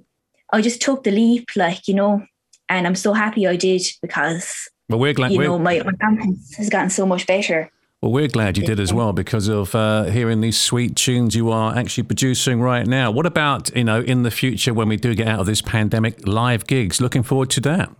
I 0.53 0.61
just 0.63 0.81
took 0.81 1.05
the 1.05 1.11
leap, 1.11 1.51
like 1.57 1.87
you 1.87 1.95
know, 1.95 2.25
and 2.69 2.87
I'm 2.87 2.95
so 2.95 3.13
happy 3.13 3.47
I 3.47 3.57
did 3.57 3.83
because 4.01 4.69
Well, 4.89 4.99
we're 4.99 5.13
glad. 5.13 5.33
you 5.33 5.39
we're, 5.39 5.45
know 5.45 5.59
my 5.59 5.81
my 5.85 5.93
confidence 6.01 6.55
has 6.57 6.71
gotten 6.71 6.91
so 6.91 7.05
much 7.07 7.27
better. 7.27 7.71
Well, 8.05 8.13
we're 8.13 8.29
glad 8.29 8.59
you 8.59 8.67
did 8.67 8.81
as 8.81 8.93
well 8.93 9.15
because 9.15 9.49
of 9.49 9.75
uh, 9.75 10.05
hearing 10.05 10.43
these 10.43 10.61
sweet 10.61 10.95
tunes 10.95 11.35
you 11.35 11.51
are 11.51 11.75
actually 11.75 12.03
producing 12.03 12.61
right 12.61 12.87
now. 12.87 13.11
What 13.11 13.25
about, 13.25 13.75
you 13.75 13.83
know, 13.83 14.03
in 14.03 14.25
the 14.25 14.31
future 14.31 14.75
when 14.75 14.89
we 14.89 14.99
do 14.99 15.15
get 15.15 15.27
out 15.27 15.41
of 15.41 15.47
this 15.47 15.63
pandemic, 15.63 16.29
live 16.29 16.67
gigs? 16.67 17.01
Looking 17.01 17.23
forward 17.23 17.49
to 17.53 17.63
that. 17.63 17.91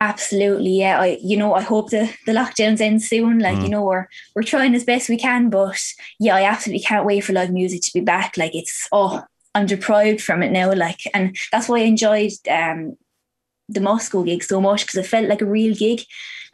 Absolutely, 0.00 0.80
yeah. 0.80 1.00
I 1.00 1.18
you 1.22 1.36
know 1.36 1.54
I 1.54 1.60
hope 1.60 1.90
the 1.90 2.12
the 2.26 2.32
lockdowns 2.32 2.80
end 2.80 3.02
soon. 3.02 3.38
Like 3.38 3.58
Mm. 3.58 3.62
you 3.62 3.68
know 3.68 3.84
we're 3.84 4.08
we're 4.34 4.42
trying 4.42 4.74
as 4.74 4.82
best 4.82 5.08
we 5.08 5.16
can, 5.16 5.48
but 5.48 5.80
yeah, 6.18 6.34
I 6.34 6.42
absolutely 6.42 6.82
can't 6.82 7.06
wait 7.06 7.20
for 7.20 7.32
live 7.32 7.52
music 7.52 7.82
to 7.82 7.92
be 7.94 8.00
back. 8.00 8.36
Like 8.36 8.56
it's 8.56 8.88
oh 8.90 9.22
I'm 9.54 9.66
deprived 9.66 10.22
from 10.22 10.42
it 10.42 10.50
now. 10.50 10.72
Like 10.74 11.02
and 11.14 11.36
that's 11.52 11.68
why 11.68 11.76
I 11.76 11.82
enjoyed 11.82 12.32
um 12.50 12.96
the 13.68 13.80
Moscow 13.80 14.24
gig 14.24 14.42
so 14.42 14.60
much 14.60 14.80
because 14.86 14.96
it 14.96 15.06
felt 15.06 15.28
like 15.28 15.40
a 15.40 15.46
real 15.46 15.76
gig. 15.76 16.00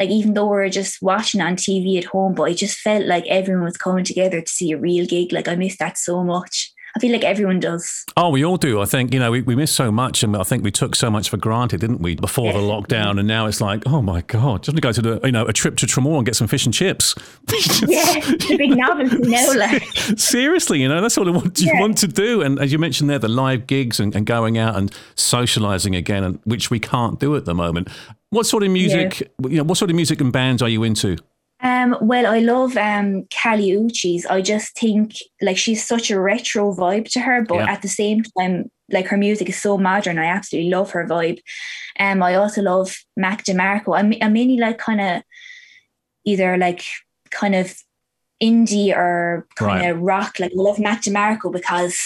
Like 0.00 0.10
even 0.10 0.34
though 0.34 0.44
we 0.46 0.56
were 0.56 0.68
just 0.68 1.00
watching 1.02 1.40
on 1.40 1.56
TV 1.56 1.98
at 1.98 2.04
home, 2.04 2.34
but 2.34 2.50
it 2.50 2.54
just 2.56 2.78
felt 2.78 3.04
like 3.06 3.26
everyone 3.26 3.64
was 3.64 3.76
coming 3.76 4.04
together 4.04 4.40
to 4.40 4.48
see 4.50 4.72
a 4.72 4.78
real 4.78 5.06
gig. 5.06 5.32
Like 5.32 5.48
I 5.48 5.54
miss 5.56 5.76
that 5.78 5.96
so 5.98 6.22
much. 6.22 6.72
I 6.94 6.98
feel 6.98 7.12
like 7.12 7.24
everyone 7.24 7.60
does. 7.60 8.04
Oh, 8.16 8.30
we 8.30 8.42
all 8.42 8.56
do. 8.56 8.80
I 8.80 8.86
think, 8.86 9.12
you 9.12 9.20
know, 9.20 9.30
we, 9.30 9.42
we 9.42 9.54
miss 9.54 9.70
so 9.70 9.92
much 9.92 10.22
and 10.22 10.34
I 10.34 10.42
think 10.44 10.64
we 10.64 10.70
took 10.70 10.94
so 10.94 11.10
much 11.10 11.28
for 11.28 11.36
granted, 11.36 11.80
didn't 11.80 12.00
we, 12.00 12.14
before 12.16 12.54
the 12.54 12.58
lockdown. 12.58 13.18
And 13.18 13.28
now 13.28 13.44
it's 13.44 13.60
like, 13.60 13.82
oh 13.86 14.00
my 14.00 14.22
God, 14.22 14.62
just 14.62 14.76
to 14.76 14.80
go 14.80 14.92
to 14.92 15.02
the, 15.02 15.20
you 15.22 15.30
know, 15.30 15.44
a 15.44 15.52
trip 15.52 15.76
to 15.76 15.86
Tramore 15.86 16.16
and 16.16 16.24
get 16.24 16.36
some 16.36 16.46
fish 16.48 16.64
and 16.64 16.72
chips. 16.72 17.14
Yeah, 17.86 18.14
it's 18.16 18.50
a 18.50 18.56
big 18.56 18.70
novelty 18.76 19.18
now. 19.28 19.52
Like 19.56 19.82
Seriously, 20.16 20.80
you 20.80 20.88
know, 20.88 21.02
that's 21.02 21.18
all 21.18 21.28
I 21.28 21.32
want, 21.32 21.60
you 21.60 21.70
Yeah. 21.74 21.80
want 21.80 21.98
to 21.98 22.08
do. 22.08 22.40
And 22.40 22.58
as 22.58 22.72
you 22.72 22.78
mentioned 22.78 23.10
there, 23.10 23.18
the 23.18 23.28
live 23.28 23.66
gigs 23.66 24.00
and, 24.00 24.16
and 24.16 24.24
going 24.24 24.56
out 24.56 24.76
and 24.76 24.90
socializing 25.16 25.94
again, 25.94 26.24
and 26.24 26.38
which 26.44 26.70
we 26.70 26.80
can't 26.80 27.20
do 27.20 27.36
at 27.36 27.44
the 27.44 27.54
moment. 27.54 27.88
What 28.36 28.46
sort 28.46 28.64
of 28.64 28.70
music, 28.70 29.32
you 29.48 29.56
know, 29.56 29.64
what 29.64 29.78
sort 29.78 29.90
of 29.90 29.96
music 29.96 30.20
and 30.20 30.30
bands 30.30 30.60
are 30.60 30.68
you 30.68 30.82
into? 30.82 31.16
Um, 31.62 31.96
well, 32.02 32.26
I 32.26 32.40
love 32.40 32.76
um 32.76 33.26
Kali 33.34 33.70
Uchis. 33.70 34.26
I 34.28 34.42
just 34.42 34.76
think 34.78 35.14
like 35.40 35.56
she's 35.56 35.82
such 35.82 36.10
a 36.10 36.20
retro 36.20 36.74
vibe 36.74 37.08
to 37.12 37.20
her, 37.20 37.40
but 37.48 37.60
Yeah. 37.60 37.70
at 37.72 37.80
the 37.80 37.88
same 37.88 38.24
time, 38.38 38.70
like 38.92 39.06
her 39.08 39.16
music 39.16 39.48
is 39.48 39.56
so 39.56 39.78
modern. 39.78 40.18
I 40.18 40.26
absolutely 40.26 40.70
love 40.70 40.90
her 40.90 41.06
vibe. 41.06 41.38
Um, 41.98 42.22
I 42.22 42.34
also 42.34 42.60
love 42.60 42.94
Mac 43.16 43.42
DeMarco. 43.44 43.98
I'm 43.98 44.12
I'm 44.20 44.34
mainly 44.34 44.58
like 44.58 44.76
kind 44.76 45.00
of 45.00 45.22
either 46.26 46.58
like 46.58 46.82
kind 47.30 47.54
of 47.54 47.74
indie 48.42 48.94
or 48.94 49.46
kind 49.54 49.86
of 49.90 50.02
rock. 50.02 50.38
Like 50.38 50.52
I 50.52 50.60
love 50.68 50.78
Mac 50.78 51.00
DeMarco 51.02 51.50
because 51.50 51.96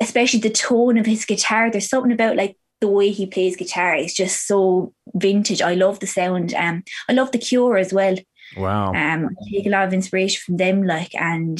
especially 0.00 0.40
the 0.40 0.50
tone 0.50 0.98
of 0.98 1.06
his 1.06 1.24
guitar. 1.24 1.70
There's 1.70 1.88
something 1.88 2.12
about 2.12 2.34
like 2.34 2.56
the 2.80 2.88
way 2.88 3.10
he 3.10 3.26
plays 3.26 3.56
guitar. 3.56 3.94
is 3.94 4.14
just 4.14 4.46
so 4.46 4.92
vintage. 5.14 5.62
I 5.62 5.74
love 5.74 6.00
the 6.00 6.06
sound. 6.06 6.54
Um, 6.54 6.84
I 7.08 7.12
love 7.12 7.32
the 7.32 7.38
Cure 7.38 7.76
as 7.76 7.92
well. 7.92 8.16
Wow. 8.56 8.88
Um, 8.88 9.30
I 9.30 9.50
take 9.50 9.66
a 9.66 9.70
lot 9.70 9.86
of 9.86 9.92
inspiration 9.92 10.40
from 10.44 10.56
them, 10.56 10.84
like, 10.84 11.14
and 11.14 11.58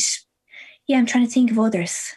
yeah, 0.86 0.98
I'm 0.98 1.06
trying 1.06 1.26
to 1.26 1.32
think 1.32 1.50
of 1.50 1.58
others. 1.58 2.14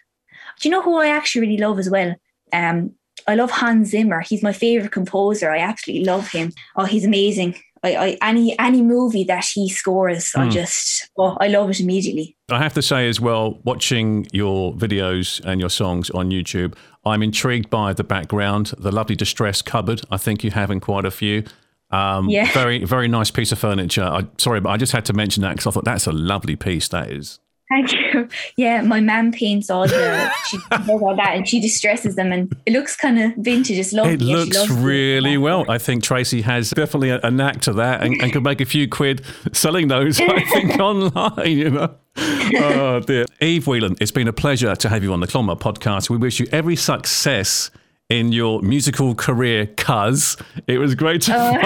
Do 0.60 0.70
you 0.70 0.72
know 0.72 0.82
who 0.82 0.98
I 0.98 1.08
actually 1.08 1.42
really 1.42 1.58
love 1.58 1.80
as 1.80 1.90
well? 1.90 2.16
Um, 2.54 2.96
I 3.28 3.36
love 3.36 3.52
Hans 3.52 3.90
Zimmer. 3.90 4.22
He's 4.22 4.44
my 4.44 4.54
favorite 4.54 4.92
composer. 4.92 5.52
I 5.52 5.60
absolutely 5.60 6.06
love 6.06 6.30
him. 6.32 6.54
Oh, 6.76 6.86
he's 6.86 7.06
amazing. 7.06 7.56
I, 7.84 7.96
I 7.96 8.18
any 8.30 8.58
any 8.60 8.82
movie 8.82 9.24
that 9.26 9.46
he 9.54 9.70
scores, 9.70 10.34
I 10.36 10.46
Hmm. 10.46 10.50
just 10.52 11.10
oh, 11.18 11.36
I 11.40 11.48
love 11.48 11.70
it 11.72 11.80
immediately. 11.80 12.38
I 12.50 12.60
have 12.60 12.74
to 12.74 12.82
say 12.82 13.08
as 13.10 13.20
well, 13.20 13.60
watching 13.64 14.28
your 14.32 14.74
videos 14.74 15.40
and 15.46 15.60
your 15.60 15.70
songs 15.70 16.10
on 16.12 16.30
YouTube, 16.32 16.76
I'm 17.06 17.24
intrigued 17.24 17.70
by 17.70 17.94
the 17.94 18.04
background, 18.04 18.74
the 18.78 18.92
lovely 18.92 19.16
distress 19.16 19.62
cupboard. 19.62 20.02
I 20.12 20.18
think 20.18 20.44
you 20.44 20.52
have 20.52 20.70
in 20.70 20.80
quite 20.80 21.06
a 21.06 21.12
few. 21.12 21.44
Um, 21.90 22.30
Yeah. 22.30 22.52
Very, 22.54 22.86
very 22.86 23.08
nice 23.08 23.32
piece 23.32 23.52
of 23.52 23.60
furniture. 23.60 24.04
I, 24.04 24.28
sorry, 24.38 24.60
but 24.62 24.70
I 24.70 24.78
just 24.78 24.94
had 24.94 25.04
to 25.06 25.14
mention 25.14 25.42
that 25.44 25.52
because 25.52 25.68
I 25.68 25.72
thought 25.72 25.84
that's 25.86 26.08
a 26.08 26.12
lovely 26.14 26.56
piece. 26.56 26.88
That 26.90 27.12
is. 27.12 27.40
Thank 27.72 27.94
you. 27.94 28.28
Yeah, 28.58 28.82
my 28.82 29.00
mum 29.00 29.32
paints 29.32 29.70
all 29.70 29.88
the 29.88 30.30
she 30.50 30.58
does 30.70 30.90
all 30.90 31.16
that 31.16 31.36
and 31.36 31.48
she 31.48 31.62
distresses 31.62 32.16
them 32.16 32.34
and 32.34 32.54
it 32.66 32.74
looks 32.74 32.98
kind 32.98 33.18
of 33.18 33.34
vintage. 33.36 33.78
It's 33.78 33.94
lovely. 33.94 34.16
It 34.16 34.22
looks 34.22 34.58
it. 34.58 34.70
really 34.72 35.38
well. 35.38 35.64
I 35.72 35.78
think 35.78 36.04
Tracy 36.04 36.42
has 36.42 36.72
definitely 36.72 37.12
a, 37.12 37.22
a 37.24 37.32
knack 37.32 37.62
to 37.62 37.74
that 37.74 38.04
and, 38.04 38.22
and 38.22 38.34
could 38.34 38.44
make 38.44 38.60
a 38.60 38.66
few 38.66 38.90
quid 38.90 39.24
selling 39.54 39.88
those, 39.88 40.20
I 40.20 40.44
think, 40.52 40.80
online, 40.82 41.58
you 41.58 41.70
know. 41.70 41.96
Oh, 42.18 43.00
dear. 43.00 43.26
Eve 43.40 43.66
Whelan, 43.68 43.96
it's 44.02 44.12
been 44.12 44.28
a 44.28 44.34
pleasure 44.34 44.76
to 44.76 44.90
have 44.90 45.02
you 45.02 45.14
on 45.14 45.22
the 45.22 45.28
Clonmel 45.28 45.58
podcast. 45.58 46.10
We 46.10 46.18
wish 46.18 46.42
you 46.42 46.48
every 46.52 46.76
success 46.76 47.72
in 48.12 48.32
your 48.32 48.62
musical 48.62 49.16
career, 49.16 49.68
cuz 49.78 50.38
it 50.68 50.78
was 50.78 50.96
great 50.96 51.22
to 51.24 51.32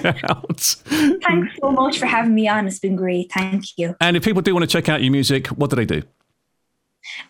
find 0.00 0.06
out. 0.30 0.60
Thanks 1.26 1.56
so 1.60 1.70
much 1.70 1.98
for 1.98 2.06
having 2.06 2.34
me 2.34 2.48
on. 2.48 2.66
It's 2.66 2.78
been 2.78 2.96
great. 2.96 3.30
Thank 3.32 3.64
you. 3.76 3.94
And 4.00 4.16
if 4.16 4.24
people 4.24 4.42
do 4.42 4.54
want 4.54 4.64
to 4.64 4.72
check 4.76 4.88
out 4.88 5.02
your 5.02 5.12
music, 5.12 5.48
what 5.48 5.70
do 5.70 5.76
they 5.76 5.84
do? 5.84 6.02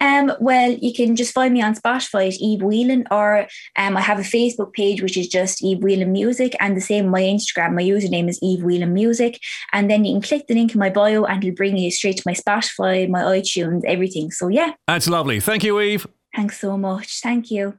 Um, 0.01 0.33
well, 0.41 0.73
you 0.73 0.93
can 0.93 1.15
just 1.17 1.33
find 1.33 1.55
me 1.55 1.63
on 1.63 1.75
Spotify 1.75 2.29
at 2.29 2.41
Eve 2.41 2.61
Whelan, 2.63 3.07
or 3.11 3.47
um, 3.79 3.97
I 3.97 4.01
have 4.01 4.19
a 4.19 4.23
Facebook 4.23 4.73
page 4.73 5.01
which 5.01 5.17
is 5.17 5.29
just 5.29 5.63
Eve 5.63 5.83
Whelan 5.83 6.13
Music, 6.13 6.55
and 6.61 6.77
the 6.77 6.81
same 6.81 7.09
my 7.09 7.23
Instagram. 7.23 7.75
My 7.75 7.83
username 7.83 8.29
is 8.29 8.39
Eve 8.43 8.63
Whelan 8.65 8.93
Music, 8.93 9.41
and 9.73 9.89
then 9.91 10.05
you 10.05 10.15
can 10.15 10.23
click 10.23 10.47
the 10.49 10.55
link 10.55 10.75
in 10.75 10.79
my 10.81 10.91
bio, 10.91 11.25
and 11.25 11.43
it'll 11.43 11.55
bring 11.55 11.77
you 11.77 11.91
straight 11.91 12.17
to 12.19 12.23
my 12.27 12.35
Spotify, 12.35 13.09
my 13.09 13.23
iTunes, 13.23 13.83
everything. 13.85 14.31
So 14.33 14.49
yeah, 14.49 14.73
That's 14.87 15.09
lovely. 15.09 15.41
Thank 15.41 15.65
you, 15.65 15.81
Eve. 15.81 16.07
thanks 16.35 16.61
so 16.61 16.77
much. 16.77 17.21
Thank 17.23 17.51
you. 17.51 17.79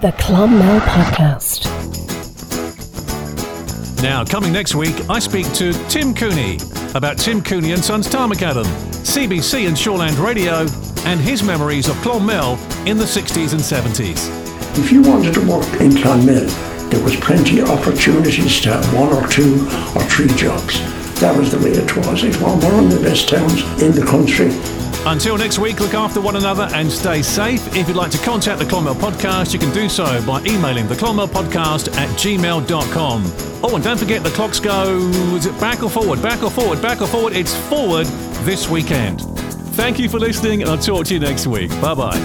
The 0.00 0.12
Clonmel 0.12 0.80
Podcast. 0.80 1.66
Now, 4.02 4.24
coming 4.24 4.50
next 4.50 4.74
week, 4.74 4.94
I 5.10 5.18
speak 5.18 5.52
to 5.52 5.74
Tim 5.90 6.14
Cooney 6.14 6.58
about 6.94 7.18
Tim 7.18 7.42
Cooney 7.42 7.72
and 7.72 7.84
Sons 7.84 8.08
Tarmacadam, 8.08 8.64
CBC 9.04 9.68
and 9.68 9.76
Shoreland 9.76 10.18
Radio, 10.24 10.60
and 11.04 11.20
his 11.20 11.42
memories 11.42 11.86
of 11.86 11.96
Clonmel 11.96 12.56
in 12.86 12.96
the 12.96 13.04
60s 13.04 13.52
and 13.52 13.60
70s. 13.60 14.30
If 14.78 14.90
you 14.90 15.02
wanted 15.02 15.34
to 15.34 15.40
work 15.46 15.68
in 15.82 15.90
Clonmel, 15.92 16.48
there 16.88 17.04
was 17.04 17.16
plenty 17.16 17.60
of 17.60 17.68
opportunities 17.68 18.58
to 18.62 18.72
have 18.72 18.94
one 18.94 19.12
or 19.12 19.28
two 19.28 19.66
or 19.94 20.02
three 20.04 20.28
jobs. 20.28 20.80
That 21.20 21.36
was 21.36 21.50
the 21.50 21.58
way 21.58 21.72
it 21.72 21.94
was. 21.94 22.24
It 22.24 22.40
was 22.40 22.64
one 22.64 22.84
of 22.84 22.90
the 22.90 23.00
best 23.02 23.28
towns 23.28 23.60
in 23.82 23.92
the 23.92 24.06
country. 24.06 24.48
Until 25.06 25.38
next 25.38 25.58
week, 25.58 25.80
look 25.80 25.94
after 25.94 26.20
one 26.20 26.36
another 26.36 26.68
and 26.74 26.90
stay 26.90 27.22
safe. 27.22 27.74
If 27.74 27.88
you'd 27.88 27.96
like 27.96 28.10
to 28.12 28.18
contact 28.18 28.58
the 28.58 28.66
Clonmel 28.66 28.94
Podcast, 28.94 29.52
you 29.52 29.58
can 29.58 29.72
do 29.72 29.88
so 29.88 30.24
by 30.26 30.40
emailing 30.42 30.88
the 30.88 30.94
Clonmel 30.94 31.26
Podcast 31.26 31.94
at 31.96 32.08
gmail.com. 32.10 33.22
Oh, 33.62 33.74
and 33.74 33.82
don't 33.82 33.98
forget 33.98 34.22
the 34.22 34.30
clocks 34.30 34.60
go, 34.60 34.98
is 35.34 35.46
it 35.46 35.58
back 35.58 35.82
or 35.82 35.90
forward, 35.90 36.22
back 36.22 36.42
or 36.42 36.50
forward, 36.50 36.82
back 36.82 37.00
or 37.00 37.06
forward? 37.06 37.34
It's 37.34 37.56
forward 37.68 38.06
this 38.44 38.68
weekend. 38.68 39.22
Thank 39.74 39.98
you 39.98 40.08
for 40.08 40.18
listening, 40.18 40.60
and 40.62 40.70
I'll 40.70 40.78
talk 40.78 41.06
to 41.06 41.14
you 41.14 41.20
next 41.20 41.46
week. 41.46 41.70
Bye 41.80 41.94
bye. 41.94 42.18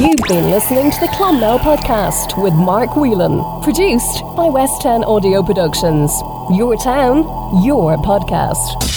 You've 0.00 0.28
been 0.28 0.50
listening 0.50 0.90
to 0.90 1.00
the 1.00 1.08
Clonmel 1.16 1.58
Podcast 1.58 2.40
with 2.42 2.52
Mark 2.52 2.94
Whelan, 2.94 3.62
produced 3.62 4.20
by 4.36 4.48
West 4.48 4.82
10 4.82 5.02
Audio 5.04 5.42
Productions. 5.42 6.12
Your 6.50 6.76
town, 6.76 7.64
your 7.64 7.96
podcast. 7.96 8.93